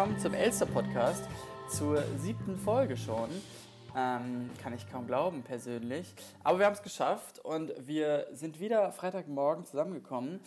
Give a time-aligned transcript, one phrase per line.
[0.00, 1.28] willkommen zum Elster Podcast,
[1.68, 3.28] zur siebten Folge schon.
[3.94, 6.14] Ähm, kann ich kaum glauben, persönlich.
[6.42, 10.40] Aber wir haben es geschafft und wir sind wieder Freitagmorgen zusammengekommen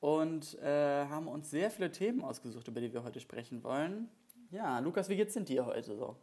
[0.00, 4.10] und äh, haben uns sehr viele Themen ausgesucht, über die wir heute sprechen wollen.
[4.50, 6.16] Ja, Lukas, wie geht's denn dir heute so?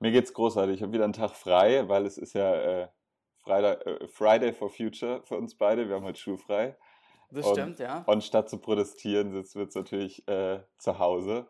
[0.00, 0.74] Mir geht's großartig.
[0.74, 2.88] Ich habe wieder einen Tag frei, weil es ist ja äh,
[3.36, 5.86] Friday, äh, Friday for Future für uns beide.
[5.88, 6.76] Wir haben heute schulfrei.
[7.30, 8.02] Das und, stimmt, ja.
[8.08, 11.46] Und statt zu protestieren, sitzen wir jetzt natürlich äh, zu Hause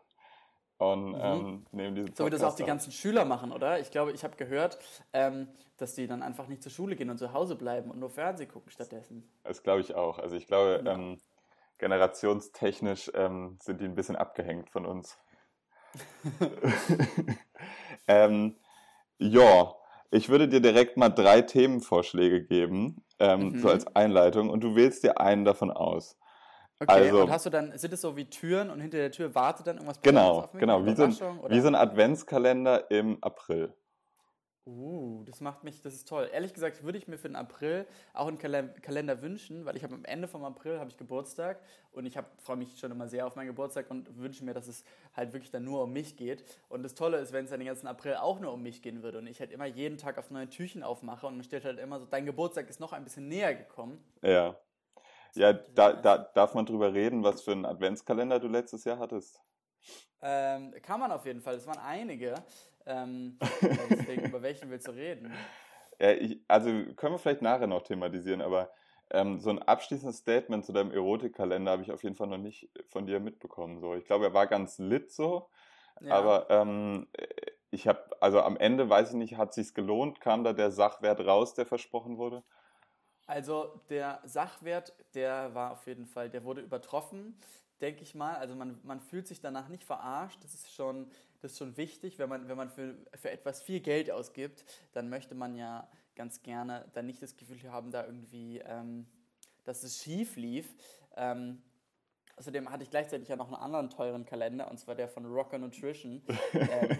[0.81, 1.17] und Mhm.
[1.21, 3.79] ähm, nehmen diesen So wie das auch die ganzen Schüler machen, oder?
[3.79, 4.79] Ich glaube, ich habe gehört,
[5.13, 8.09] ähm, dass die dann einfach nicht zur Schule gehen und zu Hause bleiben und nur
[8.09, 9.29] Fernsehen gucken stattdessen.
[9.43, 10.17] Das glaube ich auch.
[10.17, 10.93] Also ich glaube, Ja.
[10.93, 11.21] ähm,
[11.77, 15.17] generationstechnisch ähm, sind die ein bisschen abgehängt von uns.
[18.07, 18.55] ähm,
[19.19, 19.75] ja,
[20.09, 23.59] ich würde dir direkt mal drei Themenvorschläge geben, ähm, Mhm.
[23.59, 26.17] so als Einleitung, und du wählst dir einen davon aus.
[26.81, 29.35] Okay, Also- und hast du dann, sind es so wie Türen und hinter der Tür
[29.35, 30.59] wartet dann irgendwas Genau, Besonderes auf mich?
[30.61, 33.71] genau, wie so, ein, wie so ein Adventskalender im April.
[34.65, 36.29] Uh, das macht mich, das ist toll.
[36.33, 39.83] Ehrlich gesagt würde ich mir für den April auch einen Kale- Kalender wünschen, weil ich
[39.83, 41.59] habe am Ende vom April habe ich Geburtstag
[41.91, 44.83] und ich freue mich schon immer sehr auf meinen Geburtstag und wünsche mir, dass es
[45.15, 46.43] halt wirklich dann nur um mich geht.
[46.69, 49.01] Und das Tolle ist, wenn es dann den ganzen April auch nur um mich gehen
[49.03, 51.79] würde und ich halt immer jeden Tag auf neue Türchen aufmache und dann steht halt
[51.79, 54.03] immer so, dein Geburtstag ist noch ein bisschen näher gekommen.
[54.23, 54.55] Ja.
[55.35, 59.41] Ja, da, da darf man drüber reden, was für einen Adventskalender du letztes Jahr hattest.
[60.21, 62.35] Ähm, kann man auf jeden Fall, das waren einige.
[62.85, 63.39] Ähm,
[63.89, 65.31] deswegen, über welchen willst du reden?
[65.99, 68.71] Ja, ich, also können wir vielleicht nachher noch thematisieren, aber
[69.11, 72.69] ähm, so ein abschließendes Statement zu deinem Erotikkalender habe ich auf jeden Fall noch nicht
[72.89, 73.79] von dir mitbekommen.
[73.79, 75.49] So, ich glaube, er war ganz lit so,
[76.01, 76.09] Ja.
[76.11, 77.07] aber ähm,
[77.71, 80.21] ich habe, also am Ende weiß ich nicht, hat sich's gelohnt?
[80.21, 82.43] Kam da der Sachwert raus, der versprochen wurde?
[83.31, 87.39] Also der Sachwert, der war auf jeden Fall, der wurde übertroffen,
[87.79, 88.35] denke ich mal.
[88.35, 90.43] Also man, man fühlt sich danach nicht verarscht.
[90.43, 91.09] Das ist schon,
[91.39, 95.07] das ist schon wichtig, wenn man, wenn man für, für etwas viel Geld ausgibt, dann
[95.07, 99.07] möchte man ja ganz gerne dann nicht das Gefühl haben, da irgendwie, ähm,
[99.63, 100.75] dass es schief lief.
[101.15, 101.61] Ähm,
[102.35, 105.57] außerdem hatte ich gleichzeitig ja noch einen anderen teuren Kalender, und zwar der von Rocker
[105.57, 106.21] Nutrition.
[106.53, 106.97] ähm,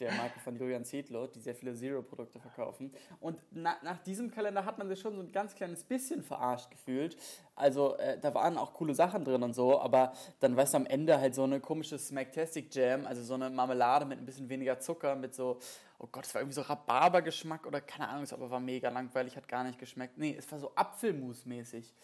[0.00, 2.92] der Marke von Julian Zietlow, die sehr viele Zero-Produkte verkaufen.
[3.20, 6.70] Und na, nach diesem Kalender hat man sich schon so ein ganz kleines bisschen verarscht
[6.70, 7.16] gefühlt.
[7.54, 10.86] Also äh, da waren auch coole Sachen drin und so, aber dann weißt du am
[10.86, 14.78] Ende halt so eine komische Smacktastic Jam, also so eine Marmelade mit ein bisschen weniger
[14.78, 15.58] Zucker, mit so,
[15.98, 19.36] oh Gott, es war irgendwie so Rhabarbergeschmack oder keine Ahnung, es aber war mega langweilig,
[19.36, 20.18] hat gar nicht geschmeckt.
[20.18, 21.94] Nee, es war so Apfelmus-mäßig.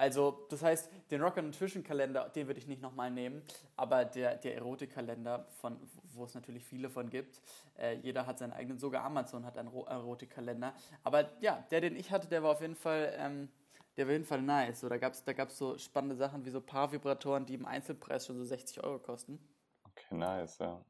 [0.00, 3.42] Also, das heißt, den Rocker Nutrition Kalender, den würde ich nicht nochmal nehmen,
[3.76, 5.76] aber der, der Erotikkalender, von,
[6.14, 7.42] wo es natürlich viele von gibt,
[7.78, 10.72] äh, jeder hat seinen eigenen, sogar Amazon hat einen Ro- Erotikkalender.
[11.04, 13.50] Aber ja, der, den ich hatte, der war auf jeden Fall, ähm,
[13.98, 14.80] der war auf jeden Fall nice.
[14.80, 18.24] So, da gab es da gab's so spannende Sachen wie so Paarvibratoren, die im Einzelpreis
[18.26, 19.38] schon so 60 Euro kosten.
[19.84, 20.80] Okay, nice, ja.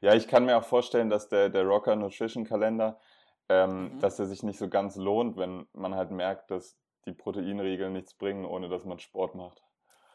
[0.00, 2.98] Ja, ich kann mir auch vorstellen, dass der, der Rocker Nutrition Kalender,
[3.48, 4.00] ähm, Mhm.
[4.00, 6.76] dass der sich nicht so ganz lohnt, wenn man halt merkt, dass
[7.06, 9.62] die Proteinriegel nichts bringen, ohne dass man Sport macht.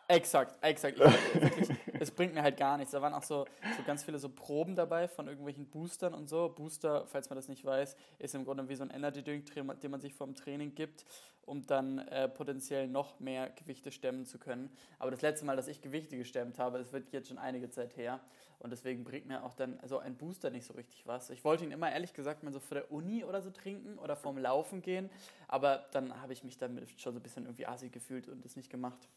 [0.07, 0.99] Exakt, exakt.
[0.99, 1.69] Ich, wirklich,
[1.99, 2.91] es bringt mir halt gar nichts.
[2.91, 6.49] Da waren auch so, so ganz viele so Proben dabei von irgendwelchen Boostern und so.
[6.49, 9.91] Booster, falls man das nicht weiß, ist im Grunde wie so ein Energy Drink, den
[9.91, 11.05] man sich vom Training gibt,
[11.41, 14.69] um dann äh, potenziell noch mehr Gewichte stemmen zu können.
[14.99, 17.97] Aber das letzte Mal, dass ich Gewichte gestemmt habe, das wird jetzt schon einige Zeit
[17.97, 18.19] her.
[18.59, 21.29] Und deswegen bringt mir auch dann so ein Booster nicht so richtig was.
[21.29, 24.15] Ich wollte ihn immer ehrlich gesagt mal so vor der Uni oder so trinken oder
[24.15, 25.09] vorm Laufen gehen.
[25.47, 28.55] Aber dann habe ich mich damit schon so ein bisschen irgendwie assi gefühlt und das
[28.55, 29.07] nicht gemacht.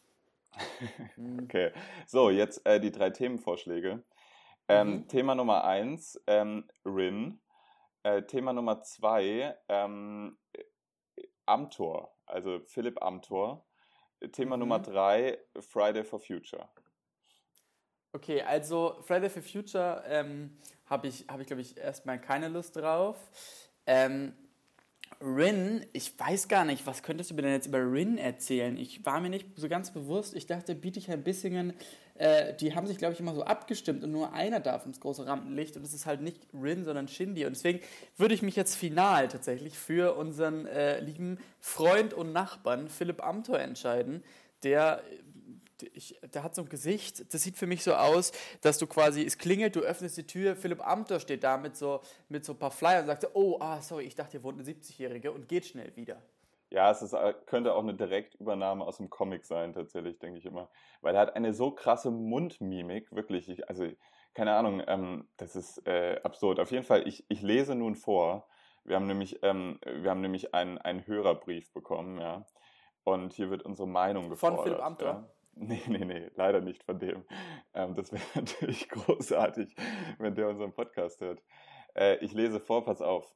[1.17, 1.43] Mhm.
[1.43, 1.71] Okay,
[2.07, 4.03] so, jetzt äh, die drei Themenvorschläge.
[4.67, 5.07] Ähm, Mhm.
[5.07, 7.41] Thema Nummer eins, ähm, Rin.
[8.03, 10.37] Äh, Thema Nummer zwei, ähm,
[11.45, 13.65] Amtor, also Philipp Amthor.
[14.31, 14.59] Thema Mhm.
[14.61, 16.69] Nummer drei, Friday for Future.
[18.11, 20.51] Okay, also Friday for Future ähm,
[20.87, 23.17] habe ich, hab ich glaube ich, erstmal keine Lust drauf.
[23.85, 24.33] Ähm,
[25.21, 28.77] Rin, ich weiß gar nicht, was könntest du mir denn jetzt über Rin erzählen?
[28.77, 30.33] Ich war mir nicht so ganz bewusst.
[30.33, 31.73] Ich dachte, Bietigheim Bissingen,
[32.15, 35.27] äh, die haben sich, glaube ich, immer so abgestimmt und nur einer darf ins große
[35.27, 37.45] Rampenlicht und es ist halt nicht Rin, sondern Shindy.
[37.45, 37.79] Und deswegen
[38.17, 43.59] würde ich mich jetzt final tatsächlich für unseren äh, lieben Freund und Nachbarn Philipp Amthor
[43.59, 44.23] entscheiden,
[44.63, 45.03] der
[45.83, 48.31] ich, der hat so ein Gesicht, das sieht für mich so aus,
[48.61, 52.01] dass du quasi, es klingelt, du öffnest die Tür, Philipp Amthor steht da mit so,
[52.27, 54.69] mit so ein paar Flyern und sagt, oh, ah, sorry, ich dachte, hier wohnt eine
[54.69, 56.21] 70-Jährige und geht schnell wieder.
[56.71, 60.45] Ja, es ist, äh, könnte auch eine Direktübernahme aus dem Comic sein, tatsächlich, denke ich
[60.45, 60.69] immer.
[61.01, 63.49] Weil er hat eine so krasse Mundmimik, wirklich.
[63.49, 63.87] Ich, also,
[64.35, 66.59] keine Ahnung, ähm, das ist äh, absurd.
[66.59, 68.47] Auf jeden Fall, ich, ich lese nun vor.
[68.83, 72.45] Wir haben nämlich, ähm, wir haben nämlich einen, einen Hörerbrief bekommen, ja.
[73.03, 74.63] Und hier wird unsere Meinung gefordert.
[74.63, 75.07] Philipp Amthor?
[75.07, 75.29] Ja.
[75.61, 77.25] Nee, nee, nee, leider nicht von dem.
[77.73, 79.75] Ähm, das wäre natürlich großartig,
[80.17, 81.43] wenn der unseren Podcast hört.
[81.95, 83.35] Äh, ich lese vor, pass auf.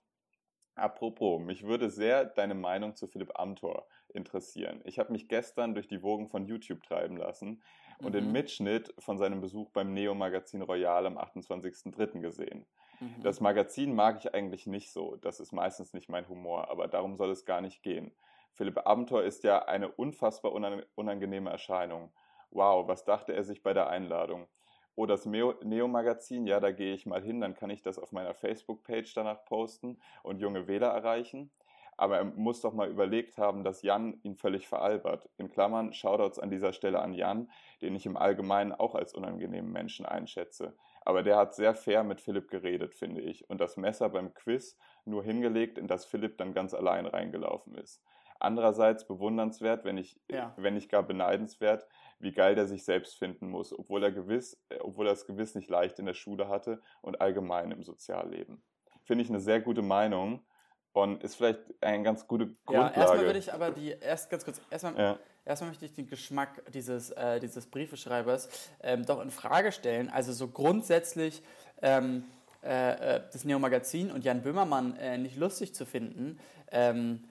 [0.76, 4.82] Apropos, mich würde sehr deine Meinung zu Philipp Amthor interessieren.
[4.86, 7.62] Ich habe mich gestern durch die Wogen von YouTube treiben lassen
[8.00, 8.14] und mhm.
[8.14, 12.22] den Mitschnitt von seinem Besuch beim Neo-Magazin Royal am 28.03.
[12.22, 12.66] gesehen.
[13.02, 13.22] Mhm.
[13.22, 17.18] Das Magazin mag ich eigentlich nicht so, das ist meistens nicht mein Humor, aber darum
[17.18, 18.14] soll es gar nicht gehen.
[18.54, 22.12] Philipp Amthor ist ja eine unfassbar unangenehme Erscheinung.
[22.52, 24.48] Wow, was dachte er sich bei der Einladung?
[24.96, 28.36] Oh, das Neo-Magazin, ja, da gehe ich mal hin, dann kann ich das auf meiner
[28.36, 31.50] Facebook-Page danach posten und junge Wähler erreichen.
[31.98, 35.30] Aber er muss doch mal überlegt haben, dass Jan ihn völlig veralbert.
[35.38, 37.50] In Klammern, Shoutouts an dieser Stelle an Jan,
[37.82, 40.76] den ich im Allgemeinen auch als unangenehmen Menschen einschätze.
[41.06, 44.78] Aber der hat sehr fair mit Philipp geredet, finde ich, und das Messer beim Quiz
[45.06, 48.02] nur hingelegt, in das Philipp dann ganz allein reingelaufen ist.
[48.44, 50.54] Andererseits bewundernswert, wenn nicht, ja.
[50.58, 51.88] wenn nicht gar beneidenswert,
[52.20, 55.56] wie geil der sich selbst finden muss, obwohl er gewiss, äh, obwohl er es gewiss
[55.56, 58.62] nicht leicht in der Schule hatte und allgemein im Sozialleben.
[59.04, 60.44] Finde ich eine sehr gute Meinung
[60.92, 62.96] und ist vielleicht eine ganz gute Grundlage.
[62.96, 65.20] Ja, erstmal würde ich aber die, erst ganz kurz, erstmal, ja.
[65.46, 68.50] erstmal möchte ich den Geschmack dieses, äh, dieses Briefeschreibers
[68.82, 70.10] ähm, doch in Frage stellen.
[70.10, 71.42] Also so grundsätzlich
[71.82, 72.26] ähm,
[72.62, 76.40] äh, äh das Neo-Magazin und Jan Böhmermann äh, nicht lustig zu finden,
[76.72, 77.24] ähm,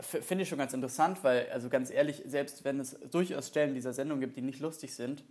[0.00, 3.92] finde ich schon ganz interessant, weil, also ganz ehrlich, selbst wenn es durchaus Stellen dieser
[3.92, 5.24] Sendung gibt, die nicht lustig sind,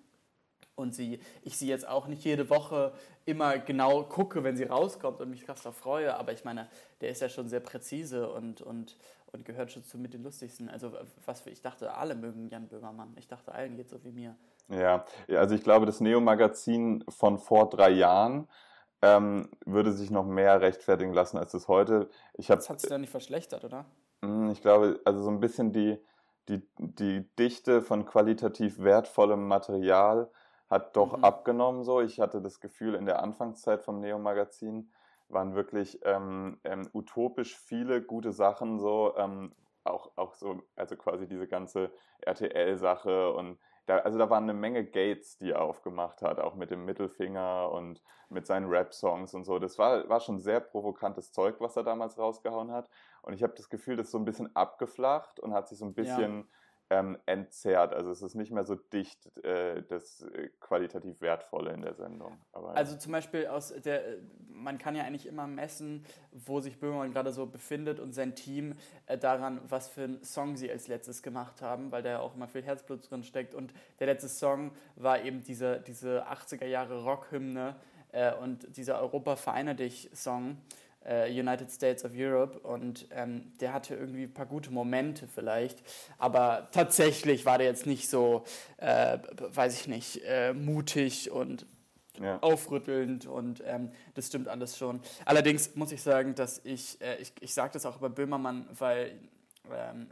[0.79, 2.93] und sie, ich sie jetzt auch nicht jede Woche
[3.25, 6.67] immer genau gucke, wenn sie rauskommt und mich krass da freue, aber ich meine,
[7.01, 8.97] der ist ja schon sehr präzise und, und,
[9.31, 10.69] und gehört schon zu mit den lustigsten.
[10.69, 10.93] Also
[11.25, 13.13] was ich dachte, alle mögen Jan Böhmermann.
[13.17, 14.35] Ich dachte, allen geht so wie mir.
[14.69, 18.47] Ja, also ich glaube, das Neo-Magazin von vor drei Jahren
[19.01, 22.09] ähm, würde sich noch mehr rechtfertigen lassen als das heute.
[22.33, 23.85] Ich hab, das hat sich dann nicht verschlechtert, oder?
[24.23, 25.97] Hm, ich glaube, also so ein bisschen die,
[26.47, 30.29] die, die Dichte von qualitativ wertvollem Material
[30.69, 31.23] hat doch mhm.
[31.23, 32.01] abgenommen so.
[32.01, 34.91] Ich hatte das Gefühl, in der Anfangszeit vom Neo-Magazin
[35.29, 41.27] waren wirklich ähm, ähm, utopisch viele gute Sachen so, ähm, auch, auch so, also quasi
[41.27, 46.39] diese ganze RTL-Sache und da, also da waren eine Menge Gates, die er aufgemacht hat,
[46.39, 49.57] auch mit dem Mittelfinger und mit seinen Rap-Songs und so.
[49.57, 52.87] Das war, war schon sehr provokantes Zeug, was er damals rausgehauen hat.
[53.23, 55.85] Und ich habe das Gefühl, das ist so ein bisschen abgeflacht und hat sich so
[55.85, 56.58] ein bisschen ja
[56.89, 57.93] ähm, entzerrt.
[57.93, 62.39] Also es ist nicht mehr so dicht äh, das äh, qualitativ Wertvolle in der Sendung.
[62.51, 64.17] Aber, also zum Beispiel aus der,
[64.49, 68.75] man kann ja eigentlich immer messen, wo sich Böhmermann gerade so befindet und sein Team
[69.05, 72.35] äh, daran, was für einen Song sie als letztes gemacht haben, weil da ja auch
[72.35, 73.53] immer viel Herzblut drin steckt.
[73.53, 77.75] Und der letzte Song war eben diese, diese 80er Jahre Rockhymne
[78.11, 80.79] äh, und dieser Europa vereine dich Song äh,
[81.29, 85.81] United States of Europe und ähm, der hatte irgendwie ein paar gute Momente vielleicht,
[86.17, 88.43] aber tatsächlich war der jetzt nicht so,
[88.77, 91.65] äh, weiß ich nicht, äh, mutig und
[92.21, 92.39] ja.
[92.39, 94.99] aufrüttelnd und ähm, das stimmt alles schon.
[95.25, 99.17] Allerdings muss ich sagen, dass ich, äh, ich, ich sage das auch über Böhmermann, weil,
[99.71, 100.11] ähm,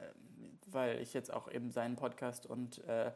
[0.68, 3.12] weil ich jetzt auch eben seinen Podcast und äh,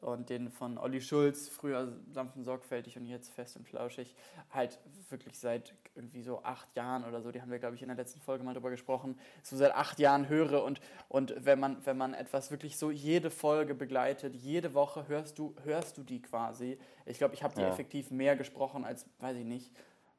[0.00, 4.14] und den von Olli Schulz, früher sanft und sorgfältig und jetzt fest und flauschig,
[4.50, 7.88] halt wirklich seit irgendwie so acht Jahren oder so, die haben wir, glaube ich, in
[7.88, 11.84] der letzten Folge mal drüber gesprochen, so seit acht Jahren höre und, und wenn, man,
[11.86, 16.20] wenn man etwas wirklich so jede Folge begleitet, jede Woche hörst du, hörst du die
[16.20, 16.78] quasi.
[17.06, 17.68] Ich glaube, ich habe die ja.
[17.68, 19.72] effektiv mehr gesprochen als, weiß ich nicht,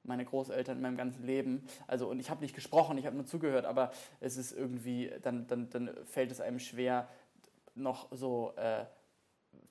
[0.04, 1.68] meine Großeltern in meinem ganzen Leben.
[1.86, 5.48] Also, und ich habe nicht gesprochen, ich habe nur zugehört, aber es ist irgendwie, dann,
[5.48, 7.08] dann, dann fällt es einem schwer,
[7.76, 8.86] noch so äh,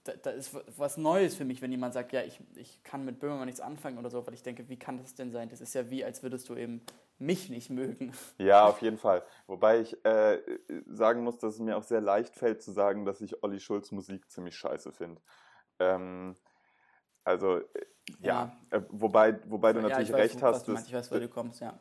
[0.07, 3.19] da, da, ist was Neues für mich, wenn jemand sagt, ja, ich, ich kann mit
[3.19, 5.49] Böhmermann nichts anfangen oder so, weil ich denke, wie kann das denn sein?
[5.49, 6.83] Das ist ja wie, als würdest du eben
[7.19, 8.13] mich nicht mögen.
[8.39, 9.23] Ja, auf jeden Fall.
[9.47, 10.39] Wobei ich äh,
[10.87, 13.91] sagen muss, dass es mir auch sehr leicht fällt zu sagen, dass ich Olli Schulz
[13.93, 15.21] Musik ziemlich scheiße finde.
[15.79, 16.37] Ähm,
[17.25, 17.65] also, äh,
[18.21, 18.79] ja, ja.
[18.79, 20.69] Äh, wobei, wobei du ja, natürlich weiß, recht hast.
[20.69, 21.79] Du ich weiß, wo du kommst, ja.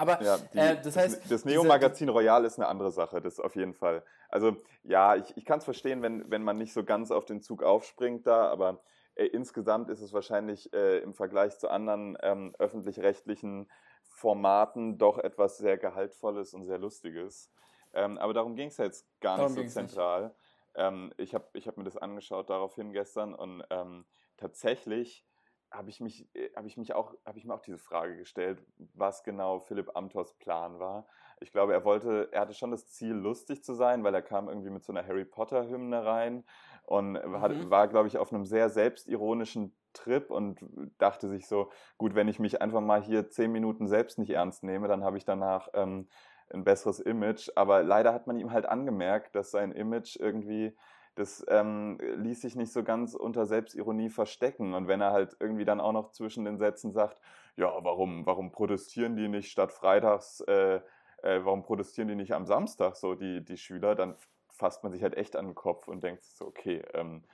[0.00, 1.22] Aber ja, die, äh, das heißt.
[1.22, 4.02] Das, das Neo-Magazin Royal ist eine andere Sache, das auf jeden Fall.
[4.30, 7.42] Also ja, ich, ich kann es verstehen, wenn, wenn man nicht so ganz auf den
[7.42, 8.80] Zug aufspringt da, aber
[9.14, 13.70] äh, insgesamt ist es wahrscheinlich äh, im Vergleich zu anderen ähm, öffentlich-rechtlichen
[14.02, 17.52] Formaten doch etwas sehr Gehaltvolles und sehr Lustiges.
[17.92, 20.34] Ähm, aber darum ging es ja jetzt gar darum nicht so zentral.
[20.76, 24.06] Ähm, ich habe ich hab mir das angeschaut daraufhin gestern und ähm,
[24.38, 25.26] tatsächlich
[25.70, 28.62] habe ich mich, äh, habe ich mich auch, habe ich mir auch diese Frage gestellt,
[28.94, 31.06] was genau Philipp Amthors Plan war.
[31.40, 34.48] Ich glaube, er wollte, er hatte schon das Ziel, lustig zu sein, weil er kam
[34.48, 36.44] irgendwie mit so einer Harry Potter Hymne rein
[36.84, 37.70] und mhm.
[37.70, 40.60] war, glaube ich, auf einem sehr selbstironischen Trip und
[40.98, 44.62] dachte sich so, gut, wenn ich mich einfach mal hier zehn Minuten selbst nicht ernst
[44.62, 46.08] nehme, dann habe ich danach ähm,
[46.52, 47.50] ein besseres Image.
[47.56, 50.76] Aber leider hat man ihm halt angemerkt, dass sein Image irgendwie
[51.14, 54.74] das ähm, ließ sich nicht so ganz unter Selbstironie verstecken.
[54.74, 57.20] Und wenn er halt irgendwie dann auch noch zwischen den Sätzen sagt,
[57.56, 60.80] ja, warum, warum protestieren die nicht statt freitags, äh,
[61.22, 64.16] äh, warum protestieren die nicht am Samstag, so die, die Schüler, dann
[64.48, 67.24] fasst man sich halt echt an den Kopf und denkt so, okay, ähm,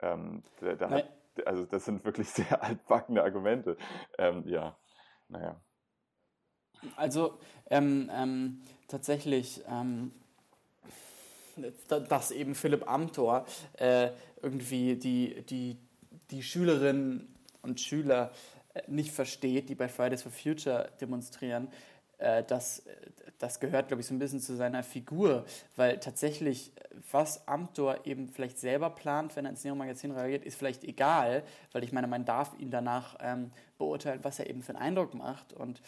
[0.00, 1.08] ähm, da, da hat,
[1.46, 3.76] also das sind wirklich sehr altbackene Argumente.
[4.18, 4.76] Ähm, ja,
[5.28, 5.60] naja.
[6.96, 7.38] Also
[7.70, 10.12] ähm, ähm, tatsächlich, ähm,
[11.88, 13.46] dass eben Philipp Amthor
[13.78, 14.10] äh,
[14.42, 15.78] irgendwie die, die,
[16.30, 18.30] die Schülerinnen und Schüler
[18.74, 21.68] äh, nicht versteht, die bei Fridays for Future demonstrieren,
[22.18, 22.82] äh, das,
[23.38, 25.44] das gehört, glaube ich, so ein bisschen zu seiner Figur,
[25.76, 26.72] weil tatsächlich,
[27.10, 31.42] was Amthor eben vielleicht selber plant, wenn er ins Neo-Magazin reagiert, ist vielleicht egal,
[31.72, 35.14] weil ich meine, man darf ihn danach ähm, beurteilen, was er eben für einen Eindruck
[35.14, 35.80] macht und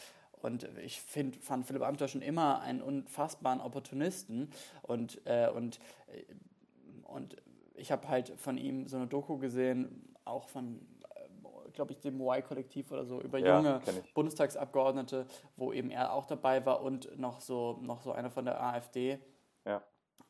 [0.47, 4.51] und ich find, fand Philipp Amthor schon immer einen unfassbaren Opportunisten.
[4.83, 6.25] Und, äh, und, äh,
[7.05, 7.37] und
[7.75, 10.81] ich habe halt von ihm so eine Doku gesehen, auch von
[11.77, 13.81] glaube ich, dem Y-Kollektiv oder so, über ja, junge
[14.15, 15.27] Bundestagsabgeordnete,
[15.57, 19.21] wo eben er auch dabei war und noch so, noch so einer von der AfD.
[19.65, 19.83] Ja.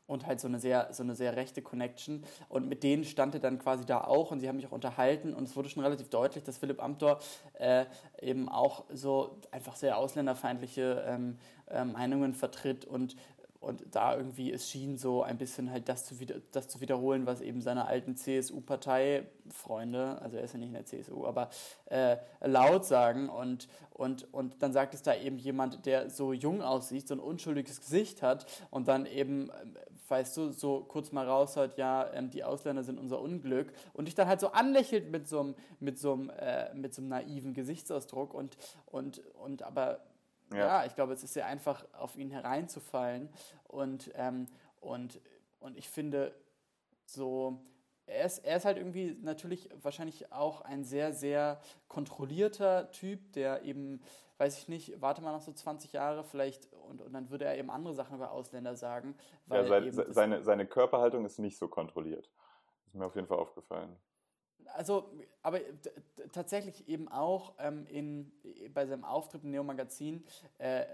[0.06, 2.22] Und halt so eine sehr, so eine sehr rechte Connection.
[2.48, 5.34] Und mit denen stand er dann quasi da auch und sie haben mich auch unterhalten.
[5.34, 7.18] Und es wurde schon relativ deutlich, dass Philipp Amthor
[7.54, 7.86] äh,
[8.20, 13.16] eben auch so einfach sehr ausländerfeindliche ähm, äh, Meinungen vertritt und
[13.66, 17.26] und da irgendwie, es schien so ein bisschen halt das zu, wieder, das zu wiederholen,
[17.26, 21.50] was eben seine alten CSU-Parteifreunde, also er ist ja nicht in der CSU, aber
[21.86, 23.28] äh, laut sagen.
[23.28, 27.20] Und, und, und dann sagt es da eben jemand, der so jung aussieht, so ein
[27.20, 29.50] unschuldiges Gesicht hat und dann eben,
[30.08, 33.72] weißt du, so kurz mal raus hat, ja, ähm, die Ausländer sind unser Unglück.
[33.92, 37.02] Und dich dann halt so anlächelt mit so einem, mit so einem, äh, mit so
[37.02, 40.00] einem naiven Gesichtsausdruck und, und, und aber
[40.52, 40.58] ja.
[40.58, 40.84] ja.
[40.86, 43.28] ich glaube, es ist sehr einfach, auf ihn hereinzufallen.
[43.64, 44.46] Und, ähm,
[44.80, 45.20] und,
[45.60, 46.34] und ich finde,
[47.04, 47.60] so,
[48.06, 53.62] er ist, er ist halt irgendwie natürlich wahrscheinlich auch ein sehr, sehr kontrollierter Typ, der
[53.62, 54.00] eben,
[54.38, 57.58] weiß ich nicht, warte mal noch so 20 Jahre vielleicht und, und dann würde er
[57.58, 59.16] eben andere Sachen über Ausländer sagen.
[59.48, 62.30] ja, sein, seine, seine Körperhaltung ist nicht so kontrolliert.
[62.84, 63.96] Das ist mir auf jeden Fall aufgefallen
[64.74, 65.10] also,
[65.42, 65.60] aber
[66.32, 68.32] tatsächlich eben auch ähm, in,
[68.72, 70.24] bei seinem Auftritt im Neo-Magazin,
[70.58, 70.84] äh,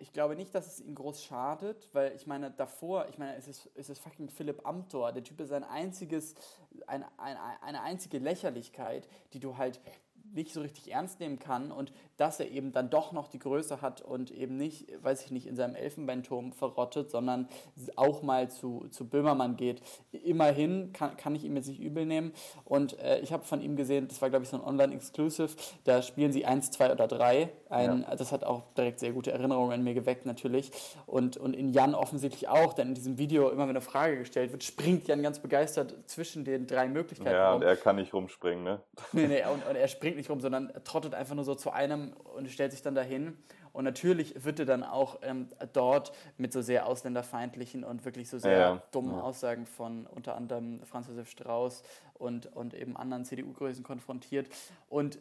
[0.00, 3.46] ich glaube nicht, dass es ihm groß schadet, weil ich meine, davor, ich meine, es
[3.46, 5.12] ist, es ist fucking Philipp Amthor.
[5.12, 6.34] Der Typ ist ein einziges,
[6.86, 9.80] ein, ein, eine einzige Lächerlichkeit, die du halt
[10.32, 13.80] nicht so richtig ernst nehmen kann und dass er eben dann doch noch die Größe
[13.82, 17.48] hat und eben nicht, weiß ich nicht, in seinem Elfenbeinturm verrottet, sondern
[17.96, 19.82] auch mal zu, zu Böhmermann geht.
[20.12, 22.32] Immerhin kann, kann ich ihm jetzt nicht übel nehmen
[22.64, 25.50] und äh, ich habe von ihm gesehen, das war glaube ich so ein Online-Exclusive,
[25.84, 27.48] da spielen sie 1, 2 oder 3.
[27.68, 28.16] Ein, ja.
[28.16, 30.70] Das hat auch direkt sehr gute Erinnerungen in mir geweckt natürlich
[31.06, 34.52] und, und in Jan offensichtlich auch, denn in diesem Video immer wenn eine Frage gestellt
[34.52, 37.60] wird, springt Jan ganz begeistert zwischen den drei Möglichkeiten Ja, rum.
[37.60, 38.80] und er kann nicht rumspringen, ne?
[39.12, 42.12] Nee, nee, und, und er springt nicht rum, sondern trottet einfach nur so zu einem
[42.36, 43.36] und stellt sich dann dahin.
[43.72, 48.38] Und natürlich wird er dann auch ähm, dort mit so sehr ausländerfeindlichen und wirklich so
[48.38, 49.22] sehr ja, dummen ja.
[49.22, 51.82] Aussagen von unter anderem Franz Josef Strauß
[52.14, 54.48] und, und eben anderen CDU-Größen konfrontiert.
[54.88, 55.18] Und,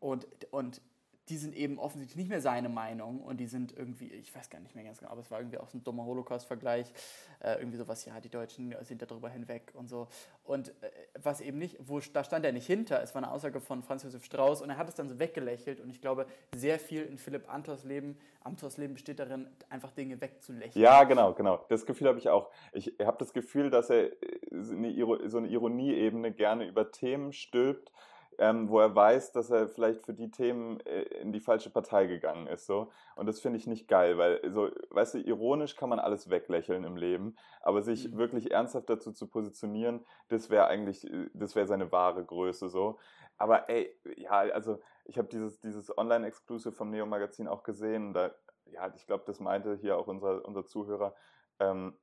[0.00, 0.80] und, und
[1.28, 4.60] die sind eben offensichtlich nicht mehr seine Meinung und die sind irgendwie, ich weiß gar
[4.60, 6.92] nicht mehr ganz genau, aber es war irgendwie auch so ein dummer Holocaust-Vergleich,
[7.40, 10.08] äh, irgendwie sowas, ja, die Deutschen sind darüber hinweg und so.
[10.44, 10.90] Und äh,
[11.20, 14.04] was eben nicht, wo, da stand er nicht hinter, es war eine Aussage von Franz
[14.04, 17.18] Josef Strauß und er hat es dann so weggelächelt und ich glaube, sehr viel in
[17.18, 20.82] Philipp Amthors Leben, Amthors Leben besteht darin, einfach Dinge wegzulächeln.
[20.82, 21.64] Ja, genau, genau.
[21.68, 22.50] Das Gefühl habe ich auch.
[22.72, 24.12] Ich habe das Gefühl, dass er äh,
[24.52, 27.90] so eine Ironieebene gerne über Themen stülpt,
[28.38, 32.06] ähm, wo er weiß, dass er vielleicht für die Themen äh, in die falsche Partei
[32.06, 32.66] gegangen ist.
[32.66, 32.90] So.
[33.14, 36.84] Und das finde ich nicht geil, weil, so, weißt du, ironisch kann man alles weglächeln
[36.84, 38.18] im Leben, aber sich mhm.
[38.18, 42.98] wirklich ernsthaft dazu zu positionieren, das wäre eigentlich, äh, das wäre seine wahre Größe so.
[43.38, 48.12] Aber ey, ja, also ich habe dieses, dieses Online-Exclusive vom Neo-Magazin auch gesehen.
[48.12, 48.34] Da,
[48.66, 51.14] ja, ich glaube, das meinte hier auch unser, unser Zuhörer.
[51.58, 51.96] Ähm,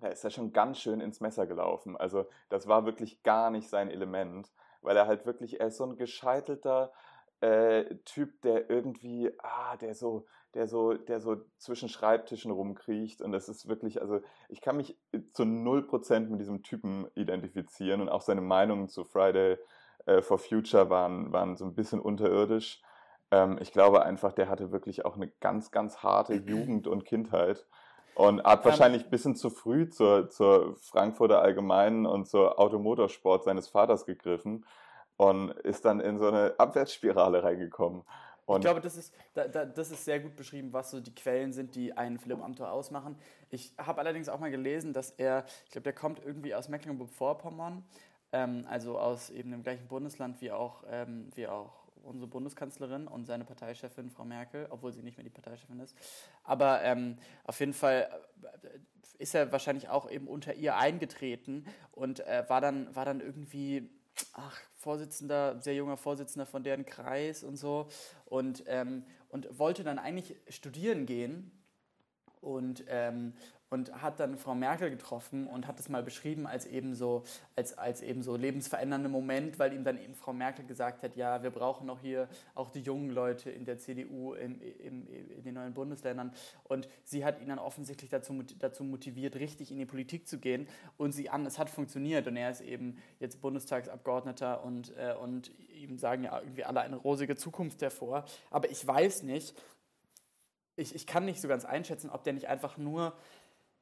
[0.00, 1.96] da ist er schon ganz schön ins Messer gelaufen.
[1.96, 4.50] Also das war wirklich gar nicht sein Element
[4.82, 6.92] weil er halt wirklich, er ist so ein gescheitelter
[7.40, 13.22] äh, Typ, der irgendwie, ah, der so, der so, der so zwischen Schreibtischen rumkriecht.
[13.22, 14.98] Und das ist wirklich, also ich kann mich
[15.32, 18.00] zu null Prozent mit diesem Typen identifizieren.
[18.00, 19.58] Und auch seine Meinungen zu Friday
[20.06, 22.82] äh, for Future waren, waren so ein bisschen unterirdisch.
[23.30, 27.66] Ähm, ich glaube einfach, der hatte wirklich auch eine ganz, ganz harte Jugend und Kindheit
[28.20, 33.68] und hat wahrscheinlich ein bisschen zu früh zur, zur Frankfurter Allgemeinen und zur Automotorsport seines
[33.68, 34.66] Vaters gegriffen
[35.16, 38.02] und ist dann in so eine Abwärtsspirale reingekommen.
[38.44, 41.14] Und ich glaube, das ist, da, da, das ist sehr gut beschrieben, was so die
[41.14, 43.16] Quellen sind, die einen Philipp Amthor ausmachen.
[43.48, 47.84] Ich habe allerdings auch mal gelesen, dass er, ich glaube, der kommt irgendwie aus Mecklenburg-Vorpommern,
[48.32, 53.26] ähm, also aus eben dem gleichen Bundesland wie auch, ähm, wie auch unsere Bundeskanzlerin und
[53.26, 55.96] seine Parteichefin, Frau Merkel, obwohl sie nicht mehr die Parteichefin ist.
[56.44, 58.08] Aber ähm, auf jeden Fall
[58.42, 58.78] äh,
[59.18, 63.90] ist er wahrscheinlich auch eben unter ihr eingetreten und äh, war, dann, war dann irgendwie
[64.32, 67.88] ach, Vorsitzender, sehr junger Vorsitzender von deren Kreis und so
[68.24, 71.52] und, ähm, und wollte dann eigentlich studieren gehen
[72.40, 73.34] und, ähm,
[73.70, 77.22] und hat dann Frau Merkel getroffen und hat es mal beschrieben als eben so,
[77.54, 81.44] als, als eben so lebensverändernden Moment, weil ihm dann eben Frau Merkel gesagt hat, ja,
[81.44, 85.54] wir brauchen noch hier auch die jungen Leute in der CDU im, im, in den
[85.54, 86.32] neuen Bundesländern.
[86.64, 90.66] Und sie hat ihn dann offensichtlich dazu, dazu motiviert, richtig in die Politik zu gehen.
[90.96, 92.26] Und sie an, es hat funktioniert.
[92.26, 96.96] Und er ist eben jetzt Bundestagsabgeordneter und, äh, und ihm sagen ja irgendwie alle eine
[96.96, 98.24] rosige Zukunft hervor.
[98.50, 99.54] Aber ich weiß nicht,
[100.76, 103.12] ich, ich kann nicht so ganz einschätzen, ob der nicht einfach nur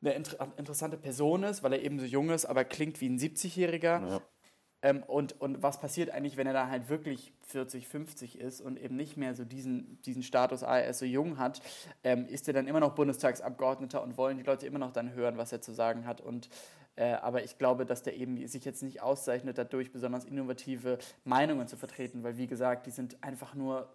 [0.00, 3.19] eine inter interessante Person ist, weil er eben so jung ist, aber klingt wie ein
[3.19, 4.09] 70-Jähriger.
[4.09, 4.23] Ja.
[4.81, 8.78] Ähm, und, und was passiert eigentlich, wenn er da halt wirklich 40, 50 ist und
[8.78, 11.61] eben nicht mehr so diesen, diesen Status, ah, er ist so jung hat,
[12.05, 15.37] ähm, ist er dann immer noch Bundestagsabgeordneter und wollen die Leute immer noch dann hören,
[15.37, 16.21] was er zu sagen hat.
[16.21, 16.49] Und,
[16.95, 21.67] äh, aber ich glaube, dass der eben sich jetzt nicht auszeichnet, dadurch besonders innovative Meinungen
[21.67, 23.88] zu vertreten, weil wie gesagt, die sind einfach nur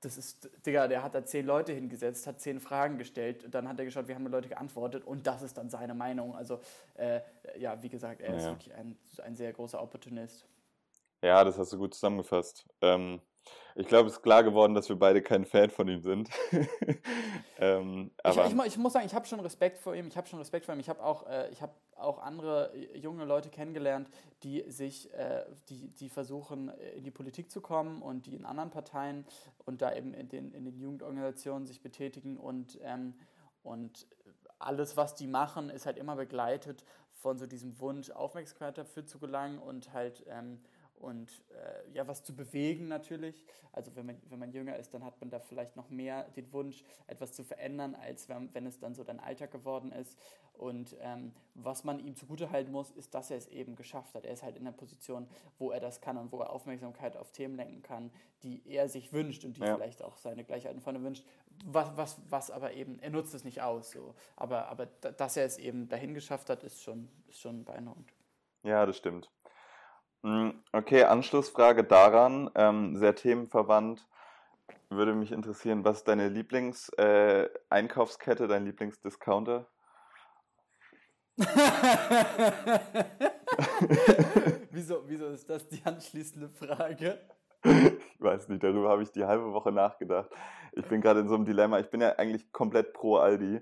[0.00, 3.68] das ist, Digga, der hat da zehn Leute hingesetzt, hat zehn Fragen gestellt, und dann
[3.68, 6.34] hat er geschaut, wie haben die Leute geantwortet und das ist dann seine Meinung.
[6.34, 6.60] Also,
[6.94, 7.20] äh,
[7.58, 8.36] ja, wie gesagt, er ja.
[8.36, 10.46] ist wirklich ein, ein sehr großer Opportunist.
[11.22, 12.64] Ja, das hast du gut zusammengefasst.
[12.80, 13.20] Ähm,
[13.74, 16.28] ich glaube, es ist klar geworden, dass wir beide kein Fan von ihm sind.
[17.58, 20.08] ähm, aber ich, ich, ich, muss sagen, ich habe schon Respekt vor ihm.
[20.08, 20.80] Ich habe schon Respekt vor ihm.
[20.80, 21.62] Ich habe auch, äh, ich
[21.96, 24.08] auch andere junge Leute kennengelernt,
[24.42, 28.70] die sich, äh, die, die versuchen, in die Politik zu kommen und die in anderen
[28.70, 29.24] Parteien
[29.64, 33.14] und da eben in den, in den Jugendorganisationen sich betätigen und, ähm,
[33.62, 34.06] und
[34.58, 39.18] alles, was die machen, ist halt immer begleitet von so diesem Wunsch, Aufmerksamkeit dafür zu
[39.18, 40.60] gelangen und halt ähm,
[41.00, 43.44] und äh, ja, was zu bewegen natürlich.
[43.72, 46.52] Also wenn man, wenn man jünger ist, dann hat man da vielleicht noch mehr den
[46.52, 50.18] Wunsch, etwas zu verändern, als wenn, wenn es dann so dein Alltag geworden ist.
[50.54, 54.24] Und ähm, was man ihm zugutehalten muss, ist, dass er es eben geschafft hat.
[54.24, 57.30] Er ist halt in der Position, wo er das kann und wo er Aufmerksamkeit auf
[57.30, 58.10] Themen lenken kann,
[58.42, 59.76] die er sich wünscht und die ja.
[59.76, 61.24] vielleicht auch seine Gleichalten von wünscht.
[61.64, 63.92] Was, was, was aber eben, er nutzt es nicht aus.
[63.92, 64.14] So.
[64.34, 68.12] Aber, aber dass er es eben dahin geschafft hat, ist schon, ist schon beeindruckend.
[68.64, 69.30] Ja, das stimmt.
[70.22, 74.06] Hm, okay, Anschlussfrage daran, ähm, sehr themenverwandt.
[74.90, 79.66] Würde mich interessieren, was ist deine Lieblingseinkaufskette, äh, dein Lieblingsdiscounter?
[84.70, 87.20] wieso, wieso ist das die anschließende Frage?
[87.62, 90.30] Ich weiß nicht, darüber habe ich die halbe Woche nachgedacht.
[90.72, 91.78] Ich bin gerade in so einem Dilemma.
[91.78, 93.60] Ich bin ja eigentlich komplett pro Aldi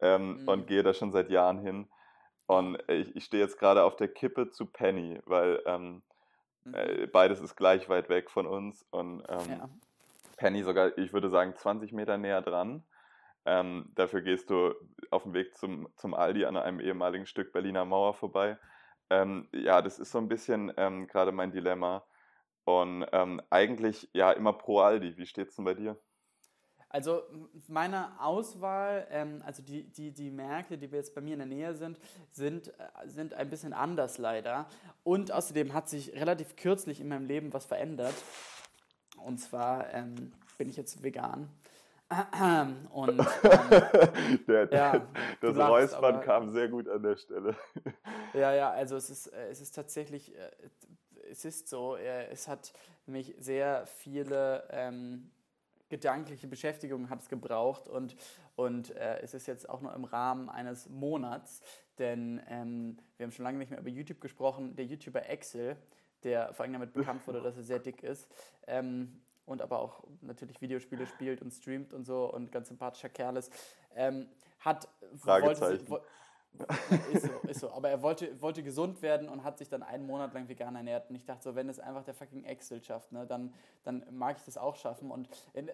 [0.00, 0.48] ähm, mhm.
[0.48, 1.88] und gehe da schon seit Jahren hin.
[2.48, 6.00] Und ich, ich stehe jetzt gerade auf der Kippe zu Penny, weil ähm,
[6.64, 6.74] mhm.
[6.74, 8.86] äh, beides ist gleich weit weg von uns.
[8.90, 9.68] Und ähm, ja.
[10.38, 12.82] Penny sogar, ich würde sagen, 20 Meter näher dran.
[13.44, 14.74] Ähm, dafür gehst du
[15.10, 18.56] auf dem Weg zum, zum Aldi an einem ehemaligen Stück Berliner Mauer vorbei.
[19.10, 22.02] Ähm, ja, das ist so ein bisschen ähm, gerade mein Dilemma.
[22.64, 25.18] Und ähm, eigentlich ja immer pro Aldi.
[25.18, 25.98] Wie steht es denn bei dir?
[26.90, 27.22] Also
[27.68, 31.46] meine Auswahl, ähm, also die, die, die Märkte, die wir jetzt bei mir in der
[31.46, 31.98] Nähe sind,
[32.30, 32.72] sind, äh,
[33.06, 34.66] sind ein bisschen anders leider.
[35.04, 38.14] Und außerdem hat sich relativ kürzlich in meinem Leben was verändert.
[39.18, 41.50] Und zwar ähm, bin ich jetzt vegan.
[42.90, 43.18] Und, ähm,
[44.48, 45.06] der, ja,
[45.42, 47.54] das Räuspern aber, kam sehr gut an der Stelle.
[48.32, 50.50] Ja, ja, also es ist, äh, es ist tatsächlich, äh,
[51.30, 52.72] es ist so, es hat
[53.04, 55.30] mich sehr viele ähm,
[55.88, 58.16] gedankliche Beschäftigung hat es gebraucht und,
[58.56, 61.62] und äh, es ist jetzt auch nur im Rahmen eines Monats,
[61.98, 64.76] denn ähm, wir haben schon lange nicht mehr über YouTube gesprochen.
[64.76, 65.76] Der YouTuber Excel,
[66.24, 68.28] der vor allem damit bekannt wurde, dass er sehr dick ist
[68.66, 73.36] ähm, und aber auch natürlich Videospiele spielt und streamt und so und ganz sympathischer Kerl
[73.36, 73.52] ist,
[73.94, 74.28] ähm,
[74.60, 75.88] hat Fragezeichen.
[75.88, 76.04] Wollte,
[77.12, 77.70] ist so, ist so.
[77.70, 81.08] Aber er wollte, wollte gesund werden und hat sich dann einen Monat lang vegan ernährt.
[81.08, 84.36] Und ich dachte so, wenn es einfach der fucking Excel schafft, ne, dann, dann mag
[84.38, 85.10] ich das auch schaffen.
[85.10, 85.70] Und in,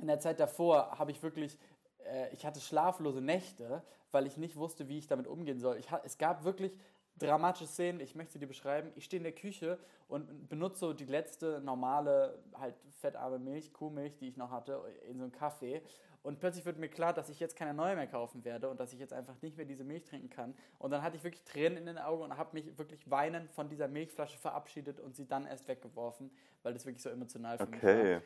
[0.00, 1.58] in der Zeit davor habe ich wirklich,
[2.04, 5.76] äh, ich hatte schlaflose Nächte, weil ich nicht wusste, wie ich damit umgehen soll.
[5.76, 6.78] Ich, es gab wirklich
[7.18, 8.92] dramatische Szenen, ich möchte die beschreiben.
[8.94, 14.16] Ich stehe in der Küche und benutze so die letzte normale, halt fettarme Milch, Kuhmilch,
[14.16, 15.82] die ich noch hatte, in so einem Kaffee.
[16.22, 18.92] Und plötzlich wird mir klar, dass ich jetzt keine neue mehr kaufen werde und dass
[18.92, 20.54] ich jetzt einfach nicht mehr diese Milch trinken kann.
[20.78, 23.68] Und dann hatte ich wirklich Tränen in den Augen und habe mich wirklich weinend von
[23.68, 26.30] dieser Milchflasche verabschiedet und sie dann erst weggeworfen,
[26.62, 27.76] weil das wirklich so emotional für okay.
[27.76, 28.22] mich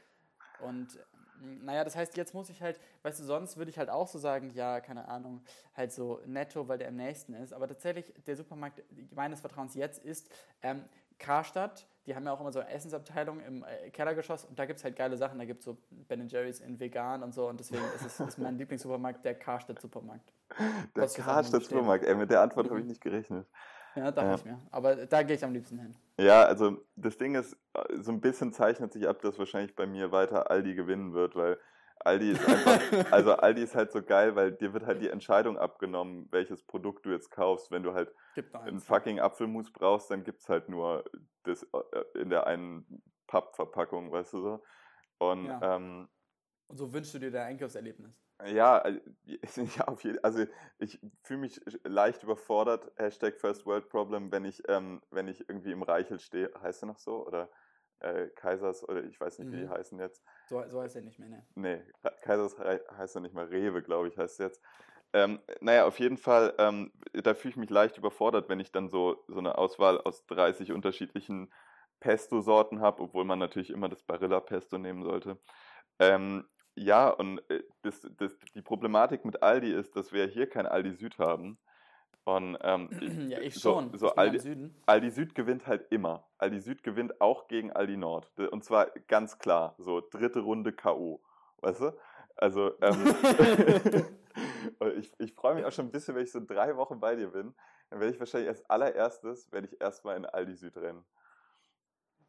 [0.61, 0.69] war.
[0.69, 0.99] Und
[1.43, 4.19] naja, das heißt, jetzt muss ich halt, weißt du, sonst würde ich halt auch so
[4.19, 5.43] sagen, ja, keine Ahnung,
[5.75, 7.53] halt so netto, weil der am nächsten ist.
[7.53, 10.31] Aber tatsächlich, der Supermarkt meines Vertrauens jetzt ist
[10.63, 10.85] ähm,
[11.19, 11.87] Karstadt.
[12.07, 14.85] Die haben ja auch immer so eine Essensabteilung im äh, Kellergeschoss und da gibt es
[14.85, 15.39] halt geile Sachen.
[15.39, 18.39] Da gibt es so Ben Jerry's in vegan und so und deswegen ist es ist
[18.39, 20.33] mein Lieblingssupermarkt der Karstadt-Supermarkt.
[20.97, 22.71] Der Karstadt-Supermarkt, ey, mit der Antwort mhm.
[22.71, 23.47] habe ich nicht gerechnet.
[23.95, 24.35] Ja, dachte ja.
[24.35, 24.59] ich mir.
[24.71, 25.95] Aber da gehe ich am liebsten hin.
[26.19, 27.57] Ja, also das Ding ist,
[28.01, 31.59] so ein bisschen zeichnet sich ab, dass wahrscheinlich bei mir weiter Aldi gewinnen wird, weil
[32.05, 35.59] Aldi ist einfach, also Aldi ist halt so geil, weil dir wird halt die Entscheidung
[35.59, 37.71] abgenommen, welches Produkt du jetzt kaufst.
[37.71, 38.15] Wenn du halt
[38.53, 41.05] einen fucking Apfelmus brauchst, dann gibt es halt nur
[41.45, 44.65] das äh, in der einen Pappverpackung, weißt du so.
[45.19, 45.77] Und, ja.
[45.77, 46.09] ähm,
[46.69, 48.21] Und so wünschst du dir dein Einkaufserlebnis.
[48.47, 49.01] Ja, äh,
[49.77, 50.45] ja auf jeden, also
[50.79, 55.73] ich fühle mich leicht überfordert, Hashtag First World Problem, wenn ich, ähm, wenn ich irgendwie
[55.73, 57.27] im Reichel stehe, heißt er noch so?
[57.27, 57.49] Oder
[58.03, 59.53] äh, Kaisers, oder ich weiß nicht, mhm.
[59.53, 59.71] wie die mhm.
[59.71, 60.23] heißen jetzt.
[60.47, 61.47] So, so heißt er nicht mehr, ne?
[61.55, 61.83] Nee,
[62.23, 64.61] Kaisers heißt er nicht mehr, Rewe, glaube ich, heißt jetzt.
[65.15, 68.89] Ähm, naja, auf jeden Fall, ähm, da fühle ich mich leicht überfordert, wenn ich dann
[68.89, 71.53] so, so eine Auswahl aus 30 unterschiedlichen
[72.01, 75.39] Pesto-Sorten habe, obwohl man natürlich immer das Barilla-Pesto nehmen sollte.
[75.99, 80.67] Ähm, ja, und äh, das, das, die Problematik mit Aldi ist, dass wir hier kein
[80.67, 81.59] Aldi Süd haben.
[82.25, 82.89] Und, ähm,
[83.31, 83.99] ja, ich so, schon.
[83.99, 86.29] So Aldi, Aldi Süd gewinnt halt immer.
[86.39, 88.31] Aldi Süd gewinnt auch gegen Aldi Nord.
[88.39, 91.21] Und zwar ganz klar, so dritte Runde K.O.
[91.61, 91.93] Weißt du?
[92.37, 93.15] Also, ähm,
[94.97, 97.29] ich, ich freue mich auch schon ein bisschen, wenn ich so drei Wochen bei dir
[97.29, 97.55] bin.
[97.91, 101.05] Dann werde ich wahrscheinlich als allererstes, werde ich erstmal in Aldi Süd rennen.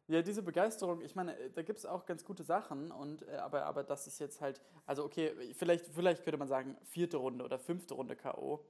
[0.06, 3.64] Ja, diese Begeisterung, ich meine, da gibt es auch ganz gute Sachen, und, äh, aber,
[3.64, 7.58] aber das ist jetzt halt, also okay, vielleicht, vielleicht könnte man sagen, vierte Runde oder
[7.58, 8.66] fünfte Runde K.O.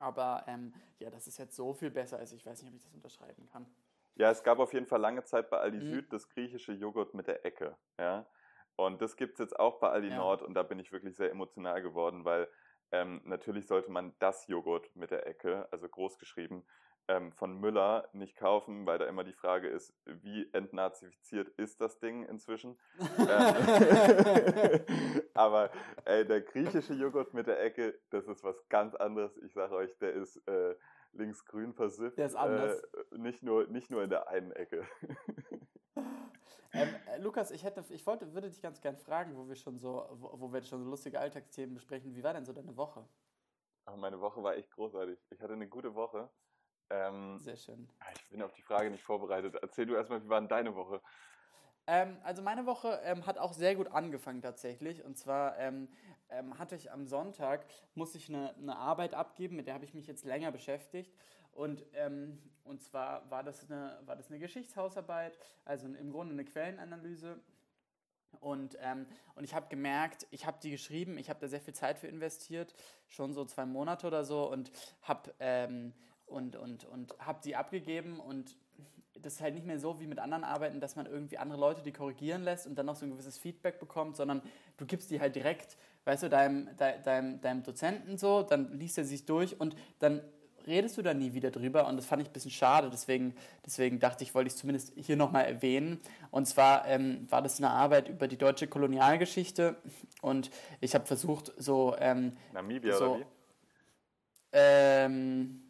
[0.00, 2.82] Aber ähm, ja, das ist jetzt so viel besser, als ich weiß nicht, ob ich
[2.82, 3.66] das unterschreiben kann.
[4.16, 5.92] Ja, es gab auf jeden Fall lange Zeit bei Aldi mhm.
[5.92, 7.76] Süd das griechische Joghurt mit der Ecke.
[7.98, 8.26] Ja?
[8.76, 10.16] Und das gibt es jetzt auch bei Aldi ja.
[10.16, 12.48] Nord und da bin ich wirklich sehr emotional geworden, weil
[12.92, 16.64] ähm, natürlich sollte man das Joghurt mit der Ecke, also groß geschrieben,
[17.10, 21.98] ähm, von Müller nicht kaufen, weil da immer die Frage ist, wie entnazifiziert ist das
[21.98, 22.78] Ding inzwischen?
[23.18, 24.80] Ähm,
[25.34, 25.70] aber
[26.04, 29.36] ey, der griechische Joghurt mit der Ecke, das ist was ganz anderes.
[29.38, 30.76] Ich sage euch, der ist äh,
[31.12, 32.16] linksgrün versifft.
[32.16, 32.80] Der ist anders.
[32.80, 34.86] Äh, nicht, nur, nicht nur in der einen Ecke.
[36.72, 39.80] Ähm, äh, Lukas, ich hätte, ich wollte, würde dich ganz gern fragen, wo wir schon
[39.80, 42.14] so, wo, wo wir schon so lustige Alltagsthemen besprechen.
[42.14, 43.04] Wie war denn so deine Woche?
[43.86, 45.18] Ach, meine Woche war echt großartig.
[45.30, 46.30] Ich hatte eine gute Woche.
[46.90, 47.88] Ähm, Sehr schön.
[48.16, 49.56] Ich bin auf die Frage nicht vorbereitet.
[49.62, 51.00] Erzähl du erstmal, wie war denn deine Woche?
[51.86, 55.04] Ähm, also meine Woche ähm, hat auch sehr gut angefangen tatsächlich.
[55.04, 55.88] Und zwar ähm,
[56.28, 59.94] ähm, hatte ich am Sonntag, musste ich eine, eine Arbeit abgeben, mit der habe ich
[59.94, 61.14] mich jetzt länger beschäftigt.
[61.52, 66.44] Und, ähm, und zwar war das, eine, war das eine Geschichtshausarbeit, also im Grunde eine
[66.44, 67.40] Quellenanalyse.
[68.38, 71.74] Und, ähm, und ich habe gemerkt, ich habe die geschrieben, ich habe da sehr viel
[71.74, 72.74] Zeit für investiert,
[73.08, 74.70] schon so zwei Monate oder so und
[75.02, 75.34] habe
[76.30, 78.56] und, und, und habe die abgegeben und
[79.22, 81.82] das ist halt nicht mehr so wie mit anderen Arbeiten, dass man irgendwie andere Leute
[81.82, 84.42] die korrigieren lässt und dann noch so ein gewisses Feedback bekommt, sondern
[84.76, 89.04] du gibst die halt direkt, weißt du, deinem, deinem, deinem Dozenten so, dann liest er
[89.04, 90.22] sich durch und dann
[90.66, 93.98] redest du da nie wieder drüber und das fand ich ein bisschen schade, deswegen, deswegen
[93.98, 96.00] dachte ich, wollte ich es zumindest hier nochmal erwähnen.
[96.30, 99.76] Und zwar ähm, war das eine Arbeit über die deutsche Kolonialgeschichte
[100.20, 101.96] und ich habe versucht, so...
[101.98, 103.26] Ähm, Namibia so, oder wie?
[104.52, 105.69] Ähm,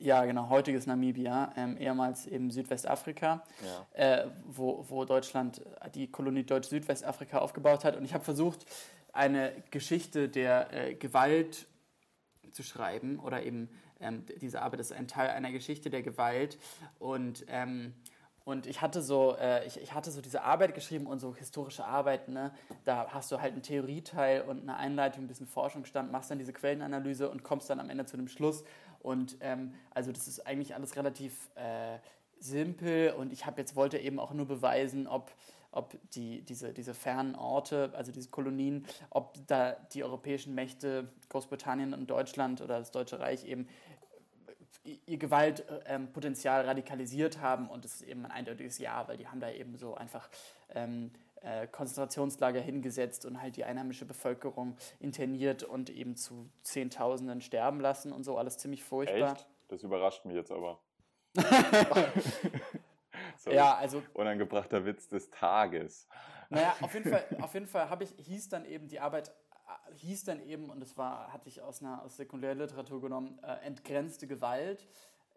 [0.00, 4.22] ja, genau, heutiges Namibia, ähm, ehemals eben Südwestafrika, ja.
[4.22, 5.62] äh, wo, wo Deutschland
[5.94, 7.96] die Kolonie Deutsch-Südwestafrika aufgebaut hat.
[7.96, 8.64] Und ich habe versucht,
[9.12, 11.66] eine Geschichte der äh, Gewalt
[12.50, 13.68] zu schreiben oder eben
[14.00, 16.58] ähm, diese Arbeit ist ein Teil einer Geschichte der Gewalt
[16.98, 17.94] und ähm,
[18.44, 21.84] und ich hatte so, äh, ich, ich hatte so diese Arbeit geschrieben und so historische
[21.84, 22.52] Arbeiten, ne?
[22.84, 26.52] da hast du halt einen Theorieteil und eine Einleitung, ein bisschen Forschungsstand, machst dann diese
[26.52, 28.64] Quellenanalyse und kommst dann am Ende zu einem Schluss
[29.00, 31.98] und ähm, also das ist eigentlich alles relativ äh,
[32.38, 33.12] simpel.
[33.12, 35.32] Und ich habe jetzt wollte eben auch nur beweisen, ob
[35.72, 41.94] ob die, diese, diese fernen Orte, also diese Kolonien, ob da die europäischen Mächte, Großbritannien
[41.94, 43.68] und Deutschland oder das Deutsche Reich eben
[44.84, 47.68] äh, ihr Gewaltpotenzial ähm, radikalisiert haben.
[47.68, 50.28] Und das ist eben ein eindeutiges Ja, weil die haben da eben so einfach
[50.74, 57.80] ähm, äh, Konzentrationslager hingesetzt und halt die einheimische Bevölkerung interniert und eben zu Zehntausenden sterben
[57.80, 59.32] lassen und so, alles ziemlich furchtbar.
[59.32, 59.48] Echt?
[59.68, 60.80] Das überrascht mich jetzt aber.
[63.38, 64.02] so ja, also.
[64.14, 66.08] Unangebrachter Witz des Tages.
[66.48, 69.94] Naja, auf jeden Fall, auf jeden Fall habe ich, hieß dann eben die Arbeit, äh,
[69.94, 74.26] hieß dann eben, und das war, hatte ich aus einer aus Sekundärliteratur genommen, äh, entgrenzte
[74.26, 74.86] Gewalt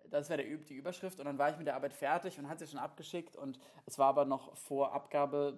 [0.10, 2.68] das wäre die Überschrift und dann war ich mit der Arbeit fertig und hat sie
[2.68, 5.58] schon abgeschickt und es war aber noch vor Abgabe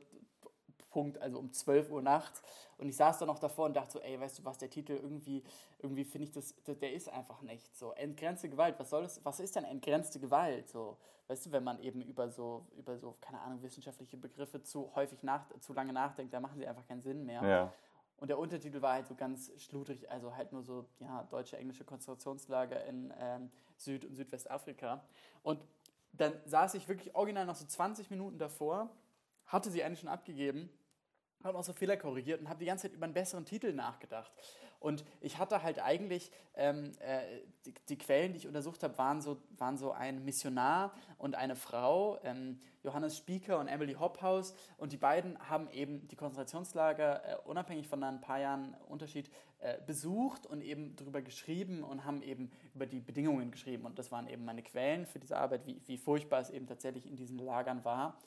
[0.95, 2.41] Punkt, also um 12 Uhr nachts.
[2.77, 4.93] Und ich saß da noch davor und dachte so, ey, weißt du was, der Titel
[4.93, 5.43] irgendwie,
[5.79, 7.91] irgendwie finde ich das, der ist einfach nicht so.
[7.91, 10.69] Entgrenzte Gewalt, was soll das, was ist denn entgrenzte Gewalt?
[10.69, 14.89] So, weißt du, wenn man eben über so, über so, keine Ahnung, wissenschaftliche Begriffe zu
[14.95, 17.43] häufig nach, zu lange nachdenkt, da machen sie einfach keinen Sinn mehr.
[17.43, 17.73] Ja.
[18.15, 21.83] Und der Untertitel war halt so ganz schludrig, also halt nur so, ja, deutsche, englische
[21.83, 25.03] Konzentrationslager in ähm, Süd- und Südwestafrika.
[25.43, 25.59] Und
[26.13, 28.89] dann saß ich wirklich original noch so 20 Minuten davor,
[29.47, 30.69] hatte sie eigentlich schon abgegeben,
[31.45, 34.31] habe auch so Fehler korrigiert und habe die ganze Zeit über einen besseren Titel nachgedacht.
[34.79, 37.21] Und ich hatte halt eigentlich, ähm, äh,
[37.65, 41.55] die, die, Quellen, die ich untersucht habe, waren so, waren so ein Missionar und eine
[41.55, 44.53] Frau, ähm, Johannes Spieker und Emily Hophaus.
[44.77, 49.79] Und die beiden haben eben die Konzentrationslager, äh, unabhängig von ein paar Jahren Unterschied, äh,
[49.87, 53.85] besucht und eben darüber geschrieben und haben eben über die Bedingungen geschrieben.
[53.85, 57.07] Und das waren eben meine Quellen für diese Arbeit, wie, wie furchtbar es eben tatsächlich
[57.07, 58.19] in diesen Lagern war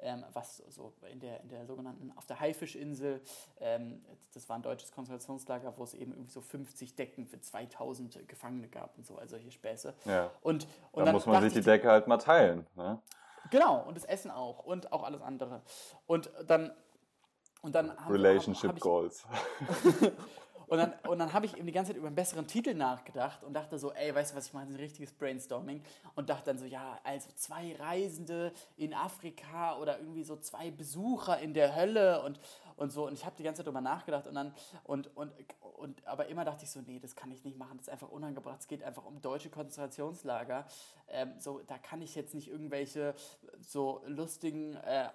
[0.00, 3.20] ähm, was so in der, in der sogenannten, auf der Haifischinsel,
[3.60, 8.28] ähm, das war ein deutsches Konzentrationslager, wo es eben irgendwie so 50 Decken für 2000
[8.28, 9.94] Gefangene gab und so, also solche Späße.
[10.04, 10.30] Ja.
[10.42, 12.66] Und, und da dann muss man sich die Decke halt mal teilen.
[12.74, 13.00] Ne?
[13.50, 15.62] Genau, und das Essen auch und auch alles andere.
[16.06, 16.72] Und dann
[17.62, 19.26] und dann haben, Relationship hab, hab ich, Goals.
[20.68, 23.44] Und dann, und dann habe ich eben die ganze Zeit über einen besseren Titel nachgedacht
[23.44, 25.82] und dachte so, ey, weißt du was, ich mache ein richtiges Brainstorming.
[26.14, 31.38] Und dachte dann so, ja, also zwei Reisende in Afrika oder irgendwie so zwei Besucher
[31.38, 32.40] in der Hölle und,
[32.76, 33.06] und so.
[33.06, 35.32] Und ich habe die ganze Zeit darüber nachgedacht und dann, und, und,
[35.76, 38.08] und, aber immer dachte ich so, nee, das kann ich nicht machen, das ist einfach
[38.08, 38.60] unangebracht.
[38.60, 40.66] Es geht einfach um deutsche Konzentrationslager.
[41.08, 43.14] Ähm, so, da kann ich jetzt nicht irgendwelche
[43.60, 45.08] so lustigen, äh,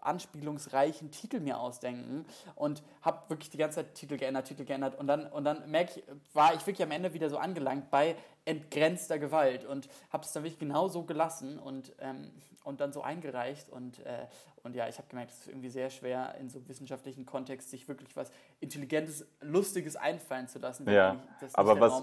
[0.00, 5.06] anspielungsreichen Titel mir ausdenken und habe wirklich die ganze Zeit Titel geändert, Titel geändert und
[5.06, 9.18] dann, und dann merke ich, war ich wirklich am Ende wieder so angelangt bei entgrenzter
[9.18, 12.30] Gewalt und habe es dann wirklich genau so gelassen und, ähm,
[12.64, 14.26] und dann so eingereicht und, äh,
[14.62, 17.88] und ja, ich habe gemerkt, es ist irgendwie sehr schwer in so wissenschaftlichen Kontext sich
[17.88, 20.88] wirklich was Intelligentes, Lustiges einfallen zu lassen.
[20.88, 21.16] Ja,
[21.54, 22.00] aber was,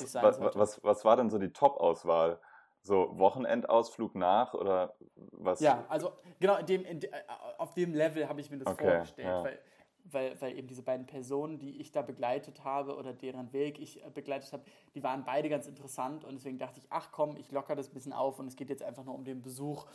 [0.00, 2.38] ist, was, was, was, was war denn so die Top-Auswahl?
[2.84, 5.60] So Wochenendausflug nach oder was?
[5.60, 7.10] Ja, also genau in dem, in de,
[7.58, 9.44] auf dem Level habe ich mir das okay, vorgestellt, ja.
[9.44, 9.58] weil
[10.12, 14.04] weil, weil eben diese beiden Personen, die ich da begleitet habe oder deren Weg ich
[14.04, 17.50] äh, begleitet habe, die waren beide ganz interessant und deswegen dachte ich, ach komm, ich
[17.50, 19.86] locker das ein bisschen auf und es geht jetzt einfach nur um den Besuch.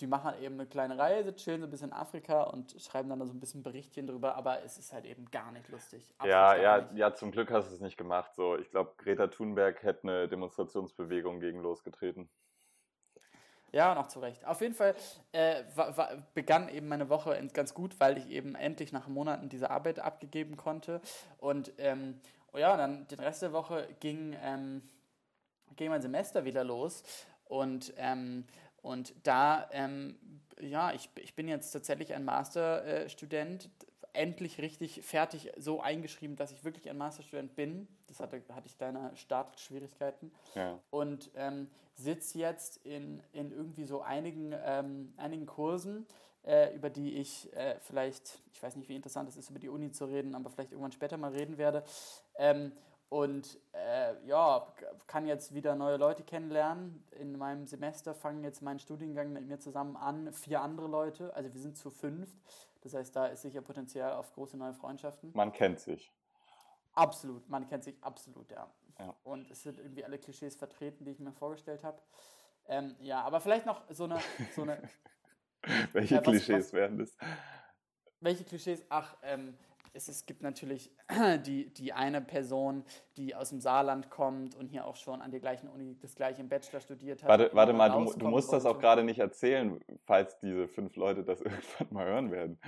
[0.00, 3.24] Die machen eben eine kleine Reise, chillen so ein bisschen in Afrika und schreiben dann
[3.24, 6.12] so ein bisschen Berichtchen drüber, aber es ist halt eben gar nicht lustig.
[6.24, 6.96] ja, ja, nicht.
[6.96, 8.34] ja, zum Glück hast du es nicht gemacht.
[8.34, 12.28] So, ich glaube, Greta Thunberg hätte eine Demonstrationsbewegung gegen losgetreten.
[13.72, 14.44] Ja, noch zu Recht.
[14.46, 14.94] Auf jeden Fall
[15.32, 19.48] äh, war, war, begann eben meine Woche ganz gut, weil ich eben endlich nach Monaten
[19.48, 21.00] diese Arbeit abgegeben konnte.
[21.38, 22.20] Und ähm,
[22.52, 24.82] oh ja, dann den Rest der Woche ging, ähm,
[25.74, 27.02] ging mein Semester wieder los.
[27.44, 28.44] Und, ähm,
[28.82, 30.18] und da, ähm,
[30.60, 33.68] ja, ich, ich bin jetzt tatsächlich ein Masterstudent,
[34.12, 37.86] endlich richtig fertig so eingeschrieben, dass ich wirklich ein Masterstudent bin.
[38.06, 40.32] Das hatte, hatte ich kleine Startschwierigkeiten.
[40.54, 40.78] Ja.
[40.90, 46.06] Und ähm, sitze jetzt in, in irgendwie so einigen, ähm, einigen Kursen,
[46.44, 49.68] äh, über die ich äh, vielleicht, ich weiß nicht, wie interessant es ist, über die
[49.68, 51.82] Uni zu reden, aber vielleicht irgendwann später mal reden werde.
[52.36, 52.72] Ähm,
[53.08, 54.66] und äh, ja,
[55.06, 57.04] kann jetzt wieder neue Leute kennenlernen.
[57.20, 61.32] In meinem Semester fangen jetzt meinen Studiengang mit mir zusammen an, vier andere Leute.
[61.34, 62.36] Also wir sind zu fünft.
[62.82, 65.30] Das heißt, da ist sicher Potenzial auf große neue Freundschaften.
[65.34, 66.12] Man kennt sich.
[66.96, 68.68] Absolut, man kennt sich absolut, ja.
[68.98, 69.14] ja.
[69.22, 72.00] Und es sind irgendwie alle Klischees vertreten, die ich mir vorgestellt habe.
[72.68, 74.18] Ähm, ja, aber vielleicht noch so eine.
[74.54, 74.82] So eine
[75.92, 77.16] welche ja, was, Klischees was, werden das?
[78.20, 78.84] Welche Klischees?
[78.88, 79.56] Ach, ähm,
[79.96, 80.90] es, es gibt natürlich
[81.46, 82.84] die, die eine Person,
[83.16, 86.40] die aus dem Saarland kommt und hier auch schon an der gleichen Uni das gleiche
[86.40, 87.28] im Bachelor studiert hat.
[87.28, 91.24] Warte, warte mal, du, du musst das auch gerade nicht erzählen, falls diese fünf Leute
[91.24, 92.60] das irgendwann mal hören werden.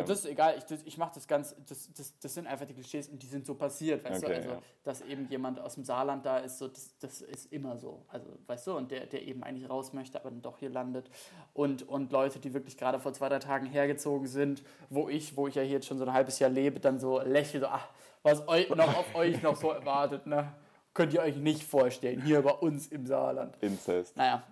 [0.00, 0.06] Ähm.
[0.06, 2.74] Das ist egal, ich, das, ich mache das ganz, das, das, das sind einfach die
[2.74, 4.58] Klischees und die sind so passiert, weißt okay, du, also, ja.
[4.82, 8.26] dass eben jemand aus dem Saarland da ist, so, das, das ist immer so, also,
[8.46, 11.10] weißt du, und der, der eben eigentlich raus möchte, aber dann doch hier landet
[11.52, 15.48] und, und Leute, die wirklich gerade vor zwei, drei Tagen hergezogen sind, wo ich, wo
[15.48, 17.88] ich ja hier jetzt schon so ein halbes Jahr lebe, dann so lächle, so, ach,
[18.22, 20.52] was euch noch auf euch noch so erwartet, ne?
[20.94, 23.56] Könnt ihr euch nicht vorstellen, hier bei uns im Saarland.
[23.60, 24.16] Inzest.
[24.16, 24.44] Naja.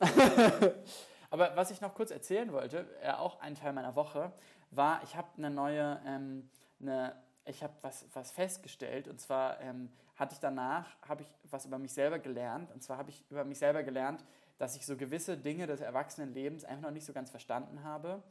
[1.30, 4.32] Aber was ich noch kurz erzählen wollte, äh, auch ein Teil meiner Woche,
[4.70, 6.48] war, ich habe eine neue, ähm,
[6.80, 9.08] eine, ich habe was, was festgestellt.
[9.08, 12.70] Und zwar ähm, hatte ich danach, habe ich was über mich selber gelernt.
[12.72, 14.24] Und zwar habe ich über mich selber gelernt,
[14.58, 18.22] dass ich so gewisse Dinge des Erwachsenenlebens einfach noch nicht so ganz verstanden habe.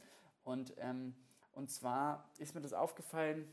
[0.43, 1.15] Und, ähm,
[1.53, 3.47] und zwar ist mir das aufgefallen,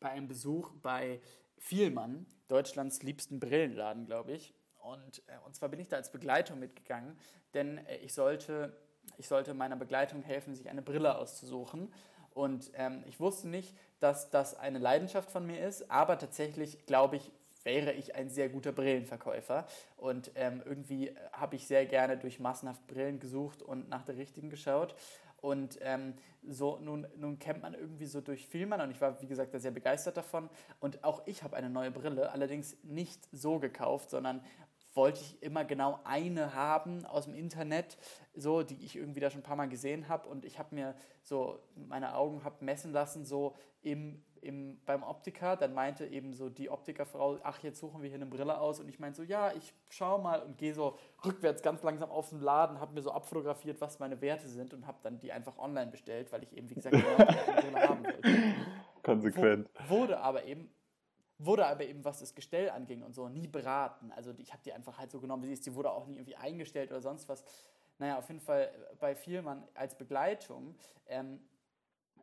[0.00, 1.20] bei einem Besuch bei
[1.56, 4.54] Vielmann, Deutschlands liebsten Brillenladen, glaube ich.
[4.78, 7.18] Und, äh, und zwar bin ich da als Begleitung mitgegangen,
[7.54, 8.76] denn äh, ich, sollte,
[9.16, 11.92] ich sollte meiner Begleitung helfen, sich eine Brille auszusuchen.
[12.34, 17.16] Und ähm, ich wusste nicht, dass das eine Leidenschaft von mir ist, aber tatsächlich glaube
[17.16, 17.32] ich,
[17.64, 19.66] wäre ich ein sehr guter Brillenverkäufer.
[19.96, 24.50] Und ähm, irgendwie habe ich sehr gerne durch massenhaft Brillen gesucht und nach der richtigen
[24.50, 24.94] geschaut.
[25.40, 26.14] Und ähm,
[26.46, 29.70] so nun, nun kennt man irgendwie so durch Filmern und ich war, wie gesagt, sehr
[29.70, 30.48] begeistert davon.
[30.80, 34.42] Und auch ich habe eine neue Brille, allerdings nicht so gekauft, sondern
[34.94, 37.98] wollte ich immer genau eine haben aus dem Internet,
[38.34, 40.28] so, die ich irgendwie da schon ein paar Mal gesehen habe.
[40.28, 45.56] Und ich habe mir so meine Augen hab messen lassen, so im, im, beim Optiker.
[45.56, 48.80] Dann meinte eben so die Optikerfrau, ach, jetzt suchen wir hier eine Brille aus.
[48.80, 52.30] Und ich meinte so, ja, ich schau mal und gehe so rückwärts ganz langsam auf
[52.30, 55.58] den Laden, habe mir so abfotografiert, was meine Werte sind und habe dann die einfach
[55.58, 57.04] online bestellt, weil ich eben, wie gesagt, eine
[57.60, 58.22] Brille haben wollte.
[59.02, 59.70] Konsequent.
[59.88, 60.70] Wurde aber eben
[61.38, 64.12] wurde aber eben, was das Gestell anging und so, nie beraten.
[64.12, 65.66] Also ich habe die einfach halt so genommen, wie sie ist.
[65.66, 67.44] Die wurde auch nie irgendwie eingestellt oder sonst was.
[67.98, 70.74] Naja, auf jeden Fall äh, bei Vielmann als Begleitung
[71.06, 71.40] ähm,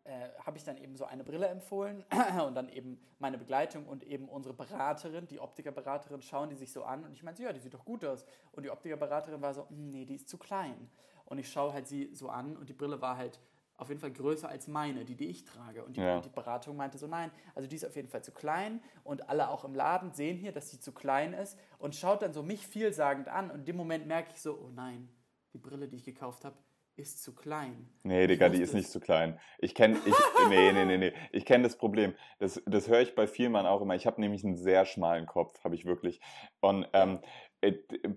[0.03, 2.03] äh, habe ich dann eben so eine Brille empfohlen
[2.45, 6.83] und dann eben meine Begleitung und eben unsere Beraterin, die Optikerberaterin, schauen die sich so
[6.83, 8.25] an und ich meinte, ja, die sieht doch gut aus.
[8.51, 10.89] Und die Optikerberaterin war so, hm, nee, die ist zu klein.
[11.25, 13.39] Und ich schaue halt sie so an und die Brille war halt
[13.77, 15.83] auf jeden Fall größer als meine, die, die ich trage.
[15.83, 16.21] Und die, ja.
[16.21, 18.81] die, Beratung meinte so, nein, also die ist auf jeden Fall zu klein.
[19.03, 22.33] Und alle auch im Laden sehen hier, dass sie zu klein ist und schaut dann
[22.33, 23.51] so mich vielsagend an.
[23.51, 25.09] Und in dem Moment merke ich so, oh nein,
[25.53, 26.55] die Brille, die ich gekauft habe,
[26.97, 27.89] ist zu klein.
[28.03, 29.37] Nee, Digga, die ist nicht zu klein.
[29.59, 30.15] Ich kenne, ich,
[30.49, 31.13] nee, nee, nee, nee.
[31.31, 32.13] Ich kenne das Problem.
[32.39, 33.95] Das, das höre ich bei vielen Mann auch immer.
[33.95, 36.21] Ich habe nämlich einen sehr schmalen Kopf, habe ich wirklich.
[36.61, 37.54] Und ähm, äh,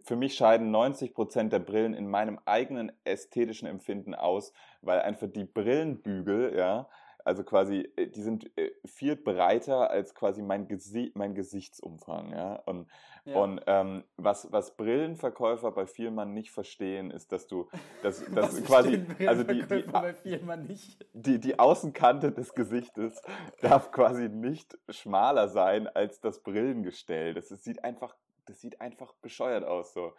[0.04, 5.28] für mich scheiden 90 Prozent der Brillen in meinem eigenen ästhetischen Empfinden aus, weil einfach
[5.28, 6.88] die Brillenbügel, ja,
[7.28, 12.32] also quasi, äh, die sind äh, viel breiter als quasi mein, Gesi mein Gesichtsumfang.
[12.32, 12.54] Ja?
[12.64, 12.88] Und,
[13.26, 13.36] ja.
[13.36, 17.68] und ähm, was, was Brillenverkäufer bei Vielmann nicht verstehen, ist, dass du
[18.02, 20.78] dass, dass quasi, also die, die,
[21.12, 23.20] die, die Außenkante des Gesichtes
[23.60, 27.34] darf quasi nicht schmaler sein als das Brillengestell.
[27.34, 28.16] Das, das sieht einfach,
[28.48, 30.14] das sieht einfach bescheuert aus so.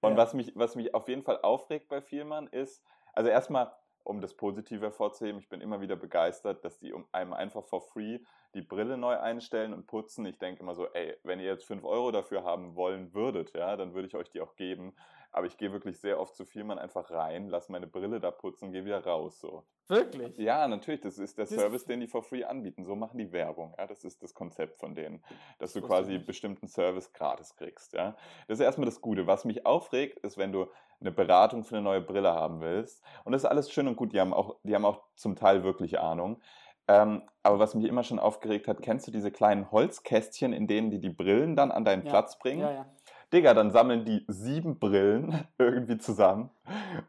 [0.00, 0.16] Und ja.
[0.18, 4.34] was, mich, was mich auf jeden Fall aufregt bei Vielmann ist, also erstmal, um das
[4.34, 8.18] Positive hervorzuheben, ich bin immer wieder begeistert, dass die um einem einfach for free
[8.54, 10.26] die Brille neu einstellen und putzen.
[10.26, 13.76] Ich denke immer so, ey, wenn ihr jetzt 5 Euro dafür haben wollen würdet, ja,
[13.76, 14.94] dann würde ich euch die auch geben.
[15.34, 18.30] Aber ich gehe wirklich sehr oft zu viel man einfach rein, lasse meine Brille da
[18.30, 19.40] putzen und gehe wieder raus.
[19.40, 19.64] So.
[19.88, 20.38] Wirklich?
[20.38, 21.00] Ja, natürlich.
[21.00, 22.84] Das ist der das Service, den die for free anbieten.
[22.84, 23.74] So machen die Werbung.
[23.76, 25.24] Ja, das ist das Konzept von denen,
[25.58, 27.94] dass das du quasi bestimmten Service gratis kriegst.
[27.94, 28.16] Ja,
[28.46, 29.26] das ist erstmal das Gute.
[29.26, 30.68] Was mich aufregt, ist, wenn du
[31.00, 33.02] eine Beratung für eine neue Brille haben willst.
[33.24, 34.12] Und das ist alles schön und gut.
[34.12, 36.40] Die haben auch, die haben auch zum Teil wirklich Ahnung.
[36.86, 40.90] Ähm, aber was mich immer schon aufgeregt hat, kennst du diese kleinen Holzkästchen, in denen
[40.90, 42.10] die die Brillen dann an deinen ja.
[42.10, 42.60] Platz bringen?
[42.60, 42.86] Ja, ja.
[43.34, 46.50] Digga, dann sammeln die sieben Brillen irgendwie zusammen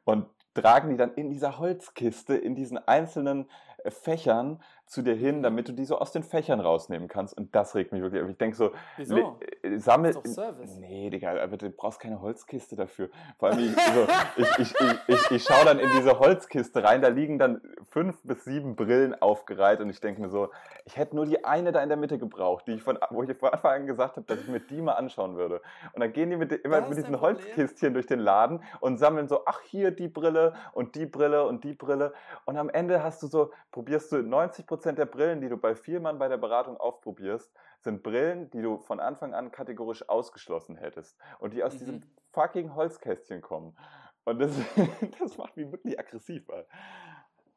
[0.04, 3.48] und tragen die dann in dieser Holzkiste, in diesen einzelnen
[3.84, 7.36] äh, Fächern zu dir hin, damit du die so aus den Fächern rausnehmen kannst.
[7.36, 8.30] Und das regt mich wirklich auf.
[8.30, 9.40] Ich denke so, Wieso?
[9.64, 10.14] Äh, sammel.
[10.14, 10.78] Das ist doch Service.
[10.78, 13.10] Nee, Digga, aber du brauchst keine Holzkiste dafür.
[13.40, 17.02] Vor allem, ich, so, ich, ich, ich, ich, ich schaue dann in diese Holzkiste rein,
[17.02, 20.50] da liegen dann fünf bis sieben Brillen aufgereiht und ich denke mir so,
[20.86, 23.36] ich hätte nur die eine da in der Mitte gebraucht, die ich von, wo ich
[23.38, 25.62] von Anfang an gesagt habe, dass ich mir die mal anschauen würde.
[25.94, 29.46] Und dann gehen die mit, immer mit diesen Holzkistchen durch den Laden und sammeln so,
[29.46, 32.14] ach, hier die Brille und die Brille und die Brille.
[32.46, 35.76] Und am Ende hast du so, probierst du 90 Prozent der Brillen, die du bei
[35.76, 41.18] Vielmann bei der Beratung aufprobierst, sind Brillen, die du von Anfang an kategorisch ausgeschlossen hättest
[41.40, 41.80] und die aus mhm.
[41.80, 43.78] diesem fucking Holzkästchen kommen.
[44.26, 44.52] Und das,
[45.20, 46.48] das macht mich wirklich aggressiv.
[46.48, 46.66] Weil.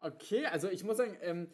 [0.01, 1.51] Okay, also ich muss sagen, ähm,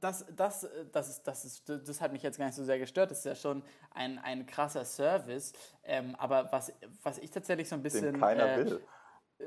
[0.00, 3.10] das, das, das, ist, das, ist, das hat mich jetzt gar nicht so sehr gestört.
[3.10, 5.52] Das ist ja schon ein, ein krasser Service.
[5.84, 6.72] Ähm, aber was,
[7.02, 8.12] was ich tatsächlich so ein bisschen.
[8.12, 8.80] Den keiner äh, will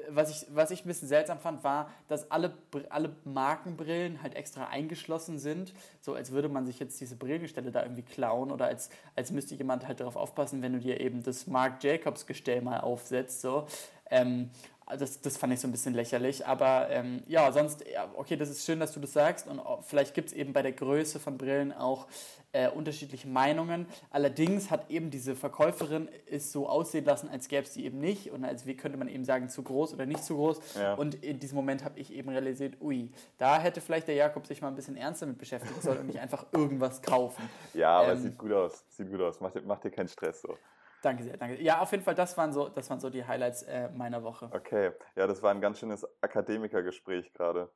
[0.10, 2.54] was ich, was ich ein bisschen seltsam fand, war, dass alle,
[2.90, 5.74] alle Markenbrillen halt extra eingeschlossen sind.
[6.02, 9.56] So als würde man sich jetzt diese Brillengestelle da irgendwie klauen oder als, als müsste
[9.56, 13.42] jemand halt darauf aufpassen, wenn du dir eben das Marc Jacobs Gestell mal aufsetzt.
[13.42, 13.68] So.
[14.10, 14.50] Ähm,
[14.88, 16.46] das, das fand ich so ein bisschen lächerlich.
[16.46, 19.48] Aber ähm, ja, sonst, ja, okay, das ist schön, dass du das sagst.
[19.48, 22.08] Und vielleicht gibt es eben bei der Größe von Brillen auch
[22.52, 23.88] äh, unterschiedliche Meinungen.
[24.12, 28.32] Allerdings hat eben diese Verkäuferin es so aussehen lassen, als gäbe es die eben nicht.
[28.32, 30.60] Und als wie könnte man eben sagen, zu groß oder nicht zu groß.
[30.76, 30.94] Ja.
[30.96, 34.62] Und in diesem Moment habe ich eben realisiert, ui, da hätte vielleicht der Jakob sich
[34.62, 37.50] mal ein bisschen ernster mit beschäftigen sollen und nicht einfach irgendwas kaufen.
[37.74, 38.84] Ja, aber ähm, es sieht gut aus.
[38.90, 39.40] Sieht gut aus.
[39.40, 40.58] Mach dir, mach dir keinen Stress so.
[41.04, 41.62] Danke sehr, danke.
[41.62, 44.50] Ja, auf jeden Fall, das waren so, das waren so die Highlights äh, meiner Woche.
[44.54, 47.70] Okay, ja, das war ein ganz schönes Akademikergespräch gerade.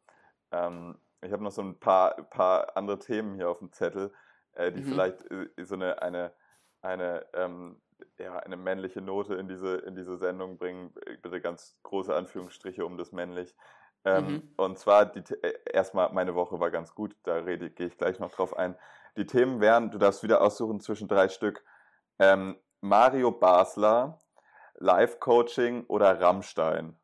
[0.52, 4.14] Ähm, ich habe noch so ein paar, paar andere Themen hier auf dem Zettel,
[4.54, 4.86] äh, die mhm.
[4.86, 6.32] vielleicht äh, so eine, eine,
[6.82, 7.82] eine, ähm,
[8.18, 10.94] ja, eine männliche Note in diese, in diese Sendung bringen.
[11.22, 13.54] Bitte ganz große Anführungsstriche um das männlich.
[14.06, 14.54] Ähm, mhm.
[14.56, 18.32] Und zwar, die, äh, erstmal, meine Woche war ganz gut, da gehe ich gleich noch
[18.32, 18.78] drauf ein.
[19.18, 21.66] Die Themen wären, du darfst wieder aussuchen zwischen drei Stück.
[22.20, 22.58] Ähm,
[22.88, 24.18] Mario Basler,
[24.76, 26.96] Live-Coaching oder Rammstein?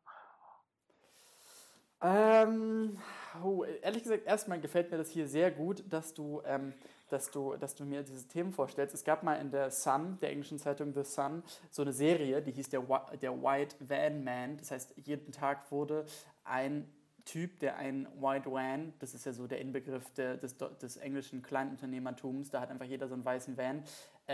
[2.00, 2.98] Ähm,
[3.42, 6.72] oh, ehrlich gesagt, erstmal gefällt mir das hier sehr gut, dass du, ähm,
[7.08, 8.94] dass, du, dass du mir diese Themen vorstellst.
[8.94, 12.52] Es gab mal in der Sun, der englischen Zeitung The Sun, so eine Serie, die
[12.52, 12.82] hieß der,
[13.20, 14.56] der White Van Man.
[14.56, 16.06] Das heißt, jeden Tag wurde
[16.44, 16.90] ein
[17.24, 21.42] Typ, der ein White Van, das ist ja so der Inbegriff der, des, des englischen
[21.42, 23.82] Kleinunternehmertums, da hat einfach jeder so einen weißen Van,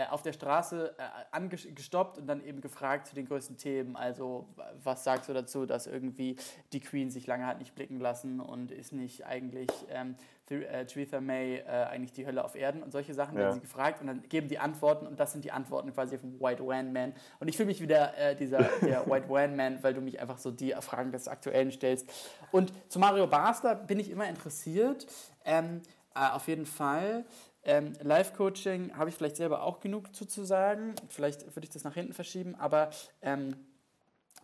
[0.09, 3.95] auf der Straße äh, angestoppt und dann eben gefragt zu den größten Themen.
[3.95, 4.47] Also,
[4.83, 6.37] was sagst du dazu, dass irgendwie
[6.71, 10.15] die Queen sich lange hat nicht blicken lassen und ist nicht eigentlich ähm,
[10.49, 13.41] äh, Theresa May äh, eigentlich die Hölle auf Erden und solche Sachen ja.
[13.41, 16.39] werden sie gefragt und dann geben die Antworten und das sind die Antworten quasi vom
[16.39, 17.13] White Wan Man.
[17.39, 20.37] Und ich fühle mich wieder äh, dieser der White Wan Man, weil du mich einfach
[20.37, 22.09] so die Fragen des Aktuellen stellst.
[22.51, 25.05] Und zu Mario Basler bin ich immer interessiert.
[25.43, 25.81] Ähm,
[26.15, 27.25] äh, auf jeden Fall.
[27.63, 30.95] Ähm, Live-Coaching habe ich vielleicht selber auch genug zu, zu sagen.
[31.09, 32.55] Vielleicht würde ich das nach hinten verschieben.
[32.55, 32.89] Aber
[33.21, 33.55] ähm,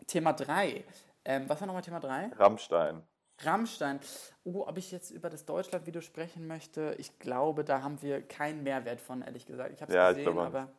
[0.05, 0.84] Thema 3.
[1.26, 2.32] Ähm, was war nochmal Thema 3?
[2.38, 3.01] Rammstein.
[3.39, 3.99] Rammstein.
[4.43, 8.63] Oh, ob ich jetzt über das Deutschland-Video sprechen möchte, ich glaube, da haben wir keinen
[8.63, 9.74] Mehrwert von, ehrlich gesagt.
[9.74, 10.70] Ich habe es ja, gesehen, aber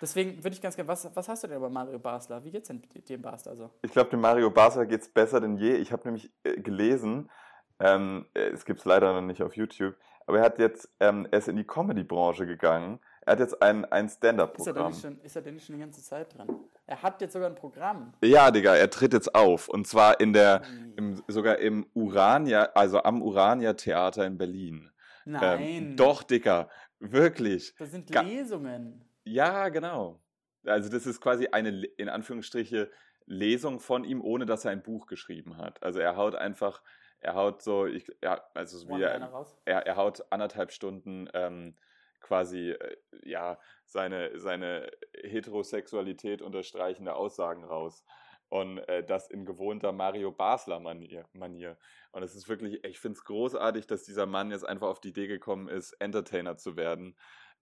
[0.00, 2.42] deswegen würde ich ganz gerne, was, was hast du denn über Mario Basler?
[2.44, 3.70] Wie geht es denn dem Basler so?
[3.82, 5.76] Ich glaube, dem Mario Basler geht es besser denn je.
[5.76, 7.30] Ich habe nämlich äh, gelesen,
[7.78, 9.96] ähm, es gibt es leider noch nicht auf YouTube,
[10.30, 13.00] aber er hat jetzt, ähm, er ist in die Comedy-Branche gegangen.
[13.22, 14.92] Er hat jetzt ein, ein Stand-Up-Programm.
[14.92, 16.48] Ist, ist er denn nicht schon die ganze Zeit dran?
[16.86, 18.12] Er hat jetzt sogar ein Programm.
[18.22, 19.68] Ja, Digga, er tritt jetzt auf.
[19.68, 20.62] Und zwar in der,
[20.96, 24.88] im, sogar im Urania, also am Urania-Theater in Berlin.
[25.24, 25.60] Nein.
[25.60, 26.68] Ähm, doch, Digga,
[27.00, 27.74] wirklich.
[27.76, 29.04] Das sind Lesungen.
[29.24, 30.20] Ja, genau.
[30.64, 32.88] Also das ist quasi eine, in Anführungsstriche,
[33.26, 35.82] Lesung von ihm, ohne dass er ein Buch geschrieben hat.
[35.82, 36.82] Also er haut einfach
[37.20, 41.76] er haut so, ich, ja, also wie er, er, er, haut anderthalb Stunden ähm,
[42.20, 48.04] quasi, äh, ja, seine, seine Heterosexualität unterstreichende Aussagen raus.
[48.48, 51.24] Und äh, das in gewohnter Mario Basler-Manier.
[51.32, 51.78] Manier.
[52.10, 55.10] Und es ist wirklich, ich finde es großartig, dass dieser Mann jetzt einfach auf die
[55.10, 57.16] Idee gekommen ist, Entertainer zu werden.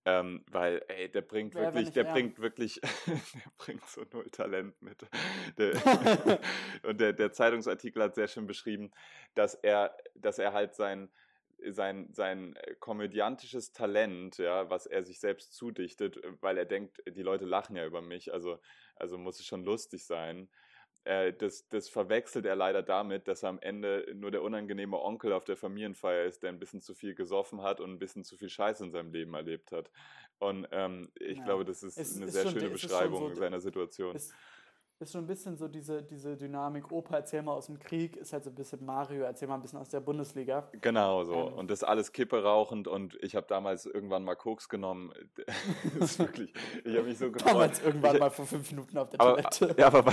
[0.08, 2.12] Ähm, weil, ey, der bringt Wer, wirklich, der er.
[2.12, 5.06] bringt wirklich, der bringt so null Talent mit.
[5.58, 5.72] Der,
[6.84, 8.90] und der, der Zeitungsartikel hat sehr schön beschrieben,
[9.34, 11.10] dass er, dass er halt sein,
[11.68, 17.22] sein, sein äh, komödiantisches Talent, ja, was er sich selbst zudichtet, weil er denkt, die
[17.22, 18.58] Leute lachen ja über mich, also,
[18.96, 20.48] also muss es schon lustig sein
[21.04, 25.32] äh, das, das verwechselt er leider damit, dass er am Ende nur der unangenehme Onkel
[25.32, 28.36] auf der Familienfeier ist, der ein bisschen zu viel gesoffen hat und ein bisschen zu
[28.36, 29.90] viel Scheiße in seinem Leben erlebt hat.
[30.38, 31.44] Und ähm, ich ja.
[31.44, 34.14] glaube, das ist es eine ist sehr schon, schöne Beschreibung so, seiner Situation.
[34.14, 34.32] Es,
[35.00, 38.32] ist schon ein bisschen so diese, diese Dynamik, Opa, erzähl mal aus dem Krieg, ist
[38.32, 40.68] halt so ein bisschen Mario, erzähl mal ein bisschen aus der Bundesliga.
[40.80, 41.34] Genau so.
[41.34, 41.52] Ähm.
[41.52, 45.12] Und das alles Kippe rauchend und ich habe damals irgendwann mal Koks genommen.
[45.98, 46.52] das ist wirklich,
[46.84, 47.52] ich habe mich so gefreut.
[47.52, 49.80] Damals irgendwann ich, mal vor fünf Minuten auf der aber, Toilette.
[49.80, 50.12] Ja, aber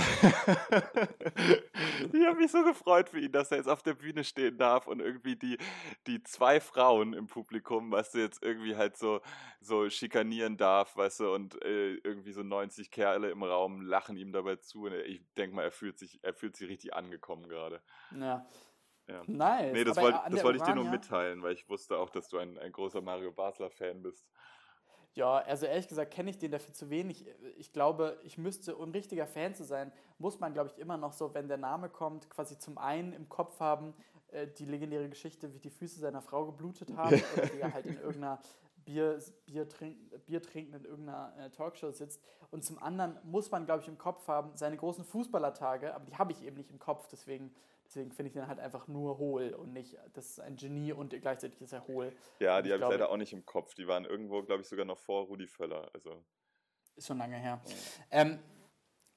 [2.12, 4.86] ich habe mich so gefreut für ihn, dass er jetzt auf der Bühne stehen darf
[4.86, 5.58] und irgendwie die,
[6.06, 9.20] die zwei Frauen im Publikum, weißt du, jetzt irgendwie halt so,
[9.60, 14.30] so schikanieren darf, weißt du, und äh, irgendwie so 90 Kerle im Raum lachen ihm
[14.30, 14.86] dabei zu zu.
[14.88, 17.80] ich denke mal, er fühlt sich, er fühlt sich richtig angekommen gerade.
[18.12, 18.46] Ja.
[19.08, 19.22] ja.
[19.26, 19.72] Nice.
[19.72, 22.58] Nee, das wollte wollt ich dir nur mitteilen, weil ich wusste auch, dass du ein,
[22.58, 24.28] ein großer Mario Basler-Fan bist.
[25.14, 27.24] Ja, also ehrlich gesagt kenne ich den dafür zu wenig.
[27.56, 31.14] Ich glaube, ich müsste, um richtiger Fan zu sein, muss man, glaube ich, immer noch
[31.14, 33.94] so, wenn der Name kommt, quasi zum einen im Kopf haben,
[34.28, 37.86] äh, die legendäre Geschichte, wie die Füße seiner Frau geblutet haben oder wie er halt
[37.86, 38.40] in irgendeiner
[38.86, 42.22] Bier, Bier, trink, Bier trinken in irgendeiner äh, Talkshow sitzt.
[42.50, 46.16] Und zum anderen muss man, glaube ich, im Kopf haben, seine großen Fußballertage, aber die
[46.16, 49.50] habe ich eben nicht im Kopf, deswegen, deswegen finde ich den halt einfach nur hohl
[49.50, 52.12] und nicht, das ist ein Genie und gleichzeitig ist er hohl.
[52.38, 53.74] Ja, die habe ich leider auch nicht im Kopf.
[53.74, 55.90] Die waren irgendwo, glaube ich, sogar noch vor Rudi Völler.
[55.92, 56.24] Also.
[56.94, 57.60] Ist schon lange her.
[58.10, 58.38] Ähm,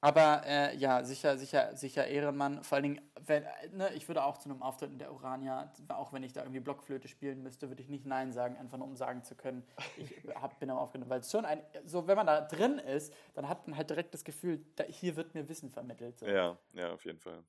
[0.02, 2.64] aber äh, ja, sicher, sicher, sicher Ehrenmann.
[2.64, 6.14] Vor allen Dingen, wenn, ne, ich würde auch zu einem Auftritt in der Urania, auch
[6.14, 8.96] wenn ich da irgendwie Blockflöte spielen müsste, würde ich nicht Nein sagen, einfach nur um
[8.96, 9.66] sagen zu können,
[9.98, 11.10] ich hab, bin am aufgenommen.
[11.10, 14.14] Weil es schon ein, so wenn man da drin ist, dann hat man halt direkt
[14.14, 16.18] das Gefühl, da, hier wird mir Wissen vermittelt.
[16.18, 16.26] So.
[16.26, 17.44] Ja, ja, auf jeden Fall.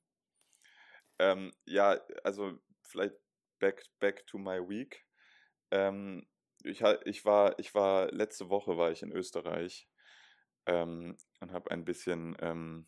[1.20, 3.16] Ähm, ja, also vielleicht
[3.60, 5.06] back, back to my week.
[5.72, 6.28] Ähm,
[6.64, 9.88] ich, ich, war, ich war, letzte Woche war ich in Österreich
[10.66, 12.87] ähm, und habe ein bisschen ähm,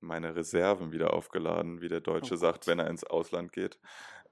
[0.00, 3.78] meine Reserven wieder aufgeladen, wie der oh Deutsche oh sagt, wenn er ins Ausland geht.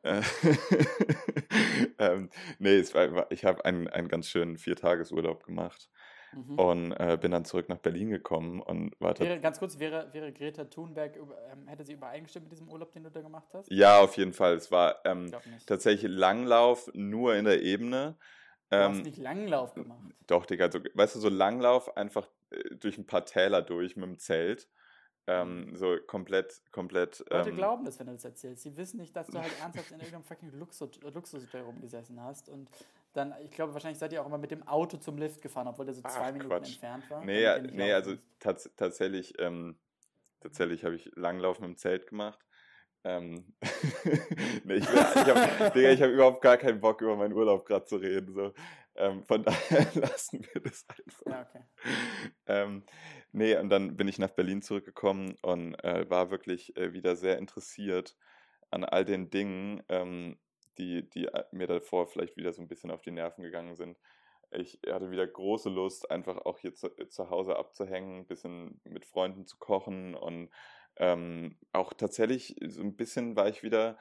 [0.03, 0.23] Äh,
[1.99, 5.91] ähm, nee, war, ich habe einen, einen ganz schönen Viertagesurlaub gemacht.
[6.33, 6.59] Mhm.
[6.59, 10.31] Und äh, bin dann zurück nach Berlin gekommen und war wäre, Ganz kurz, wäre, wäre
[10.33, 13.71] Greta Thunberg, ähm, hätte sie übereingestimmt mit diesem Urlaub, den du da gemacht hast?
[13.71, 14.55] Ja, auf jeden Fall.
[14.55, 15.33] Es war ähm,
[15.67, 18.19] tatsächlich Langlauf nur in der Ebene.
[18.69, 20.03] Du ähm, hast nicht Langlauf gemacht.
[20.27, 22.29] Doch, Digga, so, weißt du, so Langlauf einfach
[22.81, 24.69] durch ein paar Täler durch mit dem Zelt.
[25.29, 27.23] Ähm, so komplett, komplett.
[27.31, 28.63] Leute ähm, glauben das, wenn du das erzählst.
[28.63, 32.49] Sie wissen nicht, dass du halt ernsthaft in irgendeinem fucking Luxus, Luxushotel rumgesessen hast.
[32.49, 32.71] Und
[33.13, 35.85] dann, ich glaube, wahrscheinlich seid ihr auch immer mit dem Auto zum Lift gefahren, obwohl
[35.85, 36.73] der so zwei Ach, Minuten Quatsch.
[36.73, 37.23] entfernt war.
[37.23, 39.79] Nee, ja, nee also tats tatsächlich, ähm,
[40.41, 42.39] tatsächlich habe ich Langlaufen im Zelt gemacht.
[43.05, 43.53] Ähm,
[44.65, 45.77] nee, ich, ich habe hab
[46.11, 48.33] überhaupt gar keinen Bock, über meinen Urlaub gerade zu reden.
[48.33, 48.55] So.
[48.99, 51.27] Ähm, von daher lassen wir das einfach.
[51.27, 51.65] Ja, okay.
[52.47, 52.85] Ähm,
[53.33, 57.39] nee, und dann bin ich nach Berlin zurückgekommen und äh, war wirklich äh, wieder sehr
[57.39, 58.17] interessiert
[58.71, 60.39] an all den Dingen, ähm,
[60.79, 63.99] die, die äh, mir davor vielleicht wieder so ein bisschen auf die Nerven gegangen sind.
[64.51, 69.05] Ich hatte wieder große Lust, einfach auch hier zu, zu Hause abzuhängen, ein bisschen mit
[69.05, 70.51] Freunden zu kochen und
[70.97, 73.99] ähm, auch tatsächlich so ein bisschen war ich wieder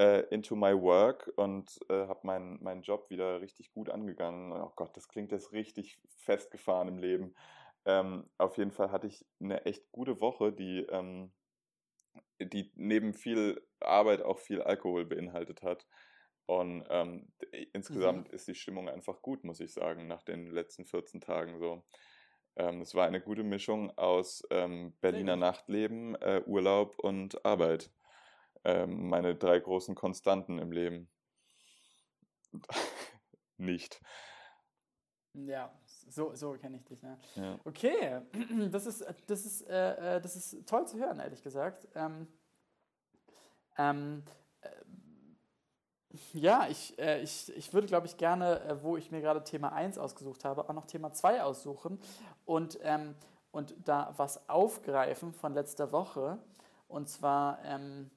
[0.00, 4.50] äh, into my work und äh, habe meinen mein Job wieder richtig gut angegangen.
[4.52, 7.34] Oh Gott, das klingt jetzt richtig festgefahren im Leben.
[7.84, 11.32] Ähm, auf jeden Fall hatte ich eine echt gute Woche, die, ähm,
[12.38, 15.86] die neben viel Arbeit auch viel Alkohol beinhaltet hat.
[16.46, 17.30] Und ähm,
[17.74, 18.34] insgesamt mhm.
[18.34, 21.84] ist die Stimmung einfach gut, muss ich sagen, nach den letzten 14 Tagen so.
[22.56, 27.90] Ähm, es war eine gute Mischung aus ähm, Berliner Nachtleben, äh, Urlaub und Arbeit
[28.64, 31.08] ähm, meine drei großen Konstanten im Leben.
[33.56, 34.00] Nicht.
[35.32, 35.72] Ja,
[36.08, 37.02] so, so kenne ich dich.
[37.02, 37.18] Ne?
[37.36, 37.58] Ja.
[37.64, 38.20] Okay,
[38.70, 41.86] das ist, das, ist, äh, äh, das ist toll zu hören, ehrlich gesagt.
[41.94, 42.26] Ähm,
[43.78, 44.24] ähm,
[44.60, 44.68] äh,
[46.32, 49.72] ja, ich, äh, ich, ich würde, glaube ich, gerne, äh, wo ich mir gerade Thema
[49.72, 52.00] 1 ausgesucht habe, auch noch Thema 2 aussuchen
[52.44, 53.14] und, ähm,
[53.52, 56.38] und da was aufgreifen von letzter Woche.
[56.88, 58.10] Und zwar ähm, hm,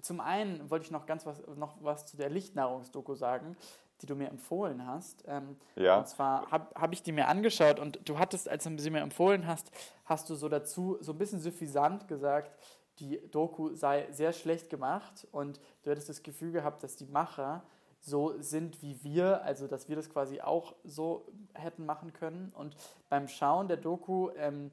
[0.00, 3.56] zum einen wollte ich noch ganz was, noch was zu der Lichtnahrungsdoku sagen,
[4.02, 5.24] die du mir empfohlen hast.
[5.26, 5.98] Ähm, ja.
[5.98, 9.00] Und zwar habe hab ich die mir angeschaut und du hattest, als du sie mir
[9.00, 9.70] empfohlen hast,
[10.04, 12.58] hast du so dazu so ein bisschen suffisant gesagt,
[12.98, 17.62] die Doku sei sehr schlecht gemacht und du hättest das Gefühl gehabt, dass die Macher
[18.00, 22.52] so sind wie wir, also dass wir das quasi auch so hätten machen können.
[22.54, 22.76] Und
[23.08, 24.70] beim Schauen der Doku ähm,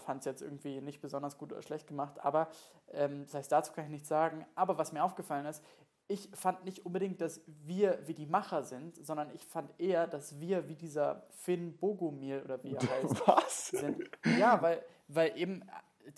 [0.00, 2.48] fand es jetzt irgendwie nicht besonders gut oder schlecht gemacht, aber
[2.92, 4.44] ähm, das heißt, dazu kann ich nichts sagen.
[4.54, 5.64] Aber was mir aufgefallen ist,
[6.10, 10.40] ich fand nicht unbedingt, dass wir wie die Macher sind, sondern ich fand eher, dass
[10.40, 13.68] wir wie dieser Finn Bogomil oder wie er heißt Was?
[13.68, 14.10] sind.
[14.36, 15.62] Ja, weil, weil eben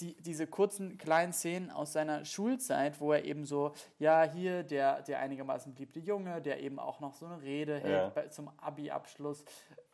[0.01, 5.03] die, diese kurzen kleinen Szenen aus seiner Schulzeit, wo er eben so, ja, hier der,
[5.03, 8.09] der einigermaßen beliebte Junge, der eben auch noch so eine Rede hält ja.
[8.09, 9.45] bei, zum Abi-Abschluss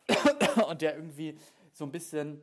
[0.69, 1.37] und der irgendwie
[1.73, 2.41] so ein bisschen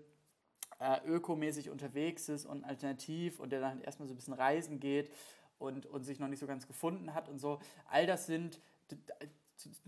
[0.79, 5.11] äh, ökomäßig unterwegs ist und alternativ und der dann erstmal so ein bisschen reisen geht
[5.59, 7.59] und, und sich noch nicht so ganz gefunden hat und so.
[7.89, 8.61] All das sind,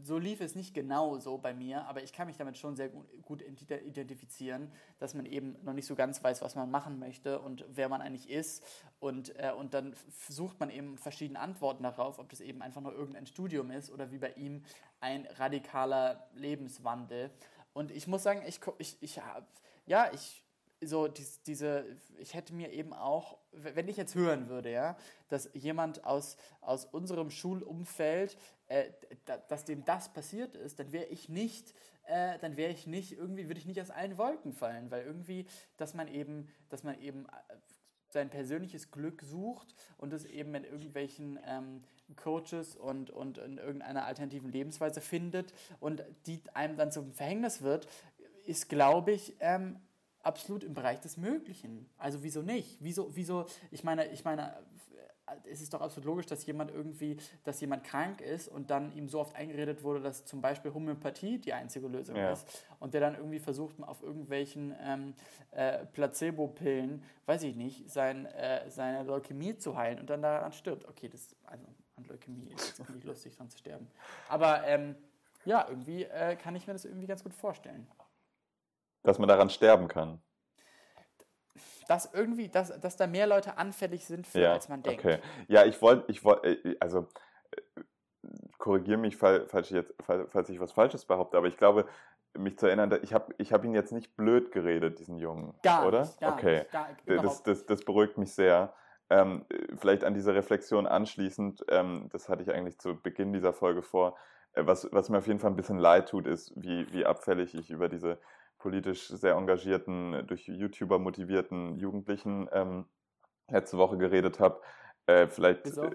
[0.02, 2.88] so lief es nicht genau so bei mir, aber ich kann mich damit schon sehr
[2.88, 7.40] gut, gut identifizieren, dass man eben noch nicht so ganz weiß, was man machen möchte
[7.40, 8.64] und wer man eigentlich ist.
[8.98, 9.94] Und, äh, und dann
[10.28, 14.10] sucht man eben verschiedene Antworten darauf, ob das eben einfach nur irgendein Studium ist oder
[14.10, 14.64] wie bei ihm
[15.00, 17.30] ein radikaler Lebenswandel.
[17.74, 19.20] Und ich muss sagen, ich, ich, ich
[19.86, 20.42] ja, ich
[20.80, 21.84] so dies, diese,
[22.18, 24.96] ich hätte mir eben auch, wenn ich jetzt hören würde, ja,
[25.28, 28.36] dass jemand aus, aus unserem Schulumfeld,
[28.68, 28.90] äh,
[29.24, 31.74] da, dass dem das passiert ist, dann wäre ich nicht,
[32.06, 35.46] äh, dann wäre ich nicht, irgendwie würde ich nicht aus allen Wolken fallen, weil irgendwie,
[35.76, 37.54] dass man eben, dass man eben äh,
[38.10, 41.82] sein persönliches Glück sucht und es eben in irgendwelchen ähm,
[42.16, 47.86] Coaches und, und in irgendeiner alternativen Lebensweise findet und die einem dann zum Verhängnis wird,
[48.46, 49.78] ist, glaube ich, ähm,
[50.28, 51.88] absolut im Bereich des Möglichen.
[51.96, 52.76] Also wieso nicht?
[52.80, 54.54] Wieso, wieso, ich meine, ich meine,
[55.50, 59.08] es ist doch absolut logisch, dass jemand irgendwie, dass jemand krank ist und dann ihm
[59.08, 62.32] so oft eingeredet wurde, dass zum Beispiel Homöopathie die einzige Lösung ja.
[62.32, 65.14] ist und der dann irgendwie versucht, auf irgendwelchen ähm,
[65.52, 70.86] äh, Placebo-Pillen, weiß ich nicht, sein, äh, seine Leukämie zu heilen und dann daran stirbt.
[70.88, 71.64] Okay, das also
[71.96, 73.88] an Leukämie ist jetzt noch nicht lustig, dran zu sterben.
[74.28, 74.94] Aber ähm,
[75.44, 77.86] ja, irgendwie äh, kann ich mir das irgendwie ganz gut vorstellen
[79.08, 80.20] dass man daran sterben kann.
[81.88, 85.04] Dass irgendwie, dass, dass da mehr Leute anfällig sind für, ja, als man denkt.
[85.04, 85.18] Okay.
[85.48, 87.08] Ja, ich wollte, ich wollte, äh, also
[87.50, 87.80] äh,
[88.58, 91.86] korrigiere mich, falls ich, jetzt, falls ich was Falsches behaupte, aber ich glaube,
[92.36, 95.86] mich zu erinnern, ich habe ich hab ihn jetzt nicht blöd geredet, diesen Jungen, gar
[95.86, 96.00] oder?
[96.00, 98.74] Nicht, gar okay, nicht, gar, das, das, das beruhigt mich sehr.
[99.08, 99.46] Ähm,
[99.78, 104.16] vielleicht an diese Reflexion anschließend, ähm, das hatte ich eigentlich zu Beginn dieser Folge vor,
[104.54, 107.70] was, was mir auf jeden Fall ein bisschen leid tut, ist, wie, wie abfällig ich
[107.70, 108.18] über diese
[108.58, 112.86] politisch sehr engagierten, durch YouTuber motivierten Jugendlichen ähm,
[113.48, 114.60] letzte Woche geredet habe.
[115.08, 115.90] Äh, vielleicht, äh,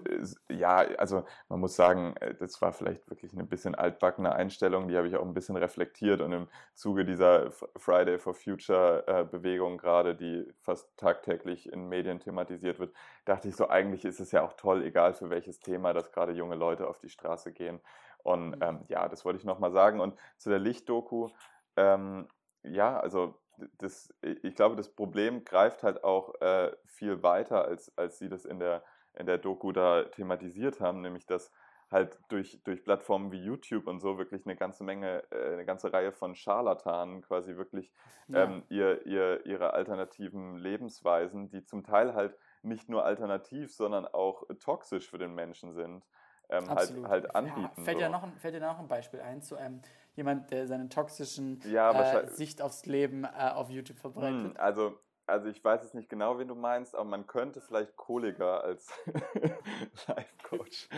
[0.48, 4.96] ja, also man muss sagen, äh, das war vielleicht wirklich eine bisschen altbackene Einstellung, die
[4.96, 9.78] habe ich auch ein bisschen reflektiert und im Zuge dieser Friday for Future äh, Bewegung
[9.78, 12.92] gerade, die fast tagtäglich in Medien thematisiert wird,
[13.24, 16.32] dachte ich so, eigentlich ist es ja auch toll, egal für welches Thema, dass gerade
[16.32, 17.80] junge Leute auf die Straße gehen.
[18.24, 18.62] Und mhm.
[18.62, 20.00] ähm, ja, das wollte ich nochmal sagen.
[20.00, 21.28] Und zu der Lichtdoku,
[21.76, 22.26] ähm,
[22.64, 23.34] ja, also
[23.78, 28.44] das, ich glaube, das Problem greift halt auch äh, viel weiter, als, als sie das
[28.44, 28.82] in der
[29.16, 31.52] in der Doku da thematisiert haben, nämlich dass
[31.90, 35.92] halt durch, durch Plattformen wie YouTube und so wirklich eine ganze Menge, äh, eine ganze
[35.92, 37.92] Reihe von Scharlatanen quasi wirklich
[38.26, 38.44] ja.
[38.44, 44.42] ähm, ihr, ihr, ihre alternativen Lebensweisen, die zum Teil halt nicht nur alternativ, sondern auch
[44.58, 46.02] toxisch für den Menschen sind,
[46.48, 47.70] ähm, halt, halt anbieten.
[47.76, 48.04] Ja, fällt, so.
[48.04, 49.80] dir noch ein, fällt dir noch ein Beispiel ein zu einem
[50.16, 54.52] jemand, der seine toxischen ja, äh, Sicht aufs Leben äh, auf YouTube verbreitet?
[54.52, 57.96] Hm, also also ich weiß jetzt nicht genau, wen du meinst, aber man könnte vielleicht
[57.96, 58.92] Kohliger als
[60.06, 60.88] Life-Coach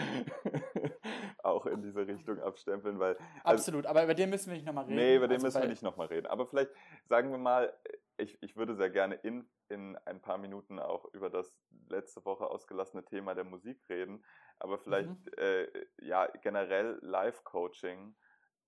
[1.43, 3.17] auch in diese Richtung abstempeln, weil...
[3.45, 4.97] Also, Absolut, aber über den müssen wir nicht nochmal reden.
[4.97, 6.27] Nee, über den also müssen wir nicht nochmal reden.
[6.27, 6.71] Aber vielleicht
[7.09, 7.73] sagen wir mal,
[8.17, 11.57] ich, ich würde sehr gerne in, in ein paar Minuten auch über das
[11.89, 14.25] letzte Woche ausgelassene Thema der Musik reden,
[14.59, 15.33] aber vielleicht mhm.
[15.37, 15.67] äh,
[16.01, 18.17] ja generell Live-Coaching.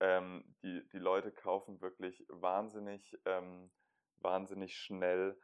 [0.01, 3.19] Ähm, die, die Leute kaufen wirklich wahnsinnig...
[3.25, 3.71] Ähm,
[4.23, 5.37] wahnsinnig schnell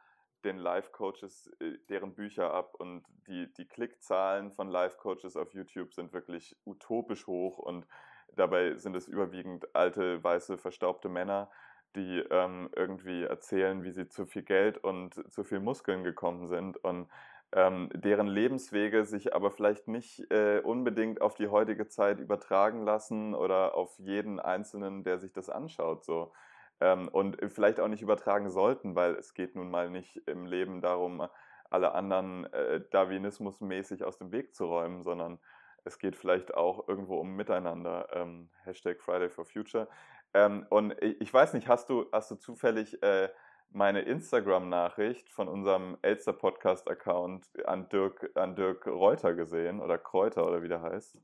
[0.43, 6.13] den Life-Coaches äh, deren Bücher ab und die, die Klickzahlen von Life-Coaches auf YouTube sind
[6.13, 7.87] wirklich utopisch hoch und
[8.35, 11.49] dabei sind es überwiegend alte, weiße, verstaubte Männer,
[11.95, 16.77] die ähm, irgendwie erzählen, wie sie zu viel Geld und zu viel Muskeln gekommen sind
[16.83, 17.09] und
[17.51, 23.33] ähm, deren Lebenswege sich aber vielleicht nicht äh, unbedingt auf die heutige Zeit übertragen lassen
[23.33, 26.03] oder auf jeden Einzelnen, der sich das anschaut.
[26.03, 26.33] So
[26.81, 30.81] ähm, und vielleicht auch nicht übertragen sollten, weil es geht nun mal nicht im Leben
[30.81, 31.27] darum,
[31.69, 35.39] alle anderen äh, Darwinismus-mäßig aus dem Weg zu räumen, sondern
[35.83, 38.07] es geht vielleicht auch irgendwo um Miteinander.
[38.13, 39.87] Ähm, Hashtag Friday for Future.
[40.33, 43.29] Ähm, und ich weiß nicht, hast du, hast du zufällig äh,
[43.71, 50.67] meine Instagram-Nachricht von unserem Elster-Podcast-Account an Dirk, an Dirk Reuter gesehen oder Kräuter oder wie
[50.67, 51.19] der heißt?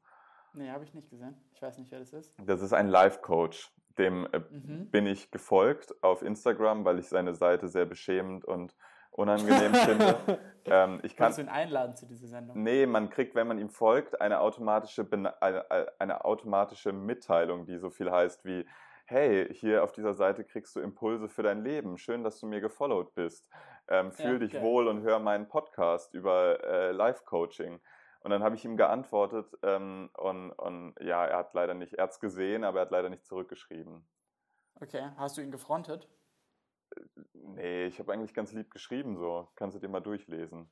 [0.53, 1.35] Nee, habe ich nicht gesehen.
[1.53, 2.35] Ich weiß nicht, wer das ist.
[2.45, 3.71] Das ist ein Live-Coach.
[3.97, 4.89] Dem äh, mhm.
[4.89, 8.75] bin ich gefolgt auf Instagram, weil ich seine Seite sehr beschämend und
[9.11, 10.39] unangenehm finde.
[10.65, 12.61] Ähm, ich kann, Kannst du ihn einladen zu dieser Sendung?
[12.61, 15.07] Nee, man kriegt, wenn man ihm folgt, eine automatische,
[15.39, 18.65] eine, eine automatische Mitteilung, die so viel heißt wie
[19.12, 21.97] hey, hier auf dieser Seite kriegst du Impulse für dein Leben.
[21.97, 23.45] Schön, dass du mir gefollowt bist.
[23.89, 24.64] Ähm, fühl ja, dich okay.
[24.64, 27.82] wohl und hör meinen Podcast über äh, Life-Coaching.
[28.22, 32.03] Und dann habe ich ihm geantwortet ähm, und, und ja, er hat leider nicht, er
[32.03, 34.07] hat es gesehen, aber er hat leider nicht zurückgeschrieben.
[34.80, 36.07] Okay, hast du ihn gefrontet?
[37.34, 39.49] Nee, ich habe eigentlich ganz lieb geschrieben, so.
[39.55, 40.72] Kannst du dir mal durchlesen.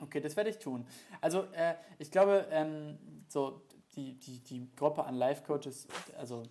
[0.00, 0.86] Okay, das werde ich tun.
[1.20, 3.66] Also, äh, ich glaube, ähm, so
[3.96, 6.44] die, die, die Gruppe an Life-Coaches, also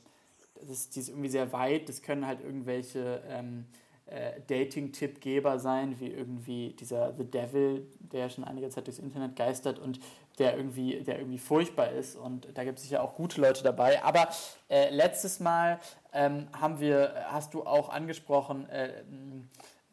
[0.61, 1.89] das ist, die ist irgendwie sehr weit.
[1.89, 3.65] Das können halt irgendwelche ähm,
[4.07, 9.79] äh, Dating-Tippgeber sein, wie irgendwie dieser The Devil, der schon einige Zeit durchs Internet geistert
[9.79, 9.99] und
[10.37, 12.15] der irgendwie, der irgendwie furchtbar ist.
[12.15, 14.03] Und da gibt es sicher auch gute Leute dabei.
[14.03, 14.29] Aber
[14.69, 15.79] äh, letztes Mal
[16.13, 18.89] ähm, haben wir, hast du auch angesprochen, äh,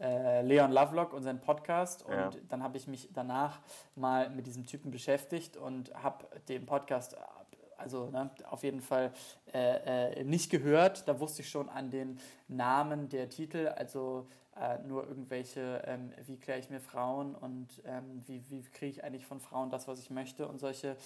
[0.01, 2.05] äh, Leon Lovelock und seinen Podcast.
[2.05, 2.31] Und ja.
[2.49, 3.61] dann habe ich mich danach
[3.95, 7.17] mal mit diesem Typen beschäftigt und habe den Podcast
[7.83, 9.13] also ne, auf jeden Fall
[9.53, 11.07] äh, äh, nicht gehört.
[11.07, 12.19] Da wusste ich schon an den
[12.49, 14.27] Namen der Titel, also
[14.57, 19.05] äh, nur irgendwelche, ähm, wie kläre ich mir Frauen und ähm, wie, wie kriege ich
[19.05, 20.97] eigentlich von Frauen das, was ich möchte und solche,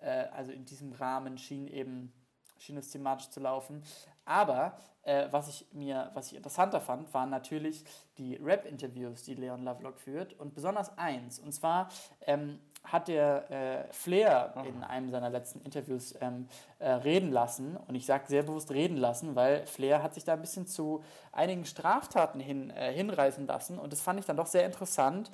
[0.00, 2.12] äh, also in diesem Rahmen schien eben,
[2.58, 3.82] schien es thematisch zu laufen.
[4.24, 7.84] Aber äh, was ich mir, was ich interessanter fand, waren natürlich
[8.18, 11.88] die Rap-Interviews, die Leon Lovelock führt und besonders eins, und zwar
[12.20, 17.76] ähm, hat der äh, Flair in einem seiner letzten Interviews ähm, äh, reden lassen.
[17.76, 21.02] Und ich sage sehr bewusst reden lassen, weil Flair hat sich da ein bisschen zu
[21.30, 23.78] einigen Straftaten hin, äh, hinreißen lassen.
[23.78, 25.30] Und das fand ich dann doch sehr interessant.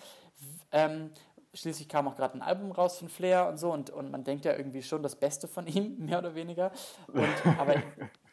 [0.73, 1.11] Ähm,
[1.55, 3.73] schließlich kam auch gerade ein Album raus von Flair und so.
[3.73, 6.71] Und, und man denkt ja irgendwie schon das Beste von ihm, mehr oder weniger.
[7.09, 7.77] Und, aber,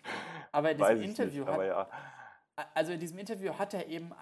[0.51, 1.87] aber in diesem Interview nicht, hat, ja.
[2.73, 4.13] also in diesem Interview hat er eben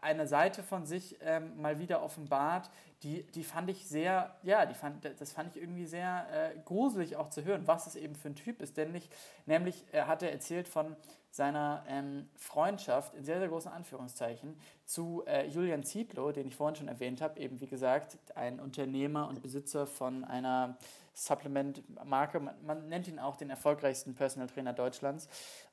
[0.00, 2.70] eine Seite von sich ähm, mal wieder offenbart,
[3.02, 7.16] die, die fand ich sehr, ja, die fand, das fand ich irgendwie sehr äh, gruselig
[7.16, 8.76] auch zu hören, was es eben für ein Typ ist.
[8.76, 9.10] Denn nicht,
[9.46, 10.96] nämlich äh, hat er erzählt von
[11.30, 16.76] seiner ähm, Freundschaft, in sehr, sehr großen Anführungszeichen, zu äh, Julian Zietlow, den ich vorhin
[16.76, 20.76] schon erwähnt habe, eben wie gesagt, ein Unternehmer und Besitzer von einer
[21.14, 22.40] Supplement-Marke.
[22.40, 25.28] Man, man, nennt ihn auch den erfolgreichsten Personal Trainer Deutschlands.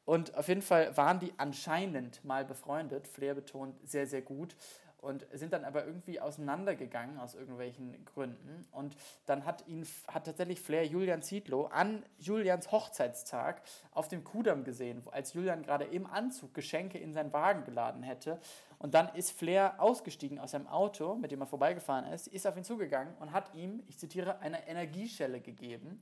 [0.08, 3.10] Und auf jeden Fall waren die anscheinend mal befreundet.
[3.10, 4.56] Flair betont sehr, sehr gut
[5.02, 8.66] und sind dann aber irgendwie auseinandergegangen aus irgendwelchen Gründen.
[8.72, 8.96] Und
[9.26, 15.02] dann hat ihn hat tatsächlich Flair Julian Zietlow an Julians Hochzeitstag auf dem Kudamm gesehen,
[15.12, 18.40] als Julian gerade im Anzug Geschenke in seinen Wagen geladen hätte.
[18.80, 22.58] Und dann ist Flair ausgestiegen aus seinem Auto, mit dem er vorbeigefahren ist, ist auf
[22.58, 26.00] ihn zugegangen und hat ihm, ich zitiere, eine Energieschelle gegeben,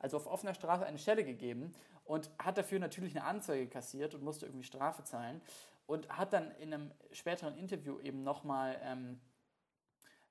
[0.00, 1.72] also auf offener Straße eine Schelle gegeben
[2.04, 5.40] und hat dafür natürlich eine Anzeige kassiert und musste irgendwie Strafe zahlen
[5.86, 9.20] und hat dann in einem späteren Interview eben nochmal ähm,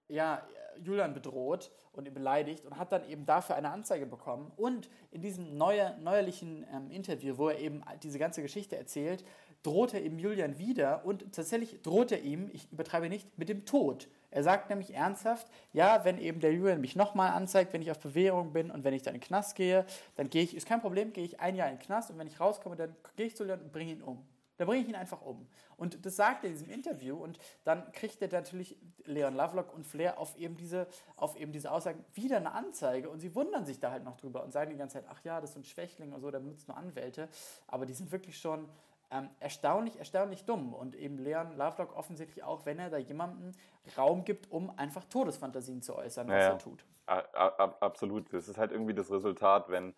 [0.08, 0.46] ja,
[0.84, 4.52] Julian bedroht und ihn beleidigt und hat dann eben dafür eine Anzeige bekommen.
[4.58, 9.24] Und in diesem neue, neuerlichen ähm, Interview, wo er eben diese ganze Geschichte erzählt,
[9.64, 13.66] droht er eben Julian wieder und tatsächlich droht er ihm, ich übertreibe nicht, mit dem
[13.66, 14.08] Tod.
[14.30, 18.00] Er sagt nämlich ernsthaft, ja, wenn eben der Julian mich nochmal anzeigt, wenn ich auf
[18.00, 19.86] Bewährung bin und wenn ich dann in den Knast gehe,
[20.16, 22.28] dann gehe ich, ist kein Problem, gehe ich ein Jahr in den Knast und wenn
[22.28, 24.24] ich rauskomme, dann gehe ich zu Julian und bringe ihn um.
[24.58, 25.48] Da bringe ich ihn einfach um.
[25.78, 29.86] Und das sagt er in diesem Interview und dann kriegt er natürlich Leon Lovelock und
[29.86, 33.80] Flair auf eben diese, auf eben diese Aussagen wieder eine Anzeige und sie wundern sich
[33.80, 36.14] da halt noch drüber und sagen die ganze Zeit, ach ja, das ist ein Schwächling
[36.14, 37.30] und so, der benutzt nur Anwälte.
[37.68, 38.70] Aber die sind wirklich schon
[39.12, 40.74] ähm, erstaunlich, erstaunlich dumm.
[40.74, 43.52] Und eben Leon Lovelock offensichtlich auch, wenn er da jemandem
[43.98, 46.86] Raum gibt, um einfach Todesfantasien zu äußern, was ja, er tut.
[47.06, 48.34] Absolut.
[48.34, 49.94] Das ist halt irgendwie das Resultat, wenn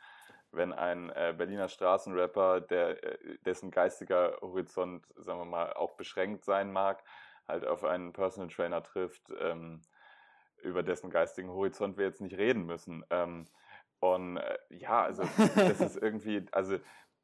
[0.57, 6.43] wenn ein äh, Berliner Straßenrapper, der, äh, dessen geistiger Horizont, sagen wir mal, auch beschränkt
[6.43, 7.03] sein mag,
[7.47, 9.81] halt auf einen Personal Trainer trifft, ähm,
[10.61, 13.05] über dessen geistigen Horizont wir jetzt nicht reden müssen.
[13.09, 13.47] Ähm,
[13.99, 15.23] und äh, ja, also
[15.55, 16.77] das ist irgendwie, also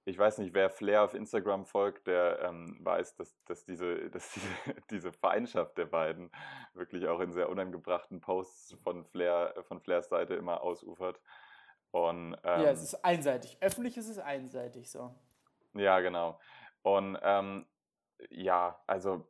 [0.06, 4.32] ich weiß nicht, wer Flair auf Instagram folgt, der ähm, weiß, dass, dass, diese, dass
[4.34, 4.48] diese,
[4.90, 6.32] diese Feindschaft der beiden
[6.74, 11.22] wirklich auch in sehr unangebrachten Posts von Flair, von Flairs Seite immer ausufert.
[11.94, 13.56] Und, ähm, ja, es ist einseitig.
[13.62, 15.14] Öffentlich ist es einseitig so.
[15.76, 16.40] Ja, genau.
[16.82, 17.68] Und ähm,
[18.32, 19.28] ja, also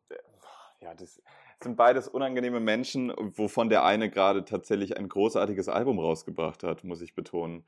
[0.80, 1.22] ja, das
[1.61, 7.01] sind beides unangenehme Menschen, wovon der eine gerade tatsächlich ein großartiges Album rausgebracht hat, muss
[7.01, 7.66] ich betonen.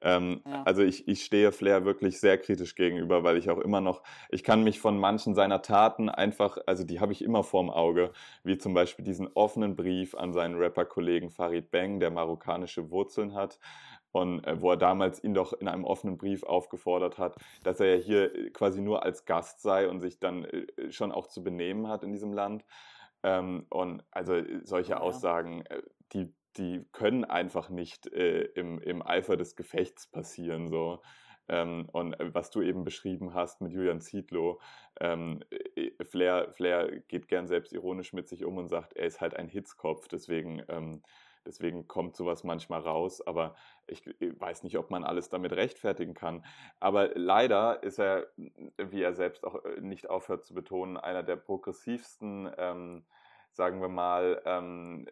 [0.00, 0.62] Ähm, ja.
[0.62, 4.44] Also ich, ich stehe Flair wirklich sehr kritisch gegenüber, weil ich auch immer noch, ich
[4.44, 8.12] kann mich von manchen seiner Taten einfach, also die habe ich immer vorm Auge,
[8.44, 13.58] wie zum Beispiel diesen offenen Brief an seinen Rapper-Kollegen Farid Bang, der marokkanische Wurzeln hat,
[14.18, 17.96] und äh, wo er damals ihn doch in einem offenen Brief aufgefordert hat, dass er
[17.96, 21.42] ja hier äh, quasi nur als Gast sei und sich dann äh, schon auch zu
[21.42, 22.64] benehmen hat in diesem Land.
[23.22, 25.00] Ähm, und also solche ja.
[25.00, 25.64] Aussagen,
[26.12, 30.68] die, die können einfach nicht äh, im, im Eifer des Gefechts passieren.
[30.68, 31.00] So.
[31.48, 34.60] Ähm, und was du eben beschrieben hast mit Julian Zietlow,
[35.00, 35.40] ähm,
[36.08, 40.08] Flair, Flair geht gern selbstironisch mit sich um und sagt, er ist halt ein Hitzkopf,
[40.08, 41.02] deswegen ähm,
[41.48, 43.54] Deswegen kommt sowas manchmal raus, aber
[43.86, 46.44] ich weiß nicht, ob man alles damit rechtfertigen kann.
[46.78, 48.26] Aber leider ist er,
[48.76, 53.06] wie er selbst auch äh, nicht aufhört zu betonen, einer der progressivsten, ähm,
[53.52, 55.08] sagen wir mal, ähm,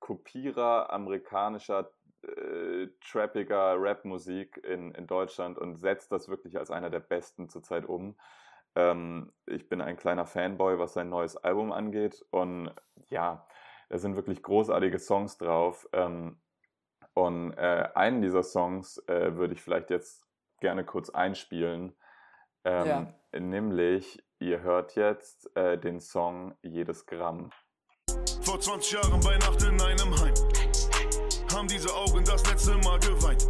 [0.00, 1.90] Kopierer amerikanischer
[2.22, 7.86] äh, trappiger Rapmusik in, in Deutschland und setzt das wirklich als einer der besten zurzeit
[7.86, 8.16] um.
[8.74, 12.22] Ähm, ich bin ein kleiner Fanboy, was sein neues Album angeht.
[12.30, 12.74] Und
[13.08, 13.46] ja,
[13.90, 15.86] da sind wirklich großartige Songs drauf.
[15.92, 16.40] Ähm,
[17.12, 20.24] und äh, einen dieser Songs äh, würde ich vielleicht jetzt
[20.60, 21.96] gerne kurz einspielen.
[22.64, 23.14] Ähm, ja.
[23.38, 27.50] Nämlich, ihr hört jetzt äh, den Song Jedes Gramm.
[28.42, 30.34] Vor 20 Jahren bei Nacht in einem Heim
[31.52, 33.46] haben diese Augen das letzte Mal geweint.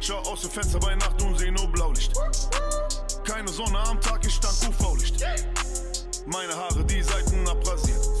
[0.00, 2.12] Schau aus dem Fenster bei Nacht und seh nur Blaulicht.
[3.24, 5.24] Keine Sonne am Tag, ich stand UV-Licht.
[6.26, 8.11] Meine Haare, die Seiten abrasiert.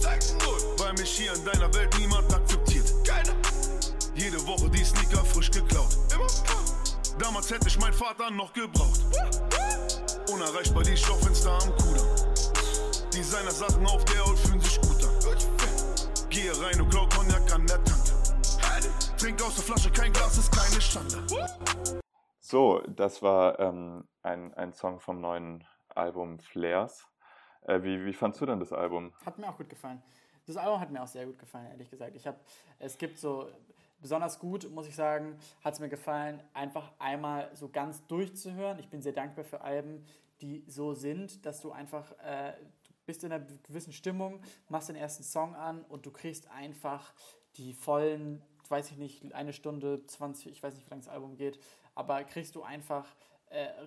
[0.92, 2.92] Weil mich hier in deiner Welt niemand akzeptiert.
[3.02, 3.32] Keiner.
[4.14, 5.96] Jede Woche die Sneaker frisch geklaut.
[6.12, 6.26] Immer
[7.18, 9.00] Damals hätte ich meinen Vater noch gebraucht.
[10.30, 12.04] Unerreichbar die Schaufenster am Kuder.
[13.10, 16.28] Designer Sachen auf der Haut fühlen sich gut an.
[16.28, 18.12] Gehe rein und glaub Cognac an der Tante.
[19.16, 21.24] Trink aus der Flasche, kein Glas ist keine Schande.
[22.38, 25.64] So, das war ähm, ein, ein Song vom neuen
[25.94, 27.08] Album Flares.
[27.62, 29.14] Äh, wie, wie fandst du denn das Album?
[29.24, 30.02] Hat mir auch gut gefallen.
[30.46, 32.16] Das Album hat mir auch sehr gut gefallen, ehrlich gesagt.
[32.16, 32.38] Ich habe,
[32.78, 33.48] es gibt so,
[34.02, 38.78] besonders gut, muss ich sagen, hat es mir gefallen, einfach einmal so ganz durchzuhören.
[38.80, 40.04] Ich bin sehr dankbar für Alben,
[40.40, 42.52] die so sind, dass du einfach, äh,
[42.84, 47.14] du bist in einer gewissen Stimmung, machst den ersten Song an und du kriegst einfach
[47.56, 51.36] die vollen, weiß ich nicht, eine Stunde, 20, ich weiß nicht, wie lange das Album
[51.36, 51.60] geht,
[51.94, 53.06] aber kriegst du einfach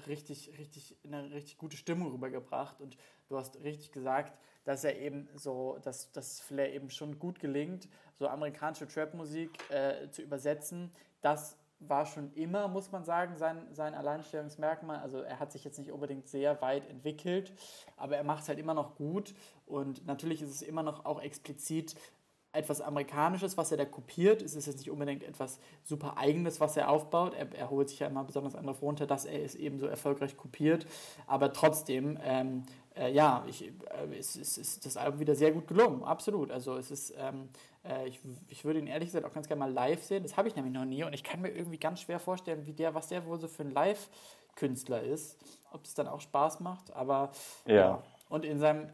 [0.07, 2.97] richtig, richtig, eine richtig gute Stimmung rübergebracht und
[3.28, 7.88] du hast richtig gesagt, dass er eben so, dass das Flair eben schon gut gelingt,
[8.13, 10.91] so amerikanische Trap-Musik äh, zu übersetzen,
[11.22, 14.99] das war schon immer, muss man sagen, sein, sein Alleinstellungsmerkmal.
[14.99, 17.53] Also er hat sich jetzt nicht unbedingt sehr weit entwickelt,
[17.97, 19.34] aber er macht es halt immer noch gut.
[19.66, 21.95] Und natürlich ist es immer noch auch explizit
[22.56, 24.41] etwas Amerikanisches, was er da kopiert.
[24.41, 27.34] Es ist jetzt nicht unbedingt etwas super Eigenes, was er aufbaut.
[27.34, 30.38] Er, er holt sich ja immer besonders darauf runter, dass er es eben so erfolgreich
[30.38, 30.86] kopiert.
[31.28, 32.64] Aber trotzdem, ähm,
[32.95, 33.72] äh, ja, ich, äh,
[34.18, 36.51] es, es, ist das Album wieder sehr gut gelungen, absolut.
[36.51, 37.49] Also es ist, ähm,
[37.84, 40.24] äh, ich, ich würde ihn ehrlich gesagt auch ganz gerne mal live sehen.
[40.24, 42.74] Das habe ich nämlich noch nie und ich kann mir irgendwie ganz schwer vorstellen, wie
[42.74, 45.38] der, was der wohl so für ein Live-Künstler ist.
[45.72, 47.32] Ob es dann auch Spaß macht, aber
[47.66, 47.76] ja.
[47.76, 48.03] ja.
[48.30, 48.89] Und in seinem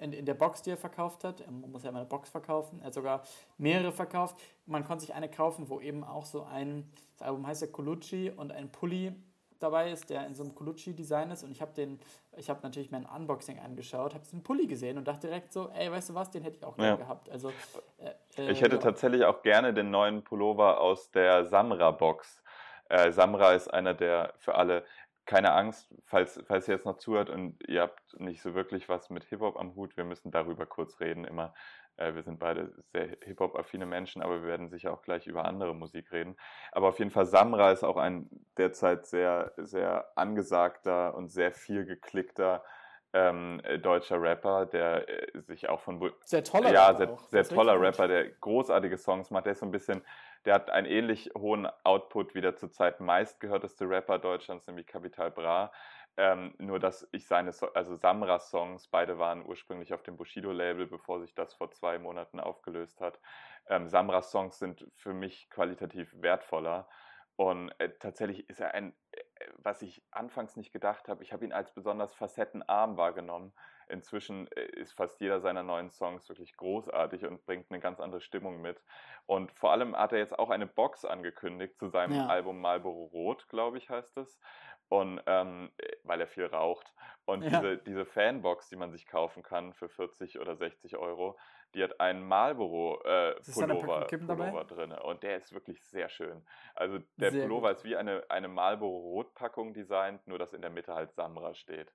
[0.00, 1.44] in, in der Box, die er verkauft hat.
[1.50, 2.80] Man muss ja immer eine Box verkaufen.
[2.80, 3.22] Er hat sogar
[3.58, 4.36] mehrere verkauft.
[4.66, 8.32] Man konnte sich eine kaufen, wo eben auch so ein, das Album heißt ja Colucci
[8.34, 9.14] und ein Pulli
[9.58, 11.44] dabei ist, der in so einem Colucci-Design ist.
[11.44, 12.00] Und ich habe den,
[12.36, 15.92] ich habe natürlich mein Unboxing angeschaut, habe diesen Pulli gesehen und dachte direkt so, ey,
[15.92, 16.96] weißt du was, den hätte ich auch gerne ja.
[16.96, 17.28] gehabt.
[17.28, 17.52] Also,
[17.98, 18.82] äh, äh, ich hätte ja.
[18.82, 22.42] tatsächlich auch gerne den neuen Pullover aus der Samra-Box.
[22.88, 24.84] Äh, Samra ist einer der für alle
[25.30, 29.10] keine Angst, falls, falls ihr jetzt noch zuhört und ihr habt nicht so wirklich was
[29.10, 31.54] mit Hip-Hop am Hut, wir müssen darüber kurz reden immer.
[31.98, 35.72] Äh, wir sind beide sehr Hip-Hop-affine Menschen, aber wir werden sicher auch gleich über andere
[35.72, 36.36] Musik reden.
[36.72, 41.84] Aber auf jeden Fall, Samra ist auch ein derzeit sehr, sehr angesagter und sehr viel
[41.84, 42.64] geklickter
[43.12, 46.12] ähm, deutscher Rapper, der äh, sich auch von...
[46.24, 47.18] Sehr toller ja, Rapper.
[47.28, 49.46] sehr, sehr toller Rapper, der großartige Songs macht.
[49.46, 50.02] Der ist so ein bisschen
[50.44, 55.72] der hat einen ähnlich hohen Output wie der zurzeit meistgehörteste Rapper Deutschlands, nämlich Capital Bra.
[56.16, 61.20] Ähm, nur dass ich seine, so also Samra-Songs, beide waren ursprünglich auf dem Bushido-Label, bevor
[61.20, 63.20] sich das vor zwei Monaten aufgelöst hat.
[63.68, 66.88] Ähm, Samra-Songs sind für mich qualitativ wertvoller.
[67.36, 69.20] Und äh, tatsächlich ist er ein, äh,
[69.58, 73.54] was ich anfangs nicht gedacht habe, ich habe ihn als besonders facettenarm wahrgenommen
[73.90, 78.20] inzwischen äh, ist fast jeder seiner neuen Songs wirklich großartig und bringt eine ganz andere
[78.20, 78.82] Stimmung mit.
[79.26, 82.26] Und vor allem hat er jetzt auch eine Box angekündigt zu seinem ja.
[82.26, 84.40] Album Marlboro Rot, glaube ich, heißt es.
[84.88, 86.92] Und ähm, äh, weil er viel raucht.
[87.24, 87.50] Und ja.
[87.50, 91.38] diese, diese Fanbox, die man sich kaufen kann für 40 oder 60 Euro,
[91.74, 94.90] die hat einen Marlboro äh, Pullover, Pullover drin.
[94.90, 96.44] Und der ist wirklich sehr schön.
[96.74, 97.76] Also der sehr Pullover gut.
[97.76, 101.92] ist wie eine, eine Marlboro Rotpackung designt, nur dass in der Mitte halt Samra steht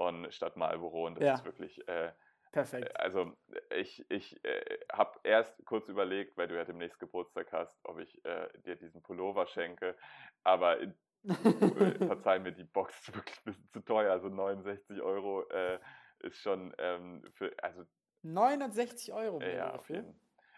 [0.00, 1.06] und statt Marlboro.
[1.06, 1.34] Und das ja.
[1.34, 1.86] ist wirklich.
[1.88, 2.12] Äh,
[2.52, 2.98] Perfekt.
[2.98, 3.32] Also
[3.76, 8.24] ich, ich äh, habe erst kurz überlegt, weil du ja demnächst Geburtstag hast, ob ich
[8.24, 9.96] äh, dir diesen Pullover schenke.
[10.42, 10.92] Aber äh,
[11.98, 14.10] verzeih mir, die Box ist wirklich ein bisschen zu teuer.
[14.10, 15.78] Also 69 Euro äh,
[16.20, 17.52] ist schon ähm, für.
[17.62, 17.84] Also,
[18.22, 20.04] 69 Euro ja, dafür?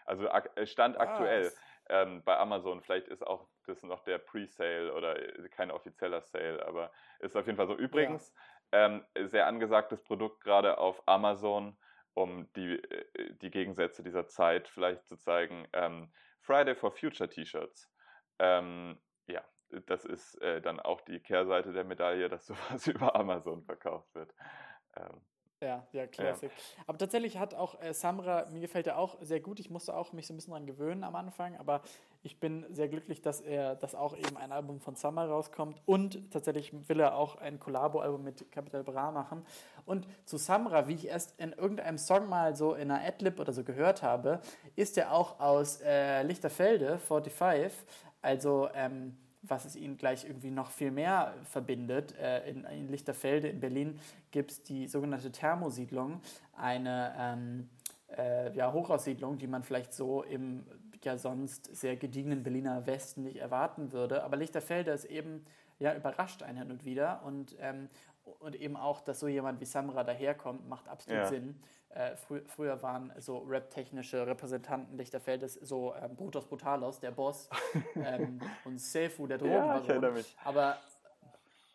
[0.05, 1.51] Also äh, Stand aktuell
[1.89, 2.81] ähm, bei Amazon.
[2.81, 5.15] Vielleicht ist auch das noch der Pre-Sale oder
[5.49, 7.75] kein offizieller Sale, aber ist auf jeden Fall so.
[7.75, 8.33] Übrigens,
[8.73, 11.77] ähm, sehr angesagtes Produkt gerade auf Amazon,
[12.15, 15.67] um die, äh, die Gegensätze dieser Zeit vielleicht zu zeigen.
[15.73, 16.11] Ähm,
[16.41, 17.89] Friday for Future T-Shirts.
[18.39, 19.43] Ähm, ja,
[19.85, 24.33] das ist äh, dann auch die Kehrseite der Medaille, dass sowas über Amazon verkauft wird.
[24.97, 25.21] Ähm,
[25.61, 26.51] ja, ja, Classic.
[26.51, 26.83] Ja.
[26.87, 29.59] Aber tatsächlich hat auch äh, Samra, mir gefällt er auch sehr gut.
[29.59, 31.83] Ich musste auch mich so ein bisschen dran gewöhnen am Anfang, aber
[32.23, 36.31] ich bin sehr glücklich, dass er, dass auch eben ein Album von Samra rauskommt und
[36.31, 39.45] tatsächlich will er auch ein Collabo-Album mit Capital Bra machen.
[39.85, 43.51] Und zu Samra, wie ich erst in irgendeinem Song mal so in einer Adlib oder
[43.51, 44.39] so gehört habe,
[44.77, 47.73] ist er auch aus äh, Lichterfelde, 45,
[48.21, 52.17] also ähm, was es ihn gleich irgendwie noch viel mehr verbindet.
[52.17, 53.99] Äh, in, in, Lichterfelde in Berlin
[54.31, 56.21] gibt es die sogenannte Thermosiedlung,
[56.55, 57.69] eine ähm,
[58.17, 60.65] äh, ja, Hochhaussiedlung, die man vielleicht so im
[61.05, 64.23] ja sonst sehr gediegenen Berliner Westen nicht erwarten würde.
[64.23, 65.45] Aber Lichterfelde ist eben
[65.79, 67.87] ja überrascht einen hin und wieder und, ähm,
[68.39, 71.27] und eben auch, dass so jemand wie Samra daherkommt, macht absolut ja.
[71.27, 71.59] Sinn.
[71.89, 77.49] Äh, frü früher waren so rap-technische Repräsentanten Lichterfeldes so ähm, Brutus Brutalos, der Boss,
[77.95, 80.15] ähm, und Seifu, der Drogenbaron.
[80.15, 80.77] Ja, Aber,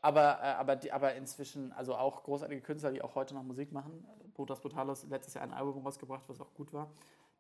[0.03, 3.71] aber, äh, aber, die, aber inzwischen, also auch großartige Künstler, die auch heute noch Musik
[3.71, 4.05] machen.
[4.35, 6.91] Brutus Brutalos letztes Jahr ein Album rausgebracht, was auch gut war,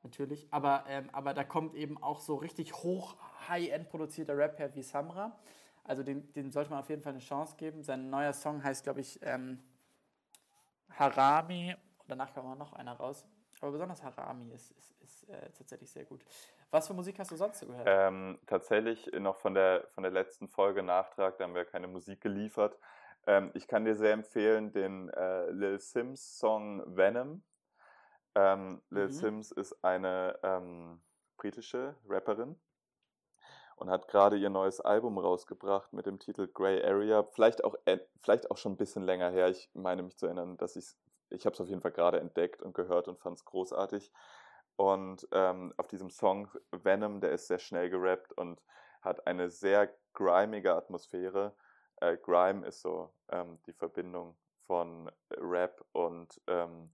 [0.03, 0.49] natürlich.
[0.51, 3.17] Aber, ähm, aber da kommt eben auch so richtig hoch,
[3.49, 5.39] high-end produzierter Rap her wie Samra.
[5.85, 7.83] Also dem, dem sollte man auf jeden Fall eine Chance geben.
[7.83, 9.63] Sein neuer Song heißt, glaube ich, ähm,
[10.91, 11.75] Harami
[12.09, 13.27] Danach kam auch noch einer raus.
[13.61, 16.25] Aber besonders Harami ist, ist, ist äh, tatsächlich sehr gut.
[16.71, 17.87] Was für Musik hast du sonst gehört?
[17.87, 22.21] Ähm, tatsächlich noch von der, von der letzten Folge Nachtrag, da haben wir keine Musik
[22.21, 22.79] geliefert.
[23.27, 27.43] Ähm, ich kann dir sehr empfehlen den äh, Lil Sims Song Venom.
[28.35, 29.13] Ähm, Lil mhm.
[29.13, 31.01] Sims ist eine ähm,
[31.37, 32.57] britische Rapperin
[33.77, 37.23] und hat gerade ihr neues Album rausgebracht mit dem Titel Grey Area.
[37.23, 39.49] Vielleicht auch, äh, vielleicht auch schon ein bisschen länger her.
[39.49, 40.99] Ich meine mich zu erinnern, dass ich es
[41.31, 44.13] ich habe es auf jeden Fall gerade entdeckt und gehört und fand es großartig.
[44.77, 48.63] Und ähm, auf diesem Song Venom, der ist sehr schnell gerappt und
[49.03, 51.55] hat eine sehr grimige Atmosphäre.
[52.01, 56.93] Äh, Grime ist so ähm, die Verbindung von Rap und ähm,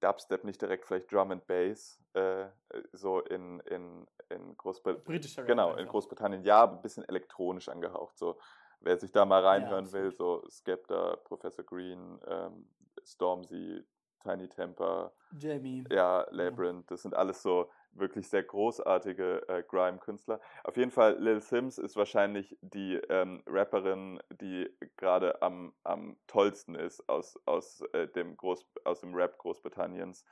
[0.00, 2.46] Dubstep, nicht direkt vielleicht Drum and Bass, äh,
[2.92, 5.46] so in, in, in Großbritannien.
[5.46, 8.18] Genau, in Großbritannien, ja, ein bisschen elektronisch angehaucht.
[8.18, 8.38] So,
[8.80, 12.68] wer sich da mal reinhören ja, will, so Skepta, Professor Green, ähm,
[13.04, 13.84] Stormzy,
[14.22, 15.84] Tiny Temper, Jamie.
[15.90, 20.40] Ja, Labyrinth, das sind alles so wirklich sehr großartige äh, Grime-Künstler.
[20.64, 26.74] Auf jeden Fall, Lil Sims ist wahrscheinlich die ähm, Rapperin, die gerade am, am tollsten
[26.74, 30.24] ist aus, aus, äh, dem, Groß, aus dem Rap Großbritanniens.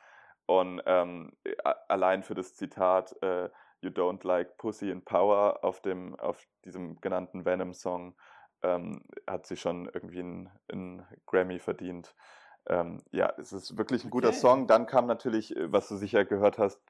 [0.46, 1.32] Und ähm,
[1.88, 3.48] allein für das Zitat äh,
[3.80, 8.14] You don't like Pussy in Power auf, dem, auf diesem genannten Venom-Song
[8.62, 12.14] ähm, hat sie schon irgendwie einen Grammy verdient.
[12.66, 14.38] Ähm, ja, es ist wirklich ein guter okay.
[14.38, 14.66] Song.
[14.66, 16.80] Dann kam natürlich, äh, was du sicher gehört hast,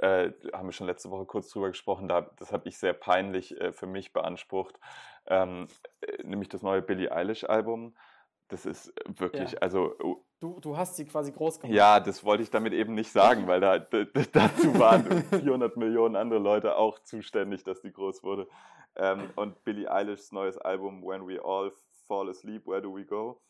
[0.00, 3.58] äh, haben wir schon letzte Woche kurz drüber gesprochen, da, das habe ich sehr peinlich
[3.60, 4.78] äh, für mich beansprucht,
[5.26, 5.68] ähm,
[6.00, 7.96] äh, nämlich das neue Billie Eilish-Album.
[8.48, 9.58] Das ist wirklich, ja.
[9.58, 9.94] also.
[10.02, 11.74] Oh du, du hast sie quasi groß gemacht.
[11.74, 16.38] Ja, das wollte ich damit eben nicht sagen, weil da, dazu waren 400 Millionen andere
[16.38, 18.48] Leute auch zuständig, dass die groß wurde.
[18.94, 21.72] Ähm, und Billie Eilishs neues Album When We All
[22.06, 23.40] Fall Asleep, Where Do We Go?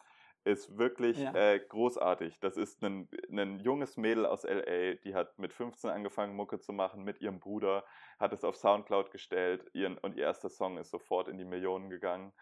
[0.46, 1.34] Ist wirklich ja.
[1.34, 2.38] äh, großartig.
[2.38, 6.72] Das ist ein, ein junges Mädel aus LA, die hat mit 15 angefangen, Mucke zu
[6.72, 7.84] machen mit ihrem Bruder,
[8.20, 11.90] hat es auf Soundcloud gestellt ihren, und ihr erster Song ist sofort in die Millionen
[11.90, 12.32] gegangen.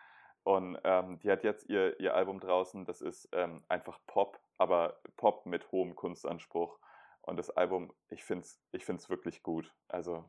[0.43, 5.01] Und ähm, die hat jetzt ihr, ihr Album draußen, das ist ähm, einfach Pop, aber
[5.17, 6.79] Pop mit hohem Kunstanspruch.
[7.23, 9.73] Und das Album, ich finde es ich find's wirklich gut.
[9.89, 10.29] Also.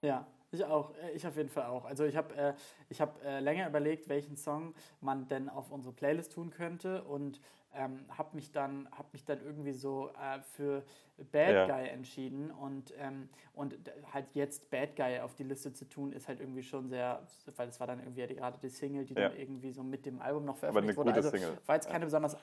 [0.00, 1.84] Ja, ich auch, äh, ich auf jeden Fall auch.
[1.84, 2.54] Also ich habe äh,
[2.98, 7.40] hab, äh, länger überlegt, welchen Song man denn auf unsere Playlist tun könnte und
[7.76, 10.84] ähm, habe mich, dann, hab mich dann irgendwie so äh, für
[11.32, 11.66] Bad ja.
[11.66, 13.76] Guy entschieden und, ähm, und
[14.12, 17.22] halt jetzt Bad Guy auf die Liste zu tun, ist halt irgendwie schon sehr,
[17.56, 19.28] weil es war dann irgendwie gerade die Single, die ja.
[19.28, 21.14] dann irgendwie so mit dem Album noch veröffentlicht wurde.
[21.14, 21.32] Also
[21.66, 22.36] war jetzt keine besonders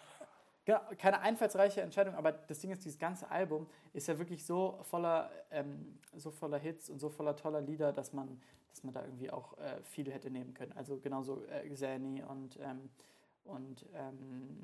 [0.64, 4.78] Genau, keine einfallsreiche Entscheidung, aber das Ding ist, dieses ganze Album ist ja wirklich so
[4.84, 8.39] voller, ähm, so voller Hits und so voller toller Lieder, dass man,
[8.70, 10.72] dass man da irgendwie auch äh, viel hätte nehmen können.
[10.74, 12.89] Also genauso äh, Xani und, ähm,
[13.45, 14.59] und ähm,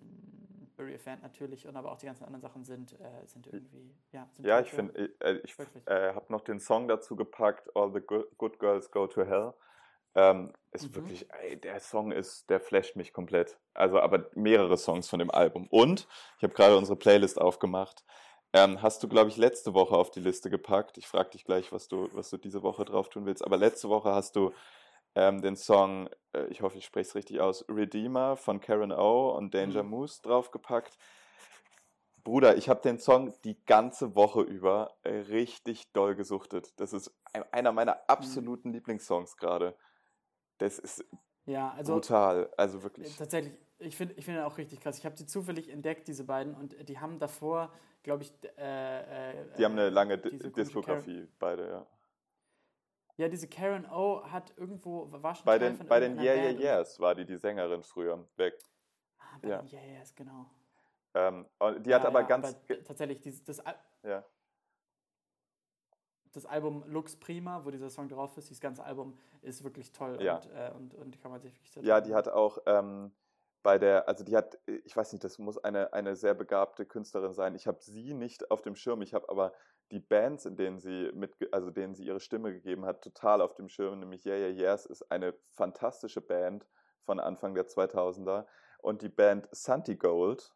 [0.78, 4.28] Barry Fan natürlich und aber auch die ganzen anderen Sachen sind, äh, sind irgendwie, ja.
[4.34, 7.92] Sind ja, ich finde, äh, ich, ich äh, habe noch den Song dazu gepackt, All
[7.92, 9.54] the Good Girls Go to Hell.
[10.18, 10.96] Ähm, ist mhm.
[10.96, 13.58] wirklich, ey, der Song ist, der flasht mich komplett.
[13.76, 15.68] Also, aber mehrere Songs von dem Album.
[15.70, 16.08] Und
[16.38, 18.04] ich habe gerade unsere Playlist aufgemacht.
[18.52, 20.98] Ähm, hast du, glaube ich, letzte Woche auf die Liste gepackt.
[20.98, 23.46] Ich frage dich gleich, was du, was du diese Woche drauf tun willst.
[23.46, 24.54] Aber letzte Woche hast du
[25.14, 29.30] ähm, den Song, äh, ich hoffe, ich spreche es richtig aus, Redeemer von Karen O
[29.38, 29.90] und Danger mhm.
[29.92, 30.98] Moose draufgepackt.
[32.24, 36.74] Bruder, ich habe den Song die ganze Woche über richtig doll gesuchtet.
[36.78, 37.14] Das ist
[37.52, 38.02] einer meiner mhm.
[38.08, 38.74] absoluten mhm.
[38.76, 39.78] Lieblingssongs gerade.
[40.58, 41.06] Das ist
[41.46, 43.16] ja, also, brutal, also wirklich.
[43.16, 44.98] Tatsächlich, ich finde ich find auch richtig krass.
[44.98, 47.72] Ich habe die zufällig entdeckt, diese beiden, und die haben davor,
[48.04, 51.88] glaube ich, äh, äh, Die haben eine lange Diskografie, Karen, beide, ja.
[53.16, 57.00] Ja, diese Karen O hat irgendwo, war schon bei den, bei den Yeah Yeah Yeahs
[57.00, 58.56] war die die Sängerin früher, weg.
[59.18, 59.62] Ah, bei ja.
[59.62, 60.52] den Yeah Yeahs, genau.
[61.14, 61.48] Ähm,
[61.80, 62.48] die ja, hat aber ja, ganz...
[62.48, 63.64] Aber tatsächlich, dieses, das,
[64.04, 64.24] ja
[66.38, 70.18] das Album Lux Prima, wo dieser Song drauf ist, dieses ganze Album ist wirklich toll
[70.22, 70.36] ja.
[70.36, 73.12] und, äh, und, und kann man sich wirklich sehr Ja, die hat auch ähm,
[73.64, 77.34] bei der, also die hat, ich weiß nicht, das muss eine, eine sehr begabte Künstlerin
[77.34, 77.56] sein.
[77.56, 79.52] Ich habe sie nicht auf dem Schirm, ich habe aber
[79.92, 83.56] die Bands, in denen sie mit, also denen sie ihre Stimme gegeben hat, total auf
[83.56, 86.68] dem Schirm, nämlich Yeah Yeah Yes ist eine fantastische Band
[87.04, 88.46] von Anfang der 2000er
[88.80, 90.54] und die Band Santi Gold,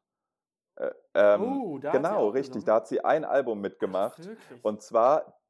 [0.76, 2.64] äh, ähm, oh, genau, richtig.
[2.64, 4.22] Da hat sie ein Album mitgemacht.
[4.22, 5.41] Ach, und zwar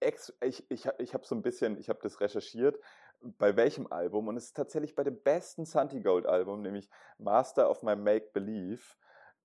[0.00, 2.78] ich, ich, ich habe so ein bisschen, ich habe das recherchiert,
[3.20, 6.88] bei welchem Album und es ist tatsächlich bei dem besten Santi Gold Album, nämlich
[7.18, 8.82] Master of My Make Believe.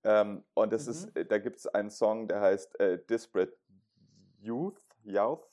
[0.04, 0.92] Ähm, und das mhm.
[0.92, 3.56] ist, äh, da gibt es einen Song, der heißt äh, Disparate
[4.40, 5.48] Youth, Youth.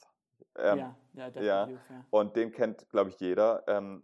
[0.57, 1.66] Ähm, ja, ja, ja.
[1.68, 2.05] Youth, ja.
[2.11, 3.62] Und den kennt, glaube ich, jeder.
[3.68, 4.03] Ähm,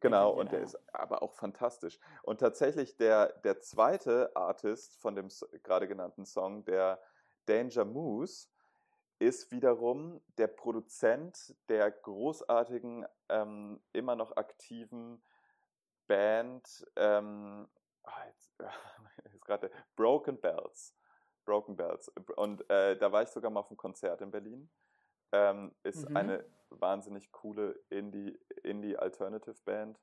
[0.00, 1.98] genau, und der ist aber auch fantastisch.
[2.22, 5.28] Und tatsächlich der, der zweite Artist von dem
[5.62, 7.00] gerade genannten Song, der
[7.46, 8.48] Danger Moose,
[9.22, 15.22] ist wiederum der Produzent der großartigen, ähm, immer noch aktiven
[16.08, 17.68] Band, ähm,
[18.02, 18.52] ah, jetzt,
[19.24, 20.96] jetzt gerade Broken Bells.
[21.44, 22.08] Broken Bells.
[22.36, 24.68] Und äh, da war ich sogar mal auf einem Konzert in Berlin.
[25.30, 26.16] Ähm, ist mhm.
[26.16, 30.00] eine wahnsinnig coole Indie, Indie Alternative Band.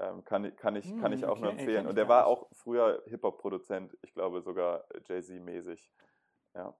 [0.00, 1.86] Ähm, kann, kann, ich, kann ich hm, auch okay, nur empfehlen.
[1.86, 5.92] Und der war auch früher Hip-Hop-Produzent, ich glaube sogar Jay-Z-mäßig.
[6.54, 6.76] Ja.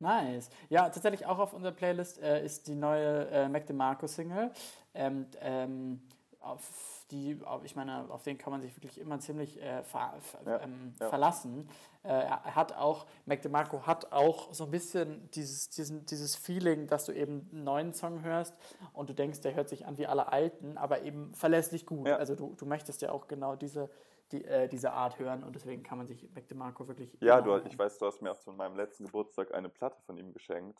[0.00, 0.48] Nice.
[0.70, 4.50] Ja, tatsächlich auch auf unserer Playlist äh, ist die neue äh, Mac DeMarco Single.
[4.94, 6.00] Ähm, ähm,
[6.40, 10.14] auf die, ich meine, auf den kann man sich wirklich immer ziemlich äh, ver,
[10.46, 11.08] ja, ähm, ja.
[11.08, 11.68] verlassen.
[12.02, 16.86] Äh, er hat auch, Mac DeMarco hat auch so ein bisschen dieses, diesen, dieses Feeling,
[16.86, 18.54] dass du eben einen neuen Song hörst
[18.94, 22.08] und du denkst, der hört sich an wie alle alten, aber eben verlässlich gut.
[22.08, 22.16] Ja.
[22.16, 23.90] Also du, du möchtest ja auch genau diese,
[24.32, 27.16] die, äh, diese Art hören und deswegen kann man sich Mac DeMarco wirklich.
[27.20, 30.16] Ja, du, ich weiß, du hast mir auch zu meinem letzten Geburtstag eine Platte von
[30.16, 30.78] ihm geschenkt.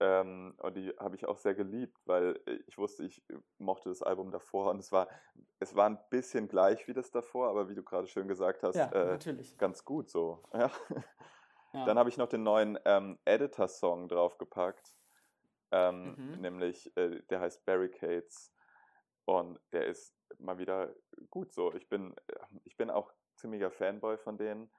[0.00, 3.22] Ähm, und die habe ich auch sehr geliebt, weil ich wusste, ich
[3.58, 5.08] mochte das Album davor und es war,
[5.60, 8.74] es war ein bisschen gleich wie das davor, aber wie du gerade schön gesagt hast,
[8.74, 9.18] ja, äh,
[9.58, 10.42] ganz gut so.
[10.54, 10.70] Ja.
[11.74, 11.86] Ja.
[11.86, 14.90] Dann habe ich noch den neuen ähm, Editor-Song draufgepackt,
[15.70, 16.40] ähm, mhm.
[16.40, 18.52] nämlich äh, der heißt Barricades
[19.24, 20.94] und der ist mal wieder
[21.30, 21.72] gut so.
[21.74, 22.14] Ich bin,
[22.72, 24.70] ich bin auch ziemlicher Fanboy von denen.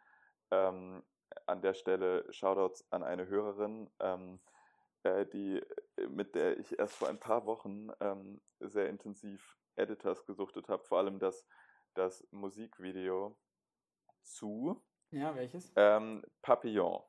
[0.49, 1.03] Ähm,
[1.45, 4.39] an der Stelle Shoutouts an eine Hörerin, ähm,
[5.03, 5.61] äh, die,
[5.97, 10.83] äh, mit der ich erst vor ein paar Wochen ähm, sehr intensiv Editors gesuchtet habe,
[10.83, 11.45] vor allem das,
[11.93, 13.37] das Musikvideo
[14.23, 15.71] zu ja, welches?
[15.75, 17.03] Ähm, Papillon.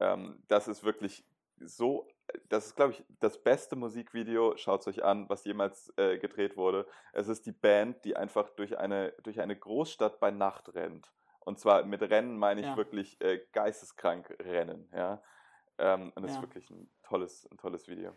[0.00, 1.24] Ähm, das ist wirklich
[1.58, 2.08] so,
[2.48, 6.56] das ist, glaube ich, das beste Musikvideo, schaut es euch an, was jemals äh, gedreht
[6.56, 6.86] wurde.
[7.12, 11.12] Es ist die Band, die einfach durch eine, durch eine Großstadt bei Nacht rennt.
[11.40, 12.76] Und zwar mit Rennen meine ich ja.
[12.76, 15.22] wirklich äh, geisteskrank Rennen, ja.
[15.78, 16.38] Ähm, und das ja.
[16.38, 18.16] ist wirklich ein tolles, ein tolles Video.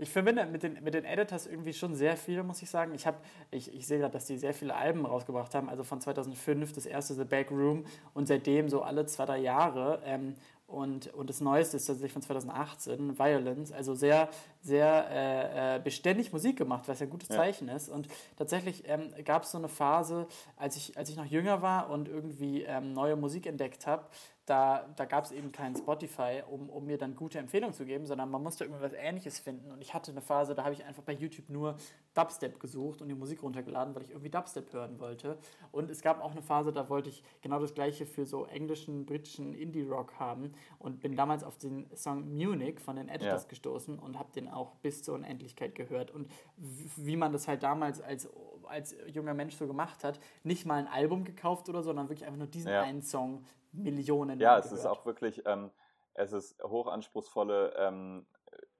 [0.00, 2.94] Ich verbinde mit den, mit den Editors irgendwie schon sehr viel, muss ich sagen.
[2.94, 3.04] Ich,
[3.50, 5.68] ich, ich sehe gerade, dass die sehr viele Alben rausgebracht haben.
[5.68, 7.84] Also von 2005 das erste The Back Room
[8.14, 10.00] und seitdem so alle zwei, drei Jahre.
[10.04, 10.36] Ähm,
[10.68, 13.72] und, und das Neueste ist tatsächlich von 2018, Violence.
[13.72, 14.28] Also sehr,
[14.60, 17.74] sehr äh, äh, beständig Musik gemacht, was ja ein gutes Zeichen ja.
[17.74, 17.88] ist.
[17.88, 18.06] Und
[18.36, 22.06] tatsächlich ähm, gab es so eine Phase, als ich, als ich noch jünger war und
[22.06, 24.04] irgendwie ähm, neue Musik entdeckt habe,
[24.44, 28.04] da, da gab es eben kein Spotify, um, um mir dann gute Empfehlungen zu geben,
[28.04, 29.70] sondern man musste irgendwas Ähnliches finden.
[29.72, 31.76] Und ich hatte eine Phase, da habe ich einfach bei YouTube nur
[32.18, 35.38] Dubstep gesucht und die Musik runtergeladen, weil ich irgendwie Dubstep hören wollte.
[35.70, 39.06] Und es gab auch eine Phase, da wollte ich genau das gleiche für so englischen,
[39.06, 43.48] britischen Indie-Rock haben und bin damals auf den Song Munich von den Editors ja.
[43.48, 46.10] gestoßen und habe den auch bis zur Unendlichkeit gehört.
[46.10, 48.28] Und wie man das halt damals als,
[48.64, 52.26] als junger Mensch so gemacht hat, nicht mal ein Album gekauft oder so, sondern wirklich
[52.26, 52.82] einfach nur diesen ja.
[52.82, 54.40] einen Song Millionen.
[54.40, 54.80] Ja, es gehört.
[54.80, 55.70] ist auch wirklich, ähm,
[56.14, 58.26] es ist hochanspruchsvolle, ähm,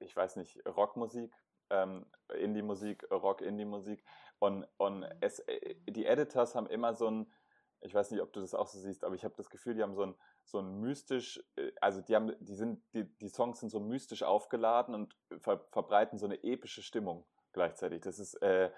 [0.01, 1.33] ich weiß nicht, Rockmusik,
[1.71, 2.07] ähm,
[2.39, 4.05] Indie-Musik, Rock-Indie-Musik.
[4.39, 7.33] Und, und es, äh, die Editors haben immer so ein,
[7.81, 9.83] ich weiß nicht, ob du das auch so siehst, aber ich habe das Gefühl, die
[9.83, 10.15] haben so ein,
[10.45, 14.23] so ein mystisch, äh, also die haben, die sind, die, die Songs sind so mystisch
[14.23, 18.03] aufgeladen und ver, verbreiten so eine epische Stimmung gleichzeitig.
[18.03, 18.71] Das ist, äh,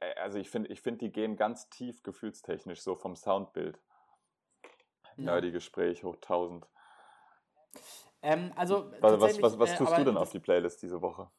[0.00, 3.80] äh also ich finde, ich finde, die gehen ganz tief gefühlstechnisch, so vom Soundbild.
[5.16, 6.66] Ja, die Gespräch hoch 1000.
[8.22, 11.30] Ähm, also was, was, was, was tust äh, du denn auf die Playlist diese Woche?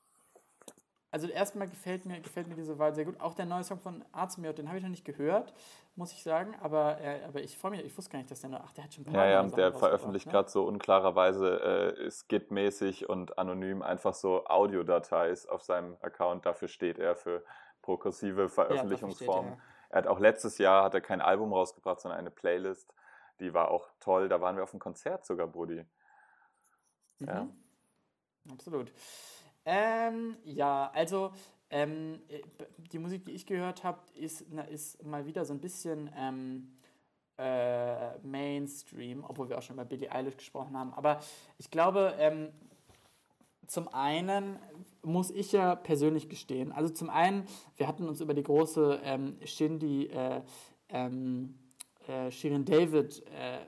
[1.17, 3.19] Also erstmal gefällt mir, gefällt mir diese Wahl sehr gut.
[3.19, 5.51] Auch der neue Song von Arztmiot, den habe ich noch nicht gehört,
[5.95, 6.55] muss ich sagen.
[6.61, 8.83] Aber, äh, aber ich freue mich, ich wusste gar nicht, dass der noch, ach, der
[8.83, 10.31] hat schon ein paar Ja, ja, der veröffentlicht ne?
[10.31, 16.45] gerade so unklarerweise äh, skit-mäßig und anonym einfach so Audiodateis auf seinem Account.
[16.45, 17.43] Dafür steht er für
[17.81, 19.53] progressive Veröffentlichungsformen.
[19.53, 19.59] Ja,
[19.89, 22.93] er hat auch letztes Jahr hat er kein Album rausgebracht, sondern eine Playlist
[23.39, 24.29] die war auch toll.
[24.29, 25.85] Da waren wir auf dem Konzert sogar, Brudi.
[27.19, 27.43] Ja.
[27.43, 27.53] Mhm.
[28.51, 28.91] Absolut.
[29.69, 31.31] Ähm, ja, also
[31.69, 32.21] ähm,
[32.93, 36.71] die Musik, die ich gehört habe, ist, ist mal wieder so ein bisschen ähm,
[37.37, 40.93] äh, Mainstream, obwohl wir auch schon über Billie Eilish gesprochen haben.
[40.93, 41.19] Aber
[41.57, 42.47] ich glaube, ähm,
[43.67, 44.57] zum einen
[45.03, 47.45] muss ich ja persönlich gestehen, also zum einen,
[47.75, 50.41] wir hatten uns über die große ähm, Shindy äh,
[50.87, 51.59] ähm,
[52.07, 53.59] äh, Shirin David äh,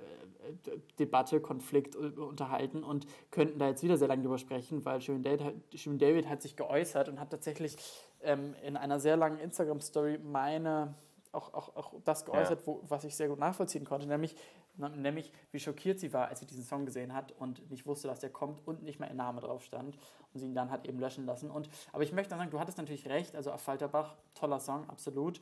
[0.97, 5.55] Debatte, Konflikt unterhalten und könnten da jetzt wieder sehr lange drüber sprechen, weil Shirin David,
[5.73, 7.77] Shirin David hat sich geäußert und hat tatsächlich
[8.21, 10.95] ähm, in einer sehr langen Instagram-Story meine
[11.31, 12.67] auch, auch, auch das geäußert, ja.
[12.67, 14.35] wo, was ich sehr gut nachvollziehen konnte, nämlich,
[14.77, 18.19] nämlich wie schockiert sie war, als sie diesen Song gesehen hat und nicht wusste, dass
[18.19, 19.97] der kommt und nicht mehr ihr Name drauf stand
[20.33, 21.51] und sie ihn dann hat eben löschen lassen.
[21.51, 25.39] Und, aber ich möchte sagen, du hattest natürlich recht, also auf Falterbach, toller Song, absolut.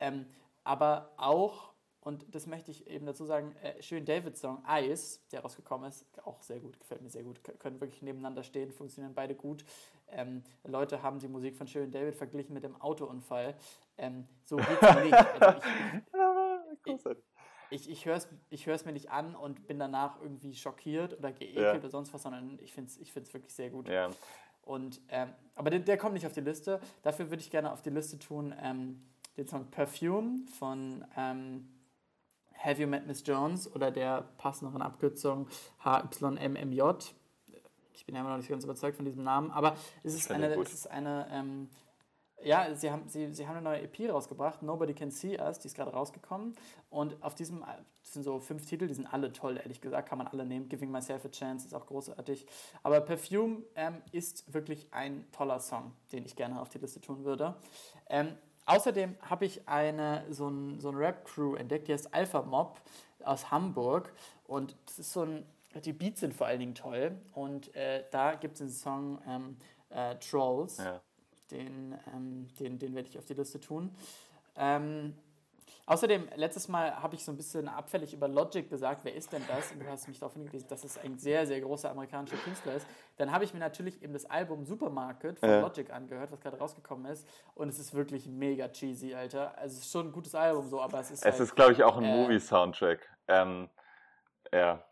[0.00, 0.26] Ähm,
[0.64, 1.72] aber auch
[2.08, 6.06] und das möchte ich eben dazu sagen, äh, schön Davids Song Ice, der rausgekommen ist,
[6.24, 9.62] auch sehr gut, gefällt mir sehr gut, können wirklich nebeneinander stehen, funktionieren beide gut.
[10.10, 13.54] Ähm, Leute haben die Musik von Schön David verglichen mit dem Autounfall.
[13.98, 15.12] Ähm, so geht es nicht.
[15.12, 15.58] Also
[16.86, 16.94] ich,
[17.70, 21.18] ich, ich, ich höre es ich hör's mir nicht an und bin danach irgendwie schockiert
[21.18, 21.74] oder geekelt ja.
[21.74, 23.86] oder sonst was, sondern ich finde es ich find's wirklich sehr gut.
[23.86, 24.08] Ja.
[24.62, 26.80] Und, ähm, aber der, der, kommt nicht auf die Liste.
[27.02, 29.02] Dafür würde ich gerne auf die Liste tun ähm,
[29.36, 31.68] den Song Perfume von ähm,
[32.58, 35.46] Have You Met Miss Jones oder der passenderen Abkürzung
[35.84, 36.82] HYMMJ.
[37.94, 40.54] Ich bin ja immer noch nicht ganz überzeugt von diesem Namen, aber es ist eine,
[40.54, 41.68] es ist eine ähm,
[42.42, 45.66] ja, sie haben, sie, sie haben eine neue EP rausgebracht, Nobody Can See Us, die
[45.66, 46.54] ist gerade rausgekommen.
[46.88, 50.18] Und auf diesem, das sind so fünf Titel, die sind alle toll, ehrlich gesagt, kann
[50.18, 50.68] man alle nehmen.
[50.68, 52.46] Giving Myself a Chance ist auch großartig.
[52.82, 57.24] Aber Perfume ähm, ist wirklich ein toller Song, den ich gerne auf die Liste tun
[57.24, 57.56] würde.
[58.08, 58.36] Ähm,
[58.68, 62.80] außerdem habe ich eine, so ein, so ein Rap-Crew entdeckt, die heißt Alpha Mob
[63.24, 64.12] aus Hamburg.
[64.46, 65.44] Und das ist so ein,
[65.84, 67.16] die Beats sind vor allen Dingen toll.
[67.34, 69.56] Und äh, da gibt es den Song ähm,
[69.90, 70.78] äh, Trolls.
[70.78, 71.00] Ja
[71.50, 73.90] den, ähm, den, den werde ich auf die Liste tun.
[74.56, 75.14] Ähm,
[75.88, 79.42] außerdem, letztes Mal habe ich so ein bisschen abfällig über Logic gesagt, wer ist denn
[79.48, 79.72] das?
[79.72, 82.86] Und du hast mich darauf hingewiesen, dass es ein sehr, sehr großer amerikanischer Künstler ist.
[83.16, 85.60] Dann habe ich mir natürlich eben das Album Supermarket von ja.
[85.60, 87.26] Logic angehört, was gerade rausgekommen ist.
[87.54, 89.56] Und es ist wirklich mega cheesy, Alter.
[89.58, 91.24] Also es ist schon ein gutes Album so, aber es ist.
[91.24, 93.08] Es halt, ist, glaube ich, auch ein äh, Movie-Soundtrack.
[93.28, 93.68] Ähm,
[94.52, 94.84] ja.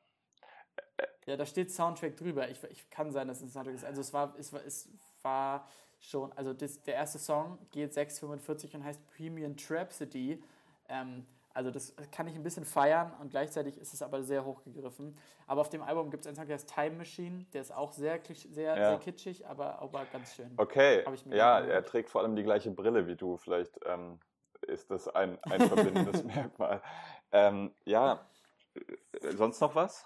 [1.27, 2.49] Ja, da steht Soundtrack drüber.
[2.49, 3.85] Ich, ich kann sein, dass es ein Soundtrack ist.
[3.85, 4.89] Also es war, es war, es
[5.23, 5.69] war
[5.99, 10.43] schon, also das, der erste Song geht 6,45 und heißt Premium Trapsody.
[10.89, 11.27] Ähm,
[11.57, 15.17] also das kann ich ein bisschen feiern und gleichzeitig ist es aber sehr hochgegriffen.
[15.47, 17.93] Aber auf dem Album gibt es einen Song, der ist Time Machine, der ist auch
[17.93, 18.91] sehr, sehr, ja.
[18.91, 20.53] sehr kitschig, aber, aber ganz schön.
[20.59, 23.39] Okay, ja, er trägt vor allem die gleiche Brille wie du.
[23.39, 24.19] Vielleicht ähm,
[24.67, 26.83] ist das ein, ein verbindendes Merkmal.
[27.33, 28.27] Ähm, ja,
[28.75, 30.05] äh, sonst noch was?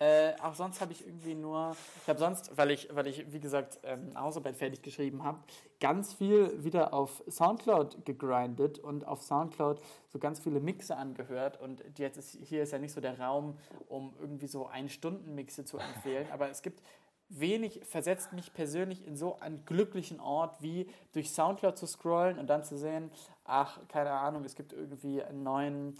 [0.00, 3.38] Äh, auch sonst habe ich irgendwie nur, ich habe sonst, weil ich, weil ich, wie
[3.38, 5.40] gesagt, ähm, Hausarbeit fertig geschrieben habe,
[5.78, 9.78] ganz viel wieder auf Soundcloud gegrindet und auf Soundcloud
[10.08, 11.60] so ganz viele Mixe angehört.
[11.60, 13.58] Und jetzt ist, hier ist ja nicht so der Raum,
[13.88, 16.82] um irgendwie so Ein-Stunden-Mixe zu empfehlen, aber es gibt
[17.28, 22.48] wenig versetzt mich persönlich in so einen glücklichen Ort, wie durch Soundcloud zu scrollen und
[22.48, 23.10] dann zu sehen,
[23.44, 25.94] ach, keine Ahnung, es gibt irgendwie einen neuen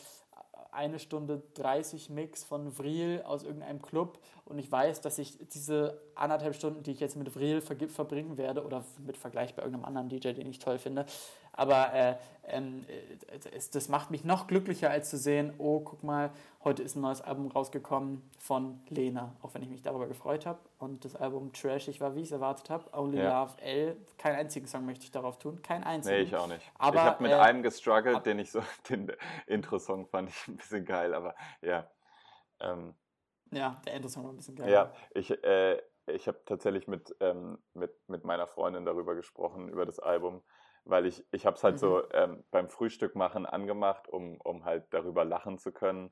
[0.73, 6.01] eine Stunde 30 Mix von Vril aus irgendeinem Club und ich weiß, dass ich diese
[6.15, 10.09] anderthalb Stunden, die ich jetzt mit Vril verbringen werde oder mit Vergleich bei irgendeinem anderen
[10.09, 11.07] DJ, den ich toll finde,
[11.53, 13.39] aber äh, ähm, äh,
[13.73, 16.31] das macht mich noch glücklicher, als zu sehen, oh, guck mal,
[16.65, 20.59] heute ist ein neues Album rausgekommen von Lena, auch wenn ich mich darüber gefreut habe.
[20.79, 22.93] Und das Album trashig war, wie ich es erwartet habe.
[22.93, 23.43] Only ja.
[23.43, 23.97] Love L.
[24.19, 25.61] Keinen einzigen Song möchte ich darauf tun.
[25.63, 26.17] Kein einzigen.
[26.17, 26.71] Nee, ich auch nicht.
[26.79, 29.13] Aber, ich habe mit äh, einem gestruggelt, den ich so, den
[29.47, 31.89] Intro-Song fand ich ein bisschen geil, aber ja.
[32.61, 32.95] Ähm,
[33.53, 34.71] ja, der Intro-Song war ein bisschen geil.
[34.71, 39.87] Ja, ich, äh, ich habe tatsächlich mit, ähm, mit, mit meiner Freundin darüber gesprochen, über
[39.87, 40.43] das Album
[40.91, 41.79] weil ich, ich habe es halt mhm.
[41.79, 46.11] so ähm, beim Frühstück machen angemacht, um, um halt darüber lachen zu können,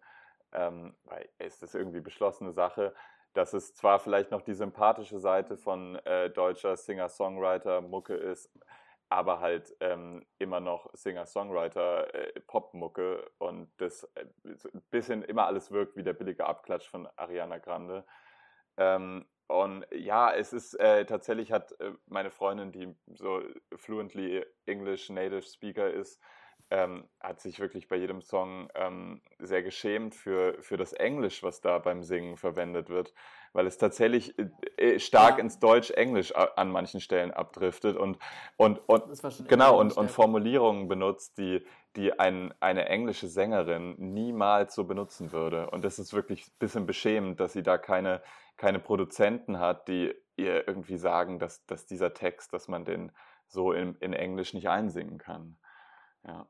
[0.53, 2.95] ähm, weil es ist irgendwie beschlossene Sache,
[3.35, 8.49] dass es zwar vielleicht noch die sympathische Seite von äh, deutscher Singer-Songwriter-Mucke ist,
[9.11, 15.97] aber halt ähm, immer noch Singer-Songwriter-Pop-Mucke äh, und das äh, ein bisschen immer alles wirkt
[15.97, 18.05] wie der billige Abklatsch von Ariana Grande.
[18.77, 23.43] Ähm, und ja, es ist äh, tatsächlich hat äh, meine Freundin, die so
[23.77, 26.21] fluently English Native Speaker ist,
[26.71, 31.63] ähm, hat sich wirklich bei jedem Song ähm, sehr geschämt für, für das Englisch, was
[31.63, 33.15] da beim Singen verwendet wird,
[33.55, 35.45] weil es tatsächlich äh, äh stark ja.
[35.45, 38.19] ins Deutsch-Englisch an manchen Stellen abdriftet und,
[38.59, 41.65] und, und genau und, und Formulierungen benutzt, die,
[41.97, 45.71] die ein, eine englische Sängerin niemals so benutzen würde.
[45.71, 48.21] Und das ist wirklich ein bisschen beschämend, dass sie da keine
[48.59, 53.13] keine Produzenten hat, die ihr irgendwie sagen, dass, dass dieser Text, dass man den
[53.47, 55.57] so in, in Englisch nicht einsingen kann.
[56.27, 56.47] Ja.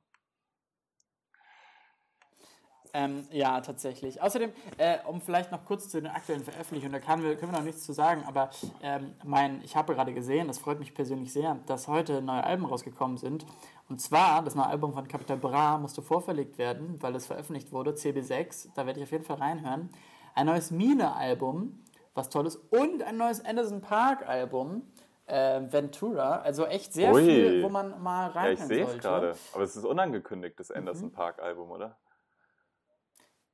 [2.94, 4.22] Ähm, ja, tatsächlich.
[4.22, 7.58] Außerdem, äh, um vielleicht noch kurz zu den aktuellen Veröffentlichungen, da können wir, können wir
[7.58, 8.50] noch nichts zu sagen, aber
[8.82, 12.64] ähm, mein, ich habe gerade gesehen, das freut mich persönlich sehr, dass heute neue Alben
[12.64, 13.44] rausgekommen sind.
[13.88, 17.92] Und zwar, das neue Album von Capital Bra musste vorverlegt werden, weil es veröffentlicht wurde,
[17.92, 19.90] CB6, da werde ich auf jeden Fall reinhören.
[20.34, 21.84] Ein neues Mine-Album
[22.18, 22.56] was Tolles.
[22.56, 24.92] Und ein neues Anderson Park Album.
[25.26, 27.22] Äh, Ventura, also echt sehr Ui.
[27.22, 29.36] viel, wo man mal rein Ja, ich sehe es gerade.
[29.52, 31.12] Aber es ist unangekündigt, das Anderson mhm.
[31.12, 31.98] Park Album, oder?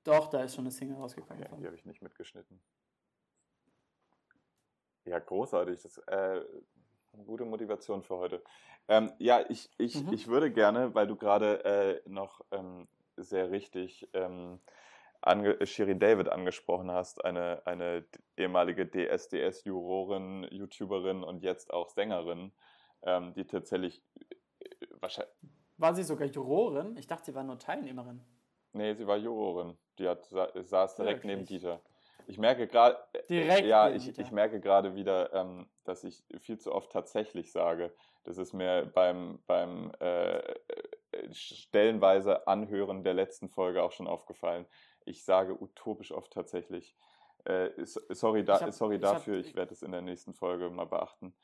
[0.05, 1.43] Doch, da ist schon eine Single rausgekommen.
[1.43, 2.61] Okay, die habe ich nicht mitgeschnitten.
[5.05, 5.83] Ja, großartig.
[5.83, 6.43] Das ist äh,
[7.13, 8.43] eine gute Motivation für heute.
[8.87, 10.13] Ähm, ja, ich, ich, mhm.
[10.13, 12.87] ich würde gerne, weil du gerade äh, noch ähm,
[13.17, 14.61] sehr richtig ähm,
[15.27, 18.05] ange Shirin David angesprochen hast, eine, eine
[18.37, 22.53] ehemalige DSDS-Jurorin, YouTuberin und jetzt auch Sängerin,
[23.03, 24.03] ähm, die tatsächlich
[24.61, 25.35] äh, wahrscheinlich.
[25.77, 26.97] War sie sogar Jurorin?
[26.97, 28.21] Ich dachte, sie war nur Teilnehmerin.
[28.73, 29.77] Nee, sie war Jurorin.
[29.99, 31.37] Die hat, saß direkt Wirklich?
[31.37, 31.81] neben Dieter.
[32.27, 32.99] Ich merke gerade,
[33.29, 37.95] äh, ja, ich, ich merke gerade wieder, ähm, dass ich viel zu oft tatsächlich sage.
[38.25, 40.55] Das ist mir beim, beim äh, äh
[41.33, 44.67] stellenweise Anhören der letzten Folge auch schon aufgefallen
[45.05, 46.97] ich sage utopisch oft tatsächlich.
[47.45, 50.87] Äh, sorry, da, hab, sorry dafür, ich, ich werde es in der nächsten Folge mal
[50.87, 51.35] beachten.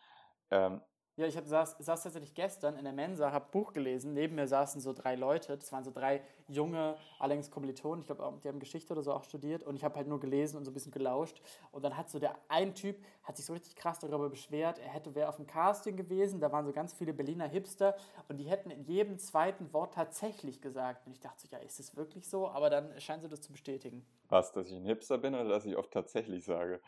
[0.50, 0.80] Ähm,
[1.20, 4.14] ja, ich hab, saß, saß tatsächlich gestern in der Mensa, habe Buch gelesen.
[4.14, 5.56] Neben mir saßen so drei Leute.
[5.56, 8.00] Das waren so drei junge, allerdings Kommilitonen.
[8.00, 9.62] Ich glaube, die haben Geschichte oder so auch studiert.
[9.62, 11.42] Und ich habe halt nur gelesen und so ein bisschen gelauscht.
[11.72, 14.88] Und dann hat so der ein Typ, hat sich so richtig krass darüber beschwert, er
[14.88, 16.40] hätte wer auf dem Casting gewesen.
[16.40, 17.96] Da waren so ganz viele Berliner Hipster.
[18.28, 21.06] Und die hätten in jedem zweiten Wort tatsächlich gesagt.
[21.06, 22.48] Und ich dachte so, ja, ist das wirklich so?
[22.48, 24.06] Aber dann scheinen sie das zu bestätigen.
[24.30, 26.80] Was, dass ich ein Hipster bin oder dass ich oft tatsächlich sage?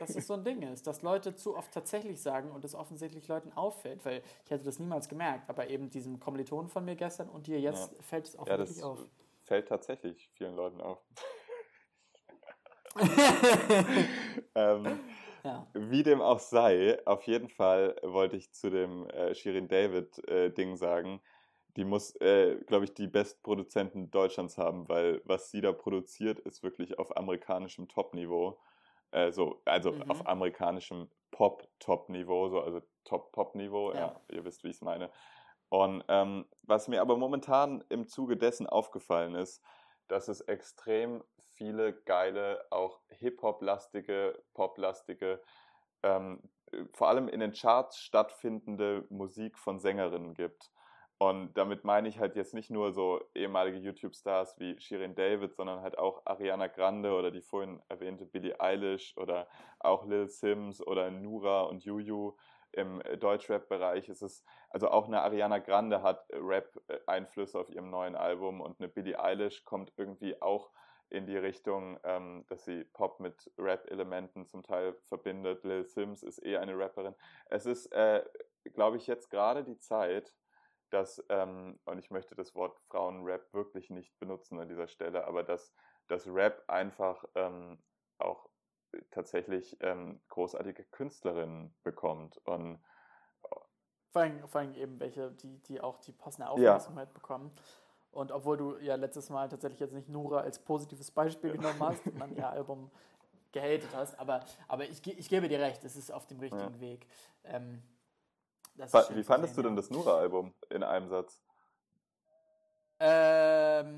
[0.00, 3.28] Dass es so ein Ding ist, dass Leute zu oft tatsächlich sagen und es offensichtlich
[3.28, 7.28] Leuten auffällt, weil ich hätte das niemals gemerkt, aber eben diesem Kommilitonen von mir gestern
[7.28, 8.02] und dir jetzt ja.
[8.02, 8.98] fällt es auch ja, wirklich auf.
[9.44, 10.98] Fällt tatsächlich vielen Leuten auf.
[14.54, 15.00] ähm,
[15.44, 15.66] ja.
[15.72, 20.76] Wie dem auch sei, auf jeden Fall wollte ich zu dem äh, Shirin David-Ding äh,
[20.76, 21.20] sagen,
[21.76, 26.62] die muss, äh, glaube ich, die Bestproduzenten Deutschlands haben, weil was sie da produziert, ist
[26.62, 28.58] wirklich auf amerikanischem Top-Niveau.
[29.12, 30.10] Äh, so, also mhm.
[30.10, 33.98] auf amerikanischem Pop-Top-Niveau, so, also Top-Pop-Niveau, ja.
[33.98, 34.20] ja.
[34.30, 35.10] ihr wisst, wie ich es meine.
[35.68, 39.62] Und ähm, was mir aber momentan im Zuge dessen aufgefallen ist,
[40.08, 41.24] dass es extrem
[41.54, 45.40] viele geile, auch Hip-Hop-lastige, Pop-lastige,
[46.02, 46.42] ähm,
[46.92, 50.70] vor allem in den Charts stattfindende Musik von Sängerinnen gibt.
[51.22, 55.80] Und damit meine ich halt jetzt nicht nur so ehemalige YouTube-Stars wie Shirin David, sondern
[55.80, 59.46] halt auch Ariana Grande oder die vorhin erwähnte Billie Eilish oder
[59.78, 62.32] auch Lil Sims oder Nura und Juju
[62.72, 64.08] im Deutschrap-Bereich.
[64.08, 68.88] Es ist, also auch eine Ariana Grande hat Rap-Einflüsse auf ihrem neuen Album und eine
[68.88, 70.72] Billie Eilish kommt irgendwie auch
[71.08, 75.62] in die Richtung, ähm, dass sie Pop mit Rap-Elementen zum Teil verbindet.
[75.62, 77.14] Lil Sims ist eh eine Rapperin.
[77.46, 78.24] Es ist, äh,
[78.74, 80.34] glaube ich, jetzt gerade die Zeit,
[80.92, 85.42] dass, ähm, und ich möchte das Wort Frauenrap wirklich nicht benutzen an dieser Stelle, aber
[85.42, 85.74] dass,
[86.08, 87.82] dass Rap einfach ähm,
[88.18, 88.48] auch
[89.10, 92.38] tatsächlich ähm, großartige Künstlerinnen bekommt.
[92.44, 92.80] Und
[94.10, 97.14] vor allem, vor allem eben welche, die, die auch die passende Aufmerksamkeit ja.
[97.14, 97.50] bekommen.
[98.10, 102.06] Und obwohl du ja letztes Mal tatsächlich jetzt nicht Nora als positives Beispiel genommen hast
[102.06, 102.90] und dann ihr Album
[103.52, 106.80] gehatet hast, aber, aber ich, ich gebe dir recht, es ist auf dem richtigen ja.
[106.80, 107.06] Weg.
[107.44, 107.82] Ähm,
[108.76, 111.40] wie fandest du denn das Nura-Album in einem Satz?
[113.00, 113.92] Ähm,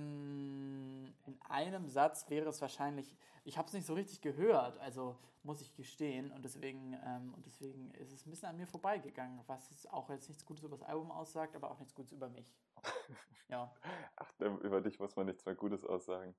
[1.26, 5.60] in einem Satz wäre es wahrscheinlich, ich habe es nicht so richtig gehört, also muss
[5.60, 9.86] ich gestehen, und deswegen, ähm, und deswegen ist es ein bisschen an mir vorbeigegangen, was
[9.90, 12.56] auch jetzt nichts Gutes über das Album aussagt, aber auch nichts Gutes über mich.
[13.48, 13.70] ja.
[14.16, 16.34] Ach, über dich muss man nichts mehr Gutes aussagen.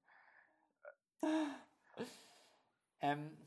[3.02, 3.38] ähm,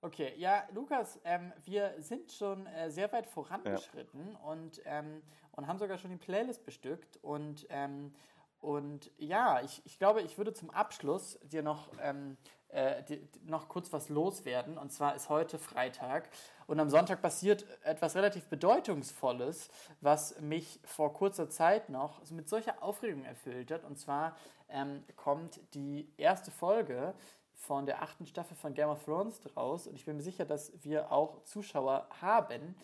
[0.00, 4.38] Okay, ja, Lukas, ähm, wir sind schon äh, sehr weit vorangeschritten ja.
[4.48, 5.22] und, ähm,
[5.52, 7.18] und haben sogar schon die Playlist bestückt.
[7.20, 8.14] Und, ähm,
[8.60, 12.36] und ja, ich, ich glaube, ich würde zum Abschluss dir noch, ähm,
[12.68, 14.78] äh, die, noch kurz was loswerden.
[14.78, 16.28] Und zwar ist heute Freitag
[16.68, 19.68] und am Sonntag passiert etwas relativ Bedeutungsvolles,
[20.00, 23.82] was mich vor kurzer Zeit noch mit solcher Aufregung erfüllt hat.
[23.82, 24.36] Und zwar
[24.68, 27.14] ähm, kommt die erste Folge
[27.58, 30.72] von der achten Staffel von Game of Thrones draus und ich bin mir sicher, dass
[30.82, 32.76] wir auch Zuschauer haben,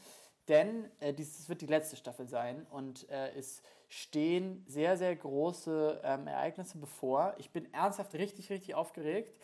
[0.49, 2.67] denn äh, dies wird die letzte Staffel sein.
[2.71, 7.35] Und äh, es stehen sehr, sehr große ähm, Ereignisse bevor.
[7.39, 9.35] Ich bin ernsthaft richtig, richtig aufgeregt,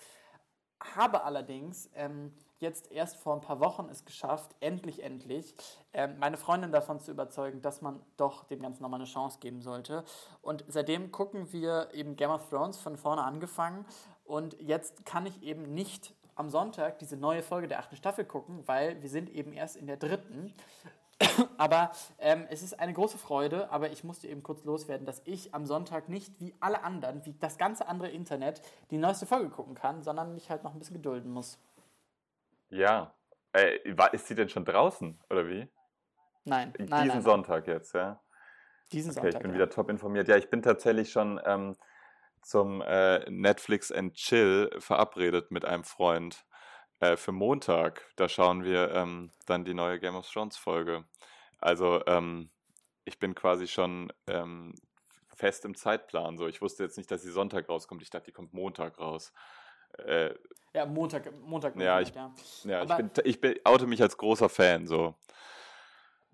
[0.94, 5.54] habe allerdings ähm, jetzt erst vor ein paar Wochen es geschafft, endlich, endlich,
[5.92, 9.62] ähm, meine Freundin davon zu überzeugen, dass man doch dem Ganzen nochmal eine Chance geben
[9.62, 10.04] sollte.
[10.42, 13.86] Und seitdem gucken wir eben Game of Thrones von vorne angefangen
[14.30, 18.62] und jetzt kann ich eben nicht am Sonntag diese neue Folge der achten Staffel gucken,
[18.66, 20.54] weil wir sind eben erst in der dritten.
[21.58, 25.52] aber ähm, es ist eine große Freude, aber ich musste eben kurz loswerden, dass ich
[25.52, 29.74] am Sonntag nicht wie alle anderen, wie das ganze andere Internet, die neueste Folge gucken
[29.74, 31.58] kann, sondern mich halt noch ein bisschen gedulden muss.
[32.70, 33.12] Ja.
[33.52, 33.78] Äh,
[34.12, 35.68] ist sie denn schon draußen, oder wie?
[36.44, 36.72] Nein.
[36.78, 38.20] Diesen nein, nein, Sonntag jetzt, ja?
[38.92, 39.34] Diesen okay, Sonntag.
[39.34, 39.56] Ich bin ja.
[39.56, 40.28] wieder top informiert.
[40.28, 41.74] Ja, ich bin tatsächlich schon ähm,
[42.42, 46.44] zum äh, Netflix and Chill verabredet mit einem Freund
[47.00, 48.06] äh, für Montag.
[48.16, 51.04] Da schauen wir ähm, dann die neue Game of Thrones Folge.
[51.58, 52.50] Also ähm,
[53.04, 54.74] ich bin quasi schon ähm,
[55.34, 56.38] fest im Zeitplan.
[56.38, 58.02] So, ich wusste jetzt nicht, dass sie Sonntag rauskommt.
[58.02, 59.32] Ich dachte, die kommt Montag raus.
[59.98, 60.34] Äh,
[60.72, 61.76] ja, Montag, Montag.
[61.76, 62.32] Ja, ich, ja.
[62.64, 64.86] ja ich, bin, ich bin, oute mich als großer Fan.
[64.86, 65.14] So.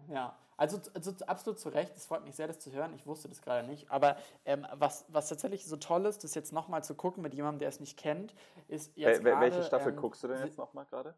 [0.08, 2.94] Ja, also, also, absolut zu Recht, es freut mich sehr, das zu hören.
[2.94, 3.90] Ich wusste das gerade nicht.
[3.90, 7.60] Aber ähm, was, was tatsächlich so toll ist, das jetzt nochmal zu gucken mit jemandem,
[7.60, 8.34] der es nicht kennt,
[8.68, 9.20] ist jetzt.
[9.20, 11.14] Äh, welche Staffel ähm, guckst du denn jetzt nochmal gerade?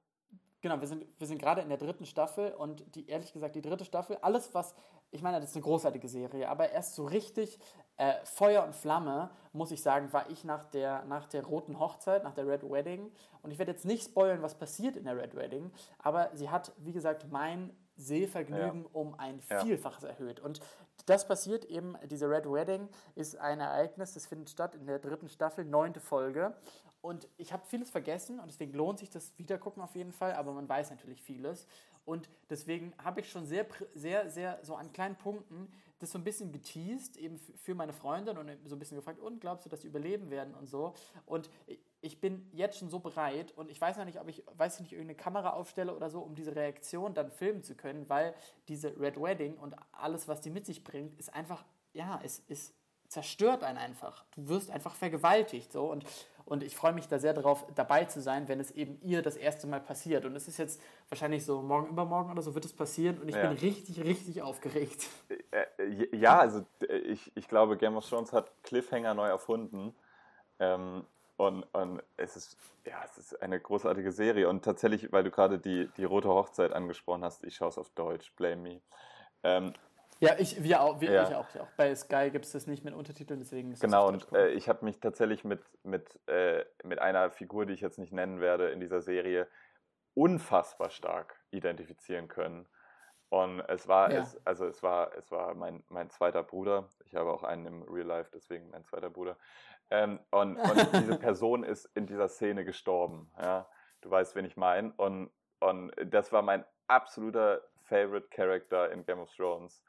[0.61, 3.63] Genau, wir sind, wir sind gerade in der dritten Staffel und die, ehrlich gesagt, die
[3.63, 4.75] dritte Staffel, alles was,
[5.13, 7.61] ich meine, das ist eine großartige Serie, aber erst so richtig
[7.97, 12.25] äh, Feuer und Flamme, muss ich sagen, war ich nach der, nach der roten Hochzeit,
[12.25, 13.13] nach der Red Wedding.
[13.43, 15.71] Und ich werde jetzt nicht spoilern, was passiert in der Red Wedding,
[16.01, 18.89] aber sie hat, wie gesagt, mein Sehvergnügen ja.
[18.93, 20.11] um ein Vielfaches ja.
[20.11, 20.41] erhöht.
[20.41, 20.61] Und
[21.07, 25.29] das passiert eben, diese Red Wedding ist ein Ereignis, das findet statt in der dritten
[25.29, 26.55] Staffel, neunte Folge.
[27.01, 30.53] Und ich habe vieles vergessen und deswegen lohnt sich das Wiedergucken auf jeden Fall, aber
[30.53, 31.67] man weiß natürlich vieles.
[32.05, 35.69] Und deswegen habe ich schon sehr, sehr, sehr so an kleinen Punkten
[35.99, 39.41] das so ein bisschen geteased, eben für meine Freundin und so ein bisschen gefragt, und
[39.41, 40.95] glaubst du, dass sie überleben werden und so.
[41.27, 41.51] Und
[42.01, 44.93] ich bin jetzt schon so bereit und ich weiß noch nicht, ob ich, weiß nicht,
[44.93, 48.35] irgendeine Kamera aufstelle oder so, um diese Reaktion dann filmen zu können, weil
[48.69, 52.75] diese Red Wedding und alles, was die mit sich bringt, ist einfach, ja, es ist
[53.09, 54.25] zerstört einen einfach.
[54.37, 56.05] Du wirst einfach vergewaltigt so und
[56.49, 59.37] und ich freue mich da sehr darauf, dabei zu sein, wenn es eben ihr das
[59.37, 60.25] erste Mal passiert.
[60.25, 60.81] Und es ist jetzt
[61.11, 63.19] wahrscheinlich so morgen, übermorgen oder so wird es passieren.
[63.19, 63.49] Und ich ja.
[63.49, 65.09] bin richtig, richtig aufgeregt.
[65.29, 69.95] Äh, äh, ja, also äh, ich, ich glaube, Game of Thrones hat Cliffhanger neu erfunden.
[70.59, 71.05] Ähm,
[71.39, 74.49] und, und es ist, ja, es ist eine großartige Serie.
[74.49, 77.91] Und tatsächlich, weil du gerade die, die Rote Hochzeit angesprochen hast, ich schaue es auf
[77.91, 78.81] Deutsch, blame me.
[79.45, 79.73] Ähm,
[80.19, 81.29] ja, ich, wir auch, wir, ja.
[81.29, 81.69] ich auch, ich auch.
[81.77, 84.85] Bei Sky gibt es das nicht mit Untertiteln, deswegen ist Genau, und äh, ich habe
[84.85, 88.81] mich tatsächlich mit, mit, äh, mit einer Figur, die ich jetzt nicht nennen werde, in
[88.81, 89.47] dieser Serie
[90.15, 92.67] unfassbar stark identifizieren können.
[93.29, 94.23] Und es war, ja.
[94.23, 96.89] es, also es war, es war mein, mein zweiter Bruder.
[97.05, 99.37] Ich habe auch einen im Real Life, deswegen mein zweiter Bruder.
[99.91, 103.31] Ähm, und, und diese Person ist in dieser Szene gestorben.
[103.39, 103.69] Ja?
[104.01, 104.93] Du weißt, wen ich meine.
[104.97, 109.83] Und, und das war mein absoluter Favorite Character in Game of Thrones.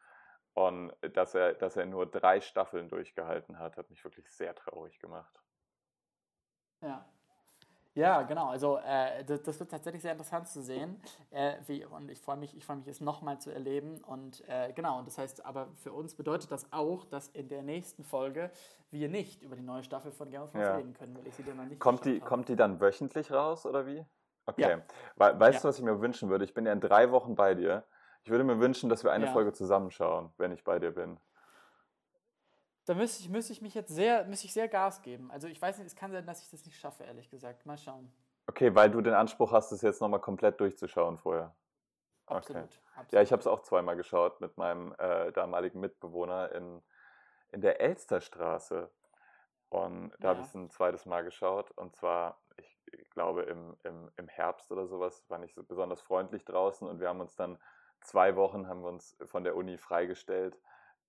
[0.54, 5.00] Und dass er, dass er nur drei Staffeln durchgehalten hat, hat mich wirklich sehr traurig
[5.00, 5.40] gemacht.
[6.82, 7.06] Ja.
[7.96, 8.48] Ja, genau.
[8.50, 11.02] Also äh, das, das, wird tatsächlich sehr interessant zu sehen.
[11.32, 14.02] Äh, wie, und ich freue mich, ich freue mich, es nochmal zu erleben.
[14.06, 17.62] Und äh, genau, und das heißt, aber für uns bedeutet das auch, dass in der
[17.62, 18.52] nächsten Folge
[18.92, 20.76] wir nicht über die neue Staffel von Game of Thrones ja.
[20.76, 23.66] reden können, weil ich sie dann noch nicht kommt die, kommt die dann wöchentlich raus
[23.66, 24.06] oder wie?
[24.46, 24.62] Okay.
[24.62, 24.78] Ja.
[25.34, 25.62] We weißt ja.
[25.62, 26.46] du, was ich mir wünschen würde?
[26.46, 27.84] Ich bin ja in drei Wochen bei dir.
[28.24, 29.28] Ich würde mir wünschen, dass wir eine.
[29.28, 31.20] Folge zusammenschauen, wenn ich bei dir bin.
[32.90, 35.30] Da müsste ich, müsste ich mich jetzt sehr, müsste ich sehr Gas geben.
[35.30, 37.68] Also ich weiß nicht, es kann sein, dass ich das nicht schaffe, ehrlich gesagt.
[37.68, 38.12] Mal schauen.
[38.48, 41.56] Okay, weil du den Anspruch hast, es jetzt nochmal komplett durchzuschauen vorher.
[42.26, 42.64] Absolut.
[42.64, 42.74] Okay.
[42.96, 43.12] absolut.
[43.12, 46.82] Ja, ich habe es auch zweimal geschaut mit meinem äh, damaligen Mitbewohner in,
[47.52, 48.90] in der Elsterstraße.
[49.70, 50.30] Und da ja.
[50.30, 51.70] habe ich es ein zweites Mal geschaut.
[51.70, 56.44] Und zwar, ich glaube, im, im, im Herbst oder sowas war nicht so besonders freundlich
[56.44, 56.88] draußen.
[56.88, 57.60] Und wir haben uns dann
[58.02, 60.58] zwei Wochen haben wir uns von der Uni freigestellt,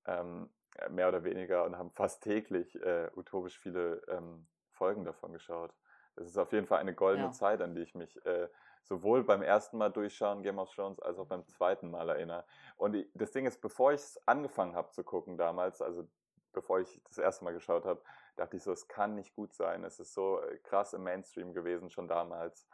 [0.05, 0.51] ähm,
[0.89, 5.73] mehr oder weniger, und haben fast täglich äh, utopisch viele ähm, Folgen davon geschaut.
[6.17, 7.33] Das ist auf jeden Fall eine goldene ja.
[7.33, 8.49] Zeit, an die ich mich äh,
[8.83, 12.45] sowohl beim ersten Mal durchschauen Game of Thrones als auch beim zweiten Mal erinnere.
[12.77, 16.09] Und die, das Ding ist, bevor ich es angefangen habe zu gucken damals, also
[16.53, 18.03] bevor ich das erste Mal geschaut habe,
[18.37, 19.85] dachte ich so, es kann nicht gut sein.
[19.85, 22.67] Es ist so äh, krass im Mainstream gewesen schon damals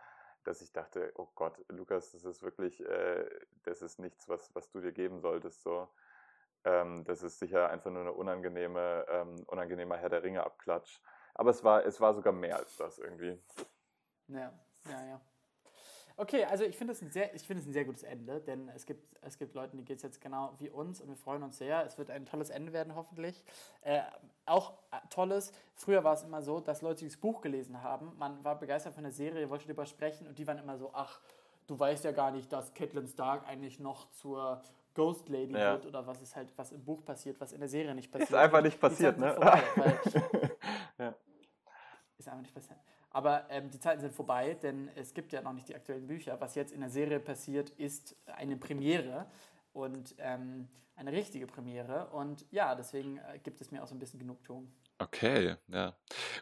[0.47, 3.29] dass ich dachte, oh Gott, Lukas, das ist wirklich, äh,
[3.65, 5.63] das ist nichts, was, was du dir geben solltest.
[5.63, 5.89] So.
[6.67, 11.01] Ähm, das ist sicher einfach nur eine unangenehme, ähm, unangenehmer Herr der Ringe Abklatsch.
[11.35, 13.41] Aber es war, es war sogar mehr als das irgendwie.
[14.27, 14.53] Ja,
[14.91, 15.21] ja, ja.
[16.17, 19.39] Okay, also ich finde es ein sehr, ein sehr gutes Ende, denn es gibt, es
[19.39, 21.85] gibt Leuten, die geht es jetzt genau wie uns und wir freuen uns sehr.
[21.85, 23.45] Es wird ein tolles Ende werden, hoffentlich.
[23.83, 24.01] Äh,
[24.47, 28.43] auch äh, tolles, früher war es immer so, dass Leute das Buch gelesen haben, man
[28.43, 31.21] war begeistert von der Serie, wollte darüber sprechen und die waren immer so, ach,
[31.67, 34.63] du weißt ja gar nicht, dass Catelyn Stark eigentlich noch zur
[34.97, 35.75] Ghost Lady ja.
[35.75, 38.31] wird oder was ist halt, was im Buch passiert, was in der Serie nicht passiert.
[38.31, 39.35] Ist einfach nicht passiert, ne?
[39.35, 39.63] Vorbei,
[40.99, 41.15] ja.
[42.19, 42.81] Ist einfach nicht passiert.
[43.11, 46.41] Aber ähm, die Zeiten sind vorbei, denn es gibt ja noch nicht die aktuellen Bücher.
[46.41, 49.27] Was jetzt in der Serie passiert, ist eine Premiere
[49.73, 52.09] und ähm, eine richtige Premiere.
[52.09, 54.73] Und ja, deswegen äh, gibt es mir auch so ein bisschen Genugtuung.
[54.99, 55.95] Okay, ja.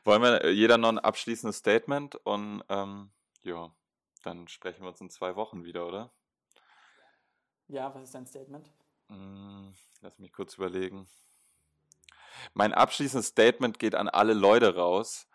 [0.05, 3.10] Wollen wir äh, jeder noch ein abschließendes Statement und ähm,
[3.43, 3.74] ja,
[4.22, 6.12] dann sprechen wir uns in zwei Wochen wieder, oder?
[7.68, 8.70] Ja, was ist dein Statement?
[9.08, 9.68] Mm,
[10.02, 11.08] lass mich kurz überlegen.
[12.52, 15.28] Mein abschließendes Statement geht an alle Leute raus,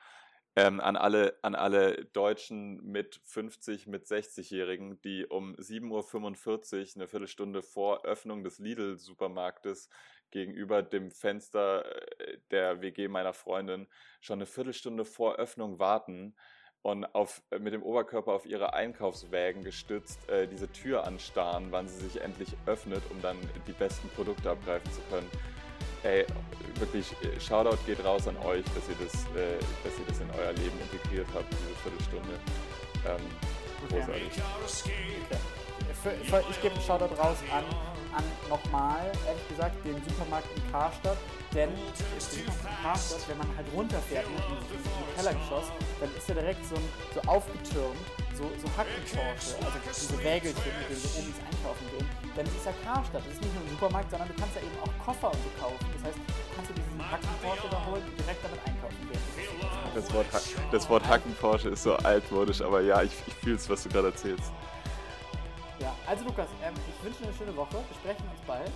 [0.55, 7.07] ähm, an, alle, an alle Deutschen mit 50, mit 60-Jährigen, die um 7.45 Uhr, eine
[7.07, 9.89] Viertelstunde vor Öffnung des Lidl-Supermarktes
[10.31, 11.85] gegenüber dem Fenster
[12.19, 13.87] äh, der WG meiner Freundin
[14.21, 16.35] schon eine Viertelstunde vor Öffnung warten
[16.81, 21.87] und auf, äh, mit dem Oberkörper auf ihre Einkaufswägen gestützt äh, diese Tür anstarren, wann
[21.87, 23.37] sie sich endlich öffnet, um dann
[23.67, 25.29] die besten Produkte abgreifen zu können
[26.03, 26.25] ey,
[26.75, 30.29] wirklich, äh, Shoutout geht raus an euch, dass ihr das, äh, dass ihr das in
[30.31, 32.39] euer Leben integriert habt, diese Viertelstunde.
[33.05, 33.21] Ähm.
[33.89, 34.33] Großartig.
[36.03, 37.63] Für, ich gebe einen Shoutout raus an,
[38.15, 41.17] an nochmal, ehrlich gesagt, den Supermarkt in Karstadt.
[41.53, 42.45] Denn in
[42.83, 46.75] Karstadt, wenn man halt runterfährt ne, in, in Kellergeschoss, dann ist er direkt so,
[47.13, 47.97] so aufgetürmt,
[48.37, 52.07] so, so Hackenporsche, also diese Wägelchen, mit denen wir oben ins Einkaufen gehen.
[52.37, 54.61] Denn es ist ja Karstadt, das ist nicht nur ein Supermarkt, sondern du kannst ja
[54.61, 55.85] eben auch Koffer und so kaufen.
[55.97, 59.19] Das heißt, du kannst dir diesen Hackenporsche da holen und direkt damit einkaufen gehen.
[59.95, 63.69] Das Wort, Hack, das Wort Hackenporsche ist so altmodisch, aber ja, ich, ich fühle es,
[63.69, 64.53] was du gerade erzählst.
[65.79, 67.75] Ja, also Lukas, ähm, ich wünsche dir eine schöne Woche.
[67.75, 68.71] Wir sprechen uns bald.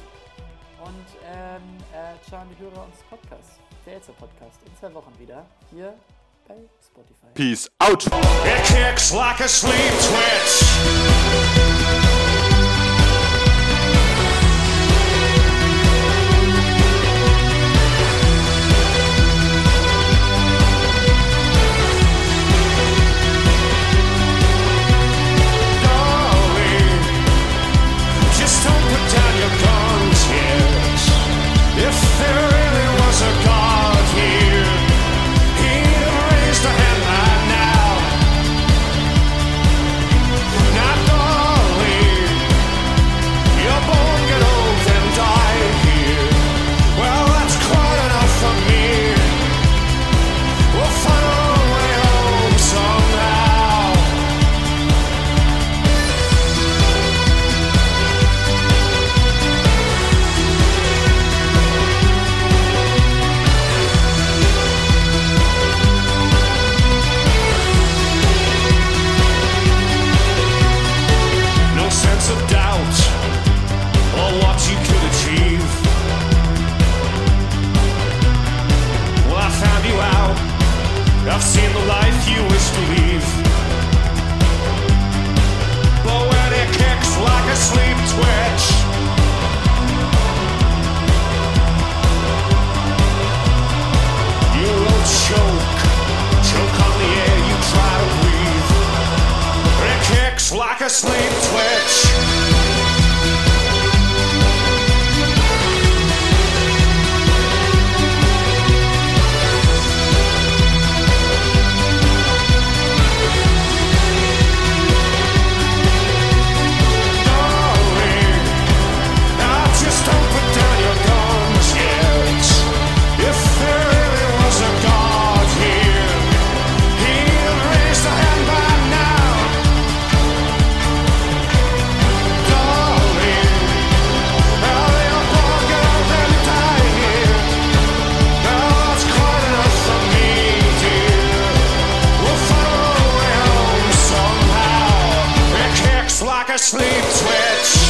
[0.84, 1.62] Und ähm,
[1.94, 3.60] äh, ciao an die Hörer unseres Podcasts.
[3.86, 4.60] Der Elster Podcast.
[4.66, 5.46] In zwei Wochen wieder.
[5.72, 5.94] Hier
[6.48, 7.28] bei Spotify.
[7.34, 8.06] Peace out!
[8.06, 11.13] It kicks like a sleep twitch.